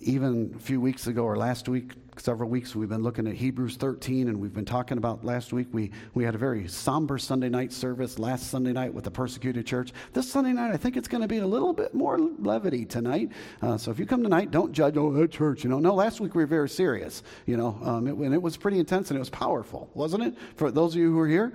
even 0.00 0.54
a 0.56 0.58
few 0.58 0.80
weeks 0.80 1.06
ago 1.06 1.24
or 1.24 1.36
last 1.36 1.68
week, 1.68 1.92
several 2.20 2.48
weeks, 2.48 2.76
we've 2.76 2.88
been 2.88 3.02
looking 3.02 3.26
at 3.26 3.34
Hebrews 3.34 3.76
13, 3.76 4.28
and 4.28 4.40
we've 4.40 4.52
been 4.52 4.64
talking 4.64 4.98
about 4.98 5.24
last 5.24 5.52
week. 5.52 5.68
We, 5.72 5.90
we 6.14 6.24
had 6.24 6.34
a 6.34 6.38
very 6.38 6.68
somber 6.68 7.18
Sunday 7.18 7.48
night 7.48 7.72
service 7.72 8.18
last 8.18 8.50
Sunday 8.50 8.72
night 8.72 8.92
with 8.92 9.04
the 9.04 9.10
persecuted 9.10 9.66
church. 9.66 9.92
This 10.12 10.30
Sunday 10.30 10.52
night, 10.52 10.72
I 10.72 10.76
think 10.76 10.96
it's 10.96 11.08
going 11.08 11.22
to 11.22 11.28
be 11.28 11.38
a 11.38 11.46
little 11.46 11.72
bit 11.72 11.94
more 11.94 12.18
levity 12.18 12.84
tonight. 12.84 13.30
Uh, 13.62 13.76
so 13.76 13.90
if 13.90 13.98
you 13.98 14.06
come 14.06 14.22
tonight, 14.22 14.50
don't 14.50 14.72
judge, 14.72 14.96
oh, 14.96 15.12
that 15.12 15.30
church, 15.30 15.64
you 15.64 15.70
know. 15.70 15.78
No, 15.78 15.94
last 15.94 16.20
week 16.20 16.34
we 16.34 16.42
were 16.42 16.46
very 16.46 16.68
serious, 16.68 17.22
you 17.46 17.56
know, 17.56 17.78
um, 17.82 18.06
it, 18.06 18.14
and 18.14 18.34
it 18.34 18.42
was 18.42 18.56
pretty 18.56 18.78
intense 18.78 19.10
and 19.10 19.16
it 19.16 19.20
was 19.20 19.30
powerful, 19.30 19.90
wasn't 19.94 20.22
it? 20.22 20.34
For 20.56 20.70
those 20.70 20.94
of 20.94 21.00
you 21.00 21.10
who 21.10 21.16
were 21.16 21.28
here, 21.28 21.52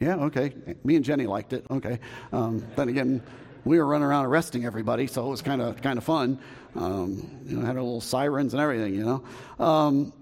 yeah, 0.00 0.16
okay. 0.16 0.52
Me 0.84 0.96
and 0.96 1.04
Jenny 1.04 1.26
liked 1.26 1.52
it. 1.52 1.64
Okay. 1.70 1.98
Um, 2.32 2.66
then 2.76 2.88
again, 2.88 3.22
we 3.64 3.78
were 3.78 3.86
running 3.86 4.06
around 4.06 4.26
arresting 4.26 4.64
everybody, 4.64 5.06
so 5.06 5.26
it 5.26 5.30
was 5.30 5.42
kind 5.42 5.62
of 5.62 5.80
kind 5.82 5.98
of 5.98 6.04
fun. 6.04 6.38
Um, 6.76 7.40
you 7.44 7.56
know, 7.56 7.64
had 7.64 7.76
our 7.76 7.82
little 7.82 8.00
sirens 8.00 8.52
and 8.52 8.60
everything, 8.60 8.94
you 8.94 9.04
know. 9.04 9.64
Um, 9.64 10.12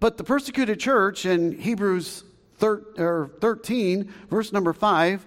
but 0.00 0.16
the 0.16 0.24
persecuted 0.24 0.80
church 0.80 1.26
in 1.26 1.58
Hebrews 1.58 2.24
thir- 2.56 3.30
13, 3.40 4.12
verse 4.30 4.52
number 4.52 4.72
5, 4.72 5.26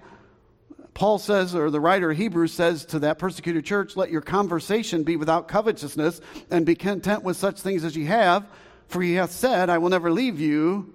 Paul 0.93 1.19
says, 1.19 1.53
or 1.55 1.69
the 1.69 1.81
writer 1.81 2.12
of 2.12 2.17
Hebrews 2.17 2.53
says 2.53 2.86
to 2.88 2.99
that 2.99 3.19
persecuted 3.19 3.65
church, 3.65 3.97
let 3.97 4.12
your 4.12 4.21
conversation 4.21 5.03
be 5.03 5.17
without 5.17 5.49
covetousness 5.49 6.21
and 6.49 6.65
be 6.65 6.75
content 6.75 7.23
with 7.23 7.36
such 7.36 7.60
things 7.60 7.84
as 7.84 7.97
ye 7.97 8.05
have, 8.05 8.47
for 8.88 9.01
he 9.01 9.15
hath 9.15 9.31
said, 9.31 9.69
I 9.69 9.77
will 9.77 9.89
never 9.89 10.12
leave 10.12 10.39
you, 10.39 10.93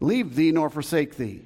leave 0.00 0.34
thee, 0.34 0.52
nor 0.52 0.68
forsake 0.68 1.16
thee 1.16 1.42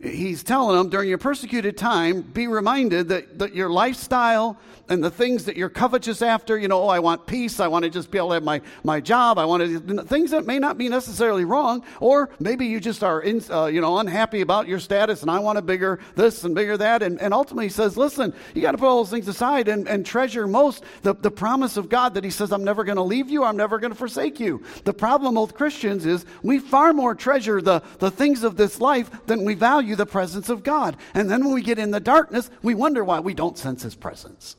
he's 0.00 0.42
telling 0.42 0.76
them 0.76 0.90
during 0.90 1.08
your 1.08 1.18
persecuted 1.18 1.76
time, 1.76 2.20
be 2.20 2.46
reminded 2.46 3.08
that, 3.08 3.38
that 3.38 3.54
your 3.54 3.70
lifestyle 3.70 4.58
and 4.88 5.02
the 5.02 5.10
things 5.10 5.46
that 5.46 5.56
you're 5.56 5.70
covetous 5.70 6.22
after, 6.22 6.56
you 6.56 6.68
know, 6.68 6.82
oh, 6.82 6.88
I 6.88 7.00
want 7.00 7.26
peace, 7.26 7.58
I 7.58 7.66
want 7.66 7.84
to 7.84 7.90
just 7.90 8.10
be 8.10 8.18
able 8.18 8.28
to 8.28 8.34
have 8.34 8.44
my, 8.44 8.60
my 8.84 9.00
job, 9.00 9.38
I 9.38 9.44
want 9.44 9.62
to, 9.62 10.02
things 10.04 10.30
that 10.30 10.46
may 10.46 10.58
not 10.58 10.78
be 10.78 10.88
necessarily 10.88 11.44
wrong, 11.44 11.82
or 11.98 12.30
maybe 12.38 12.66
you 12.66 12.78
just 12.78 13.02
are, 13.02 13.20
in, 13.22 13.42
uh, 13.50 13.66
you 13.66 13.80
know, 13.80 13.98
unhappy 13.98 14.42
about 14.42 14.68
your 14.68 14.78
status 14.78 15.22
and 15.22 15.30
I 15.30 15.38
want 15.40 15.58
a 15.58 15.62
bigger 15.62 15.98
this 16.14 16.44
and 16.44 16.54
bigger 16.54 16.76
that. 16.76 17.02
And, 17.02 17.20
and 17.20 17.34
ultimately 17.34 17.66
he 17.66 17.70
says, 17.70 17.96
listen, 17.96 18.32
you 18.54 18.62
got 18.62 18.72
to 18.72 18.78
put 18.78 18.86
all 18.86 18.98
those 18.98 19.10
things 19.10 19.26
aside 19.28 19.68
and, 19.68 19.88
and 19.88 20.06
treasure 20.06 20.46
most 20.46 20.84
the, 21.02 21.14
the 21.14 21.30
promise 21.30 21.76
of 21.76 21.88
God 21.88 22.14
that 22.14 22.22
he 22.22 22.30
says, 22.30 22.52
I'm 22.52 22.64
never 22.64 22.84
going 22.84 22.96
to 22.96 23.02
leave 23.02 23.28
you, 23.28 23.44
I'm 23.44 23.56
never 23.56 23.78
going 23.78 23.92
to 23.92 23.98
forsake 23.98 24.38
you. 24.38 24.62
The 24.84 24.94
problem 24.94 25.34
with 25.34 25.54
Christians 25.54 26.06
is 26.06 26.26
we 26.42 26.58
far 26.58 26.92
more 26.92 27.14
treasure 27.14 27.60
the, 27.60 27.82
the 27.98 28.10
things 28.10 28.44
of 28.44 28.56
this 28.56 28.80
life 28.80 29.10
than 29.26 29.44
we 29.44 29.54
value 29.54 29.85
the 29.94 30.06
presence 30.06 30.48
of 30.48 30.64
God. 30.64 30.96
And 31.14 31.30
then 31.30 31.44
when 31.44 31.54
we 31.54 31.62
get 31.62 31.78
in 31.78 31.92
the 31.92 32.00
darkness, 32.00 32.50
we 32.62 32.74
wonder 32.74 33.04
why 33.04 33.20
we 33.20 33.34
don't 33.34 33.56
sense 33.56 33.82
His 33.82 33.94
presence. 33.94 34.56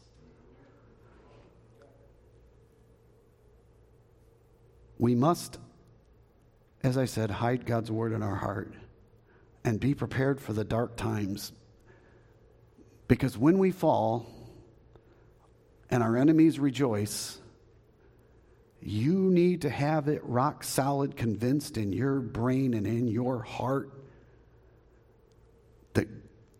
We 4.99 5.15
must, 5.15 5.57
as 6.83 6.97
I 6.97 7.05
said, 7.05 7.29
hide 7.29 7.65
God's 7.65 7.91
word 7.91 8.13
in 8.13 8.23
our 8.23 8.35
heart 8.35 8.73
and 9.63 9.79
be 9.79 9.93
prepared 9.93 10.39
for 10.39 10.53
the 10.53 10.63
dark 10.63 10.95
times. 10.95 11.51
Because 13.07 13.37
when 13.37 13.57
we 13.57 13.71
fall 13.71 14.25
and 15.89 16.01
our 16.01 16.17
enemies 16.17 16.59
rejoice, 16.59 17.39
you 18.81 19.29
need 19.29 19.61
to 19.61 19.69
have 19.69 20.07
it 20.07 20.21
rock 20.23 20.63
solid, 20.63 21.15
convinced 21.15 21.77
in 21.77 21.93
your 21.93 22.19
brain 22.19 22.73
and 22.73 22.87
in 22.87 23.07
your 23.07 23.41
heart 23.41 23.91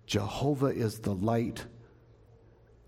Jehovah 0.08 0.68
is 0.68 1.00
the 1.00 1.14
light, 1.14 1.66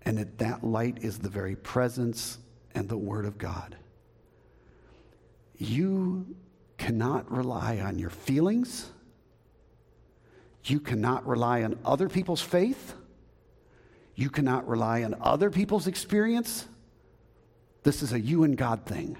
and 0.02 0.18
that 0.38 0.64
light 0.64 0.98
is 1.02 1.18
the 1.18 1.28
very 1.28 1.54
presence 1.54 2.38
and 2.74 2.88
the 2.88 2.96
Word 2.96 3.26
of 3.26 3.38
God. 3.38 3.76
You 5.56 6.34
cannot 6.78 7.30
rely 7.30 7.78
on 7.78 7.98
your 7.98 8.08
feelings. 8.08 8.90
You 10.64 10.80
cannot 10.80 11.26
rely 11.26 11.62
on 11.62 11.78
other 11.84 12.08
people's 12.08 12.40
faith. 12.40 12.94
You 14.14 14.30
cannot 14.30 14.66
rely 14.66 15.04
on 15.04 15.14
other 15.20 15.50
people's 15.50 15.86
experience. 15.86 16.66
This 17.82 18.02
is 18.02 18.12
a 18.12 18.20
you 18.20 18.44
and 18.44 18.56
God 18.56 18.86
thing. 18.86 19.18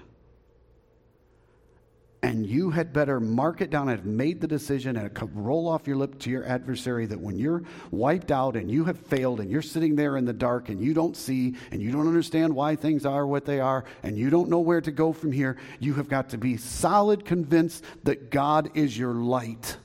And 2.23 2.45
you 2.45 2.69
had 2.69 2.93
better 2.93 3.19
mark 3.19 3.61
it 3.61 3.71
down 3.71 3.89
and 3.89 3.97
have 3.97 4.05
made 4.05 4.41
the 4.41 4.47
decision 4.47 4.95
and 4.95 5.07
it 5.07 5.15
could 5.15 5.35
roll 5.35 5.67
off 5.67 5.87
your 5.87 5.95
lip 5.95 6.19
to 6.19 6.29
your 6.29 6.45
adversary 6.45 7.07
that 7.07 7.19
when 7.19 7.35
you're 7.35 7.63
wiped 7.89 8.31
out 8.31 8.55
and 8.55 8.69
you 8.69 8.83
have 8.83 8.99
failed 8.99 9.39
and 9.39 9.49
you're 9.49 9.63
sitting 9.63 9.95
there 9.95 10.17
in 10.17 10.25
the 10.25 10.33
dark 10.33 10.69
and 10.69 10.79
you 10.79 10.93
don't 10.93 11.17
see 11.17 11.55
and 11.71 11.81
you 11.81 11.91
don't 11.91 12.07
understand 12.07 12.55
why 12.55 12.75
things 12.75 13.07
are 13.07 13.25
what 13.25 13.45
they 13.45 13.59
are 13.59 13.85
and 14.03 14.19
you 14.19 14.29
don't 14.29 14.49
know 14.49 14.59
where 14.59 14.81
to 14.81 14.91
go 14.91 15.11
from 15.11 15.31
here, 15.31 15.57
you 15.79 15.95
have 15.95 16.07
got 16.07 16.29
to 16.29 16.37
be 16.37 16.57
solid 16.57 17.25
convinced 17.25 17.83
that 18.03 18.29
God 18.29 18.69
is 18.75 18.95
your 18.95 19.15
light. 19.15 19.77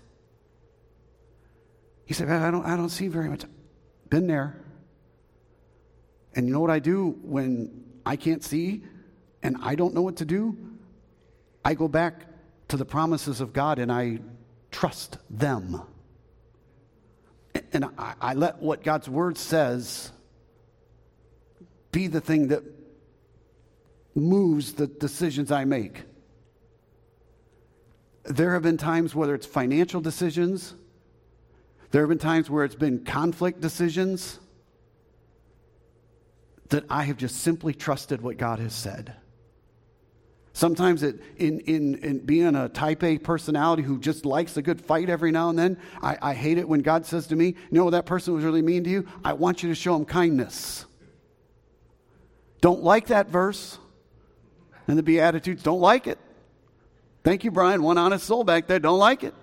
He 2.05 2.13
said, 2.13 2.29
I 2.29 2.51
don't, 2.51 2.67
I 2.67 2.77
don't 2.77 2.91
see 2.91 3.09
very 3.09 3.31
much. 3.31 3.45
Been 4.11 4.27
there. 4.27 4.61
And 6.35 6.47
you 6.47 6.53
know 6.53 6.61
what 6.61 6.71
I 6.71 6.81
do 6.81 7.17
when 7.23 7.83
I 8.05 8.17
can't 8.17 8.45
see 8.45 8.85
and 9.43 9.57
I 9.63 9.75
don't 9.75 9.95
know 9.95 10.03
what 10.03 10.17
to 10.17 10.27
do? 10.27 10.55
I 11.65 11.75
go 11.75 11.89
back 11.89 12.26
to 12.69 12.77
the 12.77 12.85
promises 12.85 13.41
of 13.41 13.53
God 13.53 13.79
and 13.79 13.91
I 13.91 14.21
trust 14.71 15.19
them. 15.31 15.83
And 17.73 17.87
I, 17.97 18.15
I 18.21 18.35
let 18.35 18.59
what 18.59 18.83
God's 18.83 19.09
word 19.09 19.39
says 19.39 20.13
be 21.93 22.07
the 22.07 22.21
thing 22.21 22.49
that 22.49 22.63
moves 24.15 24.75
the 24.75 24.87
decisions 24.87 25.51
I 25.51 25.65
make. 25.65 26.03
There 28.25 28.55
have 28.55 28.63
been 28.63 28.77
times, 28.77 29.15
whether 29.15 29.35
it's 29.35 29.47
financial 29.47 30.01
decisions, 30.01 30.75
there 31.91 32.03
have 32.03 32.09
been 32.09 32.19
times 32.19 32.51
where 32.51 32.65
it's 32.65 32.75
been 32.75 33.05
conflict 33.05 33.61
decisions, 33.61 34.41
that 36.71 36.85
I 36.91 37.05
have 37.05 37.17
just 37.17 37.37
simply 37.37 37.73
trusted 37.73 38.21
what 38.21 38.37
God 38.37 38.59
has 38.59 38.75
said. 38.75 39.15
Sometimes 40.57 41.03
it, 41.03 41.21
in, 41.37 41.61
in, 41.61 41.97
in 41.97 42.19
being 42.21 42.57
a 42.57 42.71
type 42.71 43.05
A 43.05 43.19
personality 43.19 43.83
who 43.83 44.01
just 44.01 44.25
likes 44.25 44.57
a 44.57 44.63
good 44.63 44.81
fight 44.81 45.11
every 45.11 45.31
now 45.31 45.51
and 45.51 45.59
then, 45.59 45.77
I, 46.01 46.17
I 46.23 46.33
hate 46.33 46.57
it 46.57 46.67
when 46.67 46.81
God 46.81 47.05
says 47.05 47.27
to 47.27 47.37
me, 47.37 47.49
You 47.49 47.55
know, 47.73 47.91
that 47.91 48.07
person 48.07 48.33
was 48.33 48.43
really 48.43 48.63
mean 48.63 48.83
to 48.85 48.89
you. 48.89 49.07
I 49.23 49.35
want 49.35 49.63
you 49.63 49.69
to 49.69 49.75
show 49.75 49.95
him 49.95 50.07
kindness. 50.07 50.87
Don't 52.63 52.83
like 52.83 53.09
that 53.09 53.29
verse. 53.29 53.77
And 54.89 54.97
the 54.97 55.03
Beatitudes 55.03 55.63
don't 55.63 55.83
like 55.83 56.07
it. 56.07 56.19
Thank 57.23 57.45
you, 57.45 57.51
Brian. 57.51 57.83
One 57.83 57.99
honest 57.99 58.25
soul 58.25 58.43
back 58.43 58.67
there 58.67 58.79
don't 58.79 58.99
like 58.99 59.25
it. 59.25 59.35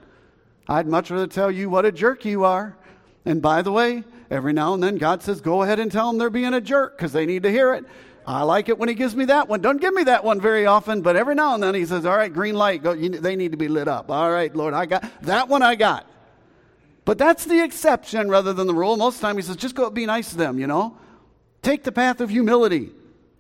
I'd 0.67 0.87
much 0.87 1.11
rather 1.11 1.27
tell 1.27 1.51
you 1.51 1.69
what 1.69 1.85
a 1.85 1.91
jerk 1.91 2.25
you 2.25 2.43
are. 2.43 2.75
And 3.23 3.39
by 3.39 3.61
the 3.61 3.71
way, 3.71 4.03
every 4.31 4.53
now 4.53 4.73
and 4.73 4.81
then 4.81 4.95
God 4.95 5.21
says, 5.21 5.41
Go 5.41 5.61
ahead 5.61 5.77
and 5.77 5.91
tell 5.91 6.07
them 6.07 6.17
they're 6.17 6.31
being 6.31 6.55
a 6.55 6.61
jerk 6.61 6.97
because 6.97 7.13
they 7.13 7.27
need 7.27 7.43
to 7.43 7.51
hear 7.51 7.71
it. 7.75 7.85
I 8.25 8.43
like 8.43 8.69
it 8.69 8.77
when 8.77 8.89
he 8.89 8.95
gives 8.95 9.15
me 9.15 9.25
that 9.25 9.49
one. 9.49 9.61
Don't 9.61 9.81
give 9.81 9.93
me 9.93 10.03
that 10.03 10.23
one 10.23 10.39
very 10.39 10.65
often, 10.65 11.01
but 11.01 11.15
every 11.15 11.35
now 11.35 11.53
and 11.53 11.63
then 11.63 11.75
he 11.75 11.85
says, 11.85 12.05
All 12.05 12.15
right, 12.15 12.31
green 12.31 12.55
light, 12.55 12.83
go, 12.83 12.93
you, 12.93 13.09
they 13.09 13.35
need 13.35 13.51
to 13.51 13.57
be 13.57 13.67
lit 13.67 13.87
up. 13.87 14.09
All 14.09 14.31
right, 14.31 14.55
Lord, 14.55 14.73
I 14.73 14.85
got 14.85 15.03
that 15.23 15.49
one 15.49 15.61
I 15.61 15.75
got. 15.75 16.07
But 17.05 17.17
that's 17.17 17.45
the 17.45 17.61
exception 17.63 18.29
rather 18.29 18.53
than 18.53 18.67
the 18.67 18.73
rule. 18.73 18.95
Most 18.95 19.15
of 19.15 19.21
the 19.21 19.27
time 19.27 19.35
he 19.35 19.41
says, 19.41 19.57
Just 19.57 19.75
go 19.75 19.89
be 19.89 20.05
nice 20.05 20.29
to 20.29 20.37
them, 20.37 20.59
you 20.59 20.67
know? 20.67 20.97
Take 21.61 21.83
the 21.83 21.91
path 21.91 22.21
of 22.21 22.29
humility. 22.29 22.91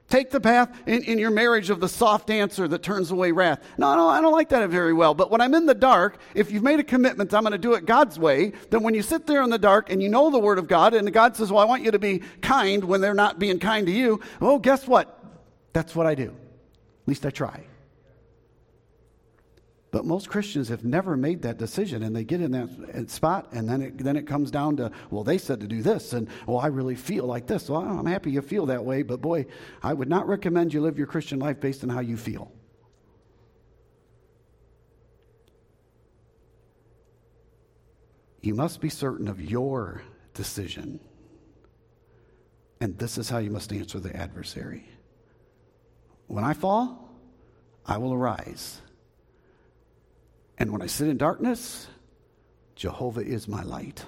Take 0.09 0.29
the 0.29 0.39
path 0.39 0.69
in, 0.85 1.03
in 1.03 1.17
your 1.17 1.31
marriage 1.31 1.69
of 1.69 1.79
the 1.79 1.89
soft 1.89 2.29
answer 2.29 2.67
that 2.67 2.83
turns 2.83 3.09
away 3.09 3.31
wrath. 3.31 3.63
No, 3.77 3.95
no, 3.95 4.07
I 4.07 4.21
don't 4.21 4.31
like 4.31 4.49
that 4.49 4.69
very 4.69 4.93
well. 4.93 5.13
But 5.13 5.31
when 5.31 5.41
I'm 5.41 5.53
in 5.55 5.65
the 5.65 5.73
dark, 5.73 6.19
if 6.35 6.51
you've 6.51 6.63
made 6.63 6.79
a 6.79 6.83
commitment, 6.83 7.33
I'm 7.33 7.43
going 7.43 7.53
to 7.53 7.57
do 7.57 7.73
it 7.73 7.85
God's 7.85 8.19
way, 8.19 8.51
then 8.69 8.83
when 8.83 8.93
you 8.93 9.01
sit 9.01 9.25
there 9.25 9.41
in 9.41 9.49
the 9.49 9.57
dark 9.57 9.89
and 9.89 10.03
you 10.03 10.09
know 10.09 10.29
the 10.29 10.39
Word 10.39 10.59
of 10.59 10.67
God, 10.67 10.93
and 10.93 11.11
God 11.11 11.35
says, 11.35 11.51
Well, 11.51 11.61
I 11.61 11.65
want 11.65 11.83
you 11.83 11.91
to 11.91 11.99
be 11.99 12.21
kind 12.41 12.83
when 12.83 13.01
they're 13.01 13.13
not 13.13 13.39
being 13.39 13.59
kind 13.59 13.87
to 13.87 13.91
you, 13.91 14.19
well, 14.39 14.59
guess 14.59 14.87
what? 14.87 15.19
That's 15.71 15.95
what 15.95 16.05
I 16.05 16.15
do. 16.15 16.29
At 16.29 17.07
least 17.07 17.25
I 17.25 17.31
try. 17.31 17.65
But 19.93 20.05
most 20.05 20.27
Christians 20.27 20.69
have 20.69 20.83
never 20.83 21.15
made 21.15 21.43
that 21.43 21.59
decision, 21.59 22.01
and 22.01 22.15
they 22.15 22.23
get 22.23 22.41
in 22.41 22.49
that 22.49 23.11
spot, 23.11 23.49
and 23.51 23.69
then 23.69 23.83
it, 23.83 23.97
then 23.99 24.15
it 24.15 24.25
comes 24.25 24.49
down 24.49 24.75
to, 24.77 24.91
well, 25.11 25.23
they 25.23 25.37
said 25.37 25.59
to 25.59 25.67
do 25.67 25.83
this, 25.83 26.13
and 26.13 26.27
well, 26.47 26.57
I 26.57 26.65
really 26.65 26.95
feel 26.95 27.27
like 27.27 27.45
this. 27.45 27.69
Well, 27.69 27.81
I'm 27.81 28.07
happy 28.07 28.31
you 28.31 28.41
feel 28.41 28.65
that 28.65 28.83
way, 28.83 29.03
but 29.03 29.21
boy, 29.21 29.45
I 29.83 29.93
would 29.93 30.09
not 30.09 30.27
recommend 30.27 30.73
you 30.73 30.81
live 30.81 30.97
your 30.97 31.05
Christian 31.05 31.37
life 31.37 31.59
based 31.59 31.83
on 31.83 31.89
how 31.89 31.99
you 31.99 32.17
feel. 32.17 32.51
You 38.41 38.55
must 38.55 38.81
be 38.81 38.89
certain 38.89 39.27
of 39.27 39.39
your 39.39 40.01
decision. 40.33 41.01
And 42.81 42.97
this 42.97 43.19
is 43.19 43.29
how 43.29 43.37
you 43.37 43.51
must 43.51 43.71
answer 43.71 43.99
the 43.99 44.15
adversary. 44.15 44.89
When 46.25 46.43
I 46.43 46.53
fall, 46.53 47.11
I 47.85 47.99
will 47.99 48.11
arise. 48.11 48.81
And 50.57 50.71
when 50.71 50.81
I 50.81 50.87
sit 50.87 51.07
in 51.07 51.17
darkness, 51.17 51.87
Jehovah 52.75 53.21
is 53.21 53.47
my 53.47 53.63
light. 53.63 54.05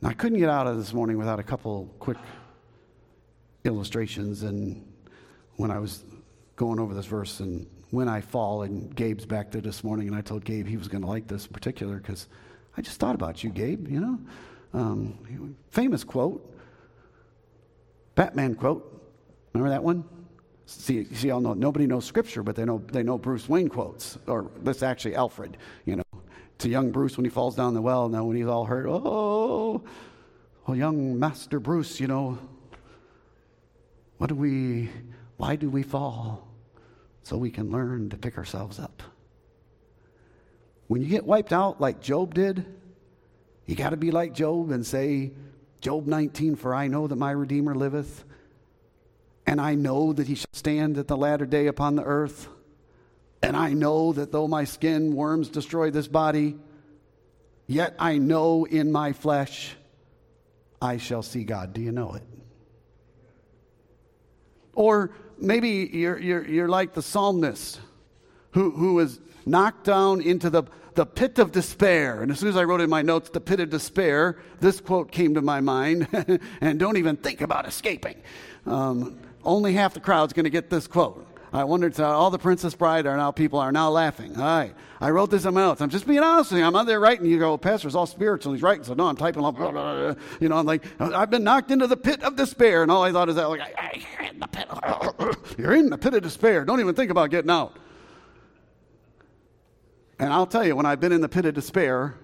Now, 0.00 0.08
I 0.08 0.14
couldn't 0.14 0.38
get 0.38 0.48
out 0.48 0.66
of 0.66 0.78
this 0.78 0.94
morning 0.94 1.18
without 1.18 1.38
a 1.38 1.42
couple 1.42 1.94
quick 1.98 2.16
illustrations. 3.64 4.42
And 4.42 4.90
when 5.56 5.70
I 5.70 5.78
was 5.78 6.04
going 6.56 6.78
over 6.78 6.94
this 6.94 7.06
verse, 7.06 7.40
and 7.40 7.66
when 7.90 8.08
I 8.08 8.20
fall, 8.20 8.62
and 8.62 8.94
Gabe's 8.94 9.26
back 9.26 9.50
there 9.50 9.60
this 9.60 9.84
morning, 9.84 10.08
and 10.08 10.16
I 10.16 10.22
told 10.22 10.44
Gabe 10.44 10.66
he 10.66 10.76
was 10.76 10.88
going 10.88 11.02
to 11.02 11.08
like 11.08 11.26
this 11.26 11.46
in 11.46 11.52
particular 11.52 11.96
because 11.96 12.28
I 12.76 12.82
just 12.82 12.98
thought 12.98 13.14
about 13.14 13.44
you, 13.44 13.50
Gabe, 13.50 13.88
you 13.88 14.00
know? 14.00 14.18
Um, 14.72 15.56
famous 15.70 16.04
quote, 16.04 16.56
Batman 18.14 18.54
quote. 18.54 18.86
Remember 19.52 19.70
that 19.70 19.82
one? 19.82 20.04
See, 20.70 21.04
see, 21.12 21.32
all 21.32 21.40
know 21.40 21.52
nobody 21.52 21.86
knows 21.88 22.04
scripture, 22.04 22.44
but 22.44 22.54
they 22.54 22.64
know 22.64 22.80
they 22.92 23.02
know 23.02 23.18
Bruce 23.18 23.48
Wayne 23.48 23.68
quotes, 23.68 24.16
or 24.28 24.50
that's 24.62 24.84
actually 24.84 25.16
Alfred. 25.16 25.56
You 25.84 25.96
know, 25.96 26.04
to 26.58 26.68
young 26.68 26.92
Bruce 26.92 27.16
when 27.16 27.24
he 27.24 27.30
falls 27.30 27.56
down 27.56 27.74
the 27.74 27.82
well. 27.82 28.08
Now 28.08 28.24
when 28.24 28.36
he's 28.36 28.46
all 28.46 28.64
hurt, 28.64 28.86
oh, 28.88 29.82
well, 30.66 30.76
young 30.76 31.18
Master 31.18 31.58
Bruce, 31.58 31.98
you 31.98 32.06
know, 32.06 32.38
what 34.18 34.28
do 34.28 34.36
we? 34.36 34.90
Why 35.38 35.56
do 35.56 35.68
we 35.68 35.82
fall? 35.82 36.46
So 37.24 37.36
we 37.36 37.50
can 37.50 37.72
learn 37.72 38.08
to 38.10 38.16
pick 38.16 38.38
ourselves 38.38 38.78
up. 38.78 39.02
When 40.86 41.02
you 41.02 41.08
get 41.08 41.26
wiped 41.26 41.52
out 41.52 41.80
like 41.80 42.00
Job 42.00 42.32
did, 42.32 42.64
you 43.66 43.74
got 43.74 43.90
to 43.90 43.96
be 43.96 44.12
like 44.12 44.34
Job 44.34 44.70
and 44.70 44.86
say, 44.86 45.32
Job 45.80 46.06
19, 46.06 46.54
for 46.54 46.74
I 46.76 46.86
know 46.86 47.08
that 47.08 47.16
my 47.16 47.32
Redeemer 47.32 47.74
liveth 47.74 48.24
and 49.50 49.60
I 49.60 49.74
know 49.74 50.12
that 50.12 50.28
he 50.28 50.36
shall 50.36 50.46
stand 50.52 50.96
at 50.96 51.08
the 51.08 51.16
latter 51.16 51.44
day 51.44 51.66
upon 51.66 51.96
the 51.96 52.04
earth. 52.04 52.46
And 53.42 53.56
I 53.56 53.72
know 53.72 54.12
that 54.12 54.30
though 54.30 54.46
my 54.46 54.62
skin 54.62 55.16
worms 55.16 55.48
destroy 55.48 55.90
this 55.90 56.06
body, 56.06 56.54
yet 57.66 57.96
I 57.98 58.18
know 58.18 58.64
in 58.64 58.92
my 58.92 59.12
flesh 59.12 59.74
I 60.80 60.98
shall 60.98 61.24
see 61.24 61.42
God. 61.42 61.72
Do 61.72 61.80
you 61.80 61.90
know 61.90 62.12
it? 62.12 62.22
Or 64.72 65.10
maybe 65.36 65.90
you're, 65.94 66.20
you're, 66.20 66.46
you're 66.46 66.68
like 66.68 66.94
the 66.94 67.02
psalmist 67.02 67.80
who, 68.52 68.70
who 68.70 68.94
was 68.94 69.18
knocked 69.44 69.82
down 69.82 70.20
into 70.20 70.48
the, 70.48 70.62
the 70.94 71.06
pit 71.06 71.40
of 71.40 71.50
despair. 71.50 72.22
And 72.22 72.30
as 72.30 72.38
soon 72.38 72.50
as 72.50 72.56
I 72.56 72.62
wrote 72.62 72.82
in 72.82 72.88
my 72.88 73.02
notes, 73.02 73.30
the 73.30 73.40
pit 73.40 73.58
of 73.58 73.68
despair, 73.68 74.38
this 74.60 74.80
quote 74.80 75.10
came 75.10 75.34
to 75.34 75.42
my 75.42 75.60
mind 75.60 76.06
and 76.60 76.78
don't 76.78 76.98
even 76.98 77.16
think 77.16 77.40
about 77.40 77.66
escaping. 77.66 78.22
Um, 78.64 79.18
only 79.44 79.72
half 79.72 79.94
the 79.94 80.00
crowd's 80.00 80.32
going 80.32 80.44
to 80.44 80.50
get 80.50 80.70
this 80.70 80.86
quote. 80.86 81.26
I 81.52 81.64
wondered, 81.64 81.96
so 81.96 82.04
all 82.04 82.30
the 82.30 82.38
Princess 82.38 82.74
Bride 82.74 83.06
are 83.06 83.16
now, 83.16 83.32
people 83.32 83.58
are 83.58 83.72
now 83.72 83.90
laughing. 83.90 84.36
All 84.36 84.42
right. 84.42 84.74
I 85.00 85.10
wrote 85.10 85.30
this 85.30 85.44
in 85.44 85.54
my 85.54 85.62
notes. 85.62 85.80
I'm 85.80 85.90
just 85.90 86.06
being 86.06 86.20
honest 86.20 86.52
with 86.52 86.60
you. 86.60 86.64
I'm 86.64 86.76
out 86.76 86.86
there 86.86 87.00
writing. 87.00 87.26
You 87.26 87.40
go, 87.40 87.58
Pastor's 87.58 87.96
all 87.96 88.06
spiritual. 88.06 88.52
He's 88.52 88.62
writing. 88.62 88.84
So, 88.84 88.94
no, 88.94 89.06
I'm 89.06 89.16
typing. 89.16 89.40
Blah, 89.40 89.50
blah, 89.50 89.72
blah. 89.72 90.14
You 90.38 90.48
know, 90.48 90.56
I'm 90.58 90.66
like, 90.66 90.84
I've 91.00 91.30
been 91.30 91.42
knocked 91.42 91.72
into 91.72 91.88
the 91.88 91.96
pit 91.96 92.22
of 92.22 92.36
despair. 92.36 92.82
And 92.82 92.90
all 92.90 93.02
I 93.02 93.10
thought 93.10 93.28
is 93.28 93.34
that, 93.34 93.48
like, 93.48 93.62
you're 93.96 94.28
in 94.28 94.38
the 94.38 94.46
pit. 94.46 94.68
you're 95.58 95.74
in 95.74 95.90
the 95.90 95.98
pit 95.98 96.14
of 96.14 96.22
despair. 96.22 96.64
Don't 96.64 96.78
even 96.78 96.94
think 96.94 97.10
about 97.10 97.30
getting 97.30 97.50
out. 97.50 97.76
And 100.20 100.32
I'll 100.32 100.46
tell 100.46 100.64
you, 100.64 100.76
when 100.76 100.86
I've 100.86 101.00
been 101.00 101.12
in 101.12 101.22
the 101.22 101.28
pit 101.28 101.46
of 101.46 101.54
despair, 101.54 102.14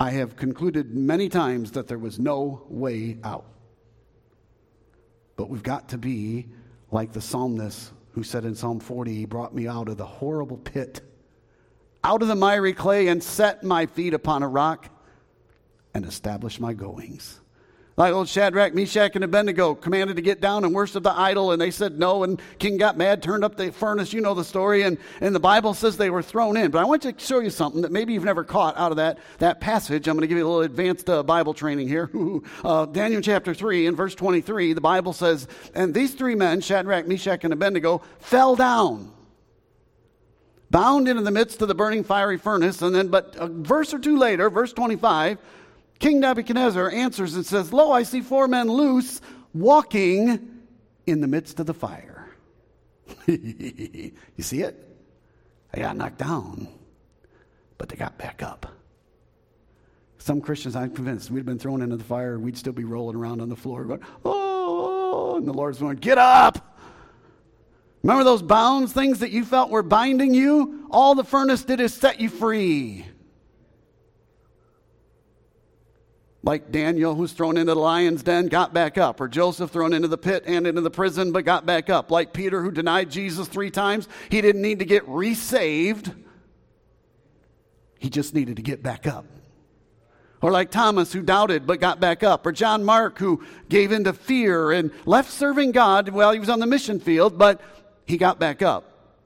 I 0.00 0.10
have 0.10 0.34
concluded 0.34 0.94
many 0.94 1.28
times 1.28 1.72
that 1.72 1.86
there 1.86 1.98
was 1.98 2.18
no 2.18 2.62
way 2.68 3.18
out. 3.22 3.44
But 5.36 5.50
we've 5.50 5.62
got 5.62 5.90
to 5.90 5.98
be 5.98 6.48
like 6.90 7.12
the 7.12 7.20
psalmist 7.20 7.92
who 8.12 8.22
said 8.22 8.44
in 8.44 8.54
Psalm 8.54 8.80
40, 8.80 9.14
He 9.14 9.26
brought 9.26 9.54
me 9.54 9.68
out 9.68 9.88
of 9.88 9.98
the 9.98 10.06
horrible 10.06 10.56
pit, 10.56 11.02
out 12.02 12.22
of 12.22 12.28
the 12.28 12.34
miry 12.34 12.72
clay, 12.72 13.08
and 13.08 13.22
set 13.22 13.62
my 13.62 13.86
feet 13.86 14.14
upon 14.14 14.42
a 14.42 14.48
rock 14.48 14.88
and 15.92 16.04
established 16.04 16.60
my 16.60 16.72
goings. 16.72 17.40
Like 17.96 18.12
old 18.12 18.28
Shadrach, 18.28 18.74
Meshach, 18.74 19.14
and 19.14 19.24
Abednego 19.24 19.74
commanded 19.74 20.16
to 20.16 20.22
get 20.22 20.42
down 20.42 20.64
and 20.64 20.74
worship 20.74 21.02
the 21.02 21.18
idol, 21.18 21.52
and 21.52 21.60
they 21.60 21.70
said 21.70 21.98
no, 21.98 22.24
and 22.24 22.42
king 22.58 22.76
got 22.76 22.98
mad, 22.98 23.22
turned 23.22 23.42
up 23.42 23.56
the 23.56 23.72
furnace. 23.72 24.12
You 24.12 24.20
know 24.20 24.34
the 24.34 24.44
story, 24.44 24.82
and, 24.82 24.98
and 25.22 25.34
the 25.34 25.40
Bible 25.40 25.72
says 25.72 25.96
they 25.96 26.10
were 26.10 26.22
thrown 26.22 26.58
in. 26.58 26.70
But 26.70 26.82
I 26.82 26.84
want 26.84 27.00
to 27.02 27.14
show 27.16 27.40
you 27.40 27.48
something 27.48 27.80
that 27.80 27.92
maybe 27.92 28.12
you've 28.12 28.22
never 28.22 28.44
caught 28.44 28.76
out 28.76 28.90
of 28.90 28.98
that, 28.98 29.18
that 29.38 29.62
passage. 29.62 30.08
I'm 30.08 30.14
going 30.14 30.22
to 30.22 30.26
give 30.26 30.36
you 30.36 30.46
a 30.46 30.48
little 30.48 30.62
advanced 30.62 31.08
uh, 31.08 31.22
Bible 31.22 31.54
training 31.54 31.88
here. 31.88 32.10
uh, 32.64 32.84
Daniel 32.84 33.22
chapter 33.22 33.54
3 33.54 33.86
in 33.86 33.96
verse 33.96 34.14
23, 34.14 34.74
the 34.74 34.80
Bible 34.82 35.14
says, 35.14 35.48
And 35.74 35.94
these 35.94 36.12
three 36.12 36.34
men, 36.34 36.60
Shadrach, 36.60 37.08
Meshach, 37.08 37.44
and 37.44 37.52
Abednego, 37.52 38.02
fell 38.18 38.56
down 38.56 39.12
bound 40.68 41.06
into 41.08 41.22
the 41.22 41.30
midst 41.30 41.62
of 41.62 41.68
the 41.68 41.74
burning 41.74 42.02
fiery 42.02 42.36
furnace. 42.36 42.82
And 42.82 42.94
then, 42.94 43.08
but 43.08 43.36
a 43.38 43.46
verse 43.46 43.94
or 43.94 44.00
two 44.00 44.18
later, 44.18 44.50
verse 44.50 44.72
25, 44.72 45.38
King 45.98 46.20
Nebuchadnezzar 46.20 46.90
answers 46.90 47.34
and 47.34 47.44
says, 47.44 47.72
Lo, 47.72 47.90
I 47.90 48.02
see 48.02 48.20
four 48.20 48.48
men 48.48 48.68
loose 48.68 49.20
walking 49.54 50.62
in 51.06 51.20
the 51.20 51.28
midst 51.28 51.60
of 51.60 51.66
the 51.66 51.74
fire. 51.74 52.28
you 53.26 54.12
see 54.38 54.62
it? 54.62 54.82
They 55.72 55.82
got 55.82 55.96
knocked 55.96 56.18
down, 56.18 56.68
but 57.78 57.88
they 57.88 57.96
got 57.96 58.18
back 58.18 58.42
up. 58.42 58.66
Some 60.18 60.40
Christians, 60.40 60.74
I'm 60.74 60.90
convinced, 60.90 61.30
we'd 61.30 61.46
been 61.46 61.58
thrown 61.58 61.82
into 61.82 61.96
the 61.96 62.04
fire, 62.04 62.38
we'd 62.38 62.58
still 62.58 62.72
be 62.72 62.84
rolling 62.84 63.16
around 63.16 63.40
on 63.40 63.48
the 63.48 63.56
floor, 63.56 63.84
but 63.84 64.00
oh, 64.24 65.36
and 65.36 65.46
the 65.46 65.52
Lord's 65.52 65.78
going, 65.78 65.96
Get 65.98 66.18
up! 66.18 66.78
Remember 68.02 68.24
those 68.24 68.42
bounds, 68.42 68.92
things 68.92 69.20
that 69.20 69.30
you 69.30 69.44
felt 69.44 69.70
were 69.70 69.82
binding 69.82 70.34
you? 70.34 70.86
All 70.90 71.14
the 71.14 71.24
furnace 71.24 71.64
did 71.64 71.80
is 71.80 71.92
set 71.92 72.20
you 72.20 72.28
free. 72.28 73.06
Like 76.46 76.70
Daniel, 76.70 77.16
who's 77.16 77.32
thrown 77.32 77.56
into 77.56 77.74
the 77.74 77.80
lion's 77.80 78.22
den, 78.22 78.46
got 78.46 78.72
back 78.72 78.96
up, 78.96 79.20
or 79.20 79.26
Joseph 79.26 79.72
thrown 79.72 79.92
into 79.92 80.06
the 80.06 80.16
pit 80.16 80.44
and 80.46 80.64
into 80.64 80.80
the 80.80 80.90
prison, 80.90 81.32
but 81.32 81.44
got 81.44 81.66
back 81.66 81.90
up, 81.90 82.12
like 82.12 82.32
Peter, 82.32 82.62
who 82.62 82.70
denied 82.70 83.10
Jesus 83.10 83.48
three 83.48 83.70
times. 83.70 84.08
He 84.30 84.40
didn't 84.40 84.62
need 84.62 84.78
to 84.78 84.84
get 84.84 85.06
resaved, 85.08 86.14
he 87.98 88.08
just 88.08 88.32
needed 88.32 88.56
to 88.56 88.62
get 88.62 88.80
back 88.80 89.08
up. 89.08 89.26
Or 90.40 90.52
like 90.52 90.70
Thomas, 90.70 91.12
who 91.12 91.22
doubted 91.22 91.66
but 91.66 91.80
got 91.80 91.98
back 91.98 92.22
up. 92.22 92.46
Or 92.46 92.52
John 92.52 92.84
Mark, 92.84 93.18
who 93.18 93.42
gave 93.68 93.90
in 93.90 94.04
to 94.04 94.12
fear 94.12 94.70
and 94.70 94.92
left 95.04 95.32
serving 95.32 95.72
God 95.72 96.10
while 96.10 96.30
he 96.30 96.38
was 96.38 96.50
on 96.50 96.60
the 96.60 96.66
mission 96.66 97.00
field, 97.00 97.36
but 97.38 97.60
he 98.04 98.18
got 98.18 98.38
back 98.38 98.62
up. 98.62 99.16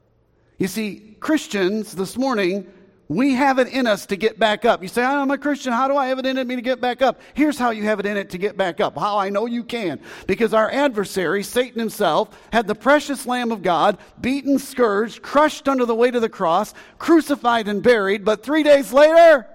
You 0.57 0.67
see, 0.67 1.15
Christians 1.19 1.91
this 1.91 2.17
morning 2.17 2.65
we 3.11 3.33
have 3.33 3.59
it 3.59 3.67
in 3.67 3.87
us 3.87 4.05
to 4.05 4.15
get 4.15 4.39
back 4.39 4.63
up. 4.63 4.81
You 4.81 4.87
say, 4.87 5.03
I'm 5.03 5.31
a 5.31 5.37
Christian. 5.37 5.73
How 5.73 5.89
do 5.89 5.97
I 5.97 6.07
have 6.07 6.19
it 6.19 6.25
in 6.25 6.47
me 6.47 6.55
to 6.55 6.61
get 6.61 6.79
back 6.79 7.01
up? 7.01 7.19
Here's 7.33 7.57
how 7.57 7.71
you 7.71 7.83
have 7.83 7.99
it 7.99 8.05
in 8.05 8.15
it 8.15 8.29
to 8.29 8.37
get 8.37 8.55
back 8.55 8.79
up. 8.79 8.97
How 8.97 9.17
I 9.17 9.29
know 9.29 9.47
you 9.47 9.65
can. 9.65 9.99
Because 10.27 10.53
our 10.53 10.71
adversary, 10.71 11.43
Satan 11.43 11.77
himself, 11.77 12.29
had 12.53 12.67
the 12.67 12.75
precious 12.75 13.25
Lamb 13.25 13.51
of 13.51 13.63
God 13.63 13.97
beaten, 14.21 14.57
scourged, 14.57 15.21
crushed 15.21 15.67
under 15.67 15.85
the 15.85 15.93
weight 15.93 16.15
of 16.15 16.21
the 16.21 16.29
cross, 16.29 16.73
crucified 16.99 17.67
and 17.67 17.83
buried, 17.83 18.23
but 18.23 18.43
three 18.43 18.63
days 18.63 18.93
later, 18.93 19.45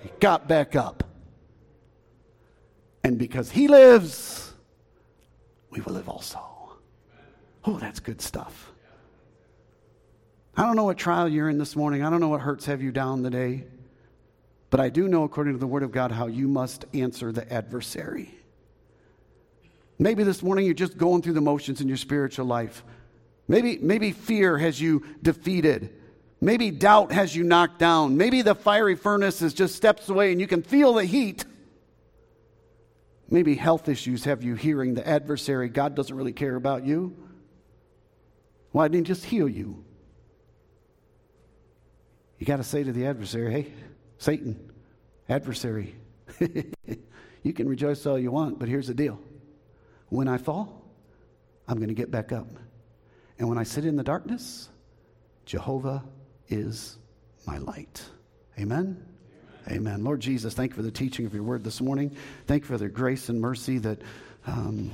he 0.00 0.10
got 0.20 0.46
back 0.46 0.76
up. 0.76 1.02
And 3.02 3.18
because 3.18 3.50
he 3.50 3.66
lives, 3.66 4.52
we 5.70 5.80
will 5.80 5.94
live 5.94 6.08
also. 6.08 6.38
Oh, 7.64 7.76
that's 7.78 7.98
good 7.98 8.20
stuff. 8.20 8.67
I 10.58 10.62
don't 10.62 10.74
know 10.74 10.82
what 10.82 10.98
trial 10.98 11.28
you're 11.28 11.48
in 11.48 11.56
this 11.56 11.76
morning. 11.76 12.02
I 12.02 12.10
don't 12.10 12.18
know 12.18 12.30
what 12.30 12.40
hurts 12.40 12.66
have 12.66 12.82
you 12.82 12.90
down 12.90 13.22
today. 13.22 13.62
But 14.70 14.80
I 14.80 14.88
do 14.88 15.06
know, 15.06 15.22
according 15.22 15.52
to 15.52 15.58
the 15.60 15.68
Word 15.68 15.84
of 15.84 15.92
God, 15.92 16.10
how 16.10 16.26
you 16.26 16.48
must 16.48 16.84
answer 16.92 17.30
the 17.30 17.50
adversary. 17.52 18.34
Maybe 20.00 20.24
this 20.24 20.42
morning 20.42 20.64
you're 20.64 20.74
just 20.74 20.98
going 20.98 21.22
through 21.22 21.34
the 21.34 21.40
motions 21.40 21.80
in 21.80 21.86
your 21.86 21.96
spiritual 21.96 22.44
life. 22.44 22.82
Maybe, 23.46 23.78
maybe 23.78 24.10
fear 24.10 24.58
has 24.58 24.80
you 24.80 25.06
defeated. 25.22 25.94
Maybe 26.40 26.72
doubt 26.72 27.12
has 27.12 27.36
you 27.36 27.44
knocked 27.44 27.78
down. 27.78 28.16
Maybe 28.16 28.42
the 28.42 28.56
fiery 28.56 28.96
furnace 28.96 29.42
is 29.42 29.54
just 29.54 29.76
steps 29.76 30.08
away 30.08 30.32
and 30.32 30.40
you 30.40 30.48
can 30.48 30.64
feel 30.64 30.94
the 30.94 31.04
heat. 31.04 31.44
Maybe 33.30 33.54
health 33.54 33.88
issues 33.88 34.24
have 34.24 34.42
you 34.42 34.56
hearing 34.56 34.94
the 34.94 35.06
adversary. 35.06 35.68
God 35.68 35.94
doesn't 35.94 36.16
really 36.16 36.32
care 36.32 36.56
about 36.56 36.84
you. 36.84 37.16
Why 38.72 38.88
didn't 38.88 39.06
he 39.06 39.12
just 39.12 39.24
heal 39.24 39.48
you? 39.48 39.84
You 42.38 42.46
got 42.46 42.58
to 42.58 42.64
say 42.64 42.84
to 42.84 42.92
the 42.92 43.06
adversary, 43.06 43.52
hey, 43.52 43.72
Satan, 44.18 44.72
adversary, 45.28 45.94
you 47.42 47.52
can 47.52 47.68
rejoice 47.68 48.06
all 48.06 48.18
you 48.18 48.30
want, 48.30 48.58
but 48.58 48.68
here's 48.68 48.86
the 48.86 48.94
deal. 48.94 49.18
When 50.08 50.28
I 50.28 50.38
fall, 50.38 50.84
I'm 51.66 51.76
going 51.76 51.88
to 51.88 51.94
get 51.94 52.10
back 52.10 52.32
up. 52.32 52.48
And 53.38 53.48
when 53.48 53.58
I 53.58 53.64
sit 53.64 53.84
in 53.84 53.96
the 53.96 54.02
darkness, 54.02 54.68
Jehovah 55.46 56.04
is 56.48 56.96
my 57.46 57.58
light. 57.58 58.02
Amen? 58.58 59.04
Amen. 59.68 60.02
Lord 60.02 60.20
Jesus, 60.20 60.54
thank 60.54 60.72
you 60.72 60.76
for 60.76 60.82
the 60.82 60.90
teaching 60.90 61.26
of 61.26 61.34
your 61.34 61.42
word 61.42 61.62
this 61.62 61.80
morning. 61.80 62.16
Thank 62.46 62.62
you 62.62 62.68
for 62.68 62.78
the 62.78 62.88
grace 62.88 63.28
and 63.28 63.40
mercy 63.40 63.78
that, 63.78 64.00
um, 64.46 64.92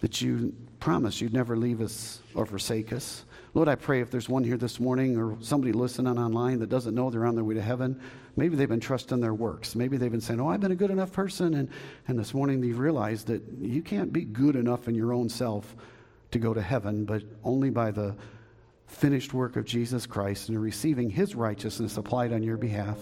that 0.00 0.20
you 0.20 0.54
promise 0.80 1.20
you'd 1.20 1.32
never 1.32 1.56
leave 1.56 1.80
us 1.80 2.20
or 2.34 2.46
forsake 2.46 2.92
us. 2.92 3.24
Lord, 3.54 3.68
I 3.68 3.74
pray 3.74 4.00
if 4.00 4.10
there's 4.10 4.30
one 4.30 4.44
here 4.44 4.56
this 4.56 4.80
morning 4.80 5.18
or 5.18 5.36
somebody 5.40 5.72
listening 5.72 6.18
online 6.18 6.60
that 6.60 6.70
doesn't 6.70 6.94
know 6.94 7.10
they're 7.10 7.26
on 7.26 7.34
their 7.34 7.44
way 7.44 7.54
to 7.54 7.60
heaven, 7.60 8.00
maybe 8.34 8.56
they've 8.56 8.68
been 8.68 8.80
trusting 8.80 9.20
their 9.20 9.34
works. 9.34 9.74
Maybe 9.74 9.98
they've 9.98 10.10
been 10.10 10.22
saying, 10.22 10.40
Oh, 10.40 10.48
I've 10.48 10.60
been 10.60 10.72
a 10.72 10.76
good 10.76 10.90
enough 10.90 11.12
person. 11.12 11.52
And, 11.54 11.68
and 12.08 12.18
this 12.18 12.32
morning 12.32 12.62
they've 12.62 12.78
realized 12.78 13.26
that 13.26 13.42
you 13.60 13.82
can't 13.82 14.10
be 14.10 14.24
good 14.24 14.56
enough 14.56 14.88
in 14.88 14.94
your 14.94 15.12
own 15.12 15.28
self 15.28 15.76
to 16.30 16.38
go 16.38 16.54
to 16.54 16.62
heaven, 16.62 17.04
but 17.04 17.22
only 17.44 17.68
by 17.68 17.90
the 17.90 18.16
finished 18.86 19.34
work 19.34 19.56
of 19.56 19.66
Jesus 19.66 20.06
Christ 20.06 20.48
and 20.48 20.60
receiving 20.60 21.10
his 21.10 21.34
righteousness 21.34 21.98
applied 21.98 22.32
on 22.32 22.42
your 22.42 22.56
behalf. 22.56 22.98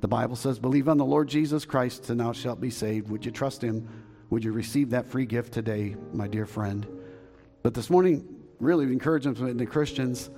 The 0.00 0.08
Bible 0.08 0.36
says, 0.36 0.58
Believe 0.58 0.88
on 0.88 0.96
the 0.96 1.04
Lord 1.04 1.28
Jesus 1.28 1.66
Christ, 1.66 2.08
and 2.08 2.20
thou 2.20 2.32
shalt 2.32 2.62
be 2.62 2.70
saved. 2.70 3.10
Would 3.10 3.26
you 3.26 3.30
trust 3.30 3.62
him? 3.62 3.86
Would 4.30 4.42
you 4.42 4.52
receive 4.52 4.90
that 4.90 5.06
free 5.06 5.26
gift 5.26 5.52
today, 5.52 5.96
my 6.14 6.28
dear 6.28 6.46
friend? 6.46 6.86
But 7.62 7.74
this 7.74 7.90
morning, 7.90 8.35
really 8.60 8.86
encouragement 8.86 9.58
to 9.58 9.66
Christians 9.66 10.30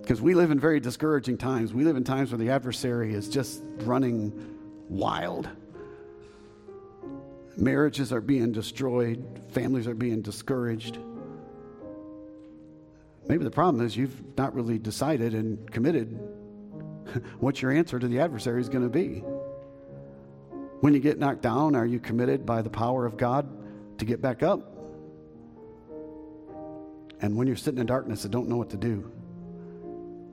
because 0.00 0.20
we 0.20 0.34
live 0.34 0.50
in 0.50 0.60
very 0.60 0.78
discouraging 0.78 1.36
times. 1.36 1.74
We 1.74 1.84
live 1.84 1.96
in 1.96 2.04
times 2.04 2.30
where 2.30 2.38
the 2.38 2.50
adversary 2.50 3.12
is 3.12 3.28
just 3.28 3.62
running 3.78 4.32
wild. 4.88 5.48
Marriages 7.56 8.12
are 8.12 8.20
being 8.20 8.52
destroyed, 8.52 9.24
families 9.50 9.88
are 9.88 9.94
being 9.94 10.22
discouraged. 10.22 10.98
Maybe 13.28 13.42
the 13.42 13.50
problem 13.50 13.84
is 13.84 13.96
you've 13.96 14.22
not 14.36 14.54
really 14.54 14.78
decided 14.78 15.34
and 15.34 15.68
committed 15.72 16.08
what 17.40 17.60
your 17.60 17.72
answer 17.72 17.98
to 17.98 18.06
the 18.06 18.20
adversary 18.20 18.60
is 18.60 18.68
going 18.68 18.84
to 18.84 18.90
be. 18.90 19.24
When 20.80 20.94
you 20.94 21.00
get 21.00 21.18
knocked 21.18 21.42
down, 21.42 21.74
are 21.74 21.86
you 21.86 21.98
committed 21.98 22.46
by 22.46 22.62
the 22.62 22.70
power 22.70 23.06
of 23.06 23.16
God 23.16 23.48
to 23.98 24.04
get 24.04 24.20
back 24.20 24.42
up? 24.42 24.75
And 27.20 27.36
when 27.36 27.46
you're 27.46 27.56
sitting 27.56 27.80
in 27.80 27.86
darkness 27.86 28.24
and 28.24 28.32
don't 28.32 28.48
know 28.48 28.56
what 28.56 28.70
to 28.70 28.76
do, 28.76 29.10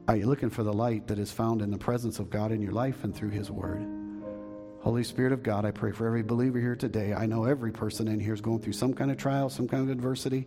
are 0.08 0.18
you 0.18 0.26
looking 0.26 0.50
for 0.50 0.64
the 0.64 0.74
light 0.74 1.08
that 1.08 1.18
is 1.18 1.32
found 1.32 1.62
in 1.62 1.72
the 1.72 1.78
presence 1.78 2.20
of 2.20 2.30
God 2.30 2.52
in 2.52 2.62
your 2.62 2.74
life 2.74 3.04
and 3.04 3.16
through 3.16 3.30
His 3.30 3.50
Word? 3.50 3.86
Holy 4.82 5.06
Spirit 5.06 5.32
of 5.32 5.44
God, 5.44 5.64
I 5.64 5.72
pray 5.72 5.94
for 5.94 6.06
every 6.06 6.24
believer 6.24 6.60
here 6.60 6.76
today. 6.76 7.14
I 7.14 7.26
know 7.26 7.46
every 7.46 7.72
person 7.72 8.10
in 8.10 8.20
here 8.20 8.34
is 8.34 8.42
going 8.42 8.60
through 8.60 8.74
some 8.74 8.94
kind 8.94 9.12
of 9.12 9.18
trial, 9.18 9.50
some 9.50 9.66
kind 9.66 9.84
of 9.84 9.90
adversity. 9.90 10.46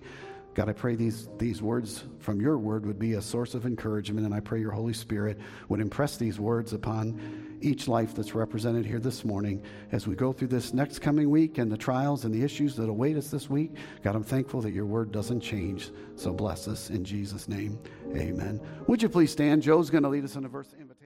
God, 0.57 0.71
I 0.71 0.73
pray 0.73 0.95
these, 0.95 1.29
these 1.37 1.61
words 1.61 2.05
from 2.19 2.41
your 2.41 2.57
word 2.57 2.87
would 2.87 2.99
be 2.99 3.13
a 3.13 3.21
source 3.21 3.53
of 3.53 3.67
encouragement, 3.67 4.25
and 4.25 4.35
I 4.35 4.41
pray 4.41 4.59
your 4.59 4.71
Holy 4.71 4.95
Spirit 4.95 5.39
would 5.69 5.81
impress 5.81 6.17
these 6.17 6.41
words 6.41 6.73
upon 6.73 7.59
each 7.61 7.89
life 7.89 8.15
that's 8.15 8.35
represented 8.35 8.87
here 8.87 8.99
this 8.99 9.23
morning 9.23 9.63
as 9.93 10.07
we 10.07 10.15
go 10.15 10.33
through 10.33 10.49
this 10.49 10.73
next 10.73 11.01
coming 11.01 11.29
week 11.29 11.59
and 11.59 11.71
the 11.71 11.77
trials 11.77 12.25
and 12.25 12.35
the 12.35 12.43
issues 12.43 12.75
that 12.77 12.89
await 12.89 13.19
us 13.19 13.31
this 13.31 13.51
week. 13.51 13.73
God, 14.03 14.17
I'm 14.17 14.25
thankful 14.25 14.63
that 14.63 14.73
your 14.73 14.87
word 14.87 15.13
doesn't 15.13 15.43
change, 15.43 15.91
so 16.15 16.33
bless 16.33 16.69
us 16.69 16.89
in 16.89 17.05
Jesus' 17.05 17.49
name. 17.49 17.79
Amen. 18.15 18.59
Would 18.87 19.03
you 19.03 19.11
please 19.11 19.33
stand? 19.33 19.61
Joe's 19.61 19.91
going 19.91 20.05
to 20.05 20.09
lead 20.09 20.25
us 20.25 20.37
in 20.37 20.47
a 20.47 20.49
verse 20.49 20.75
invitation. 20.81 21.06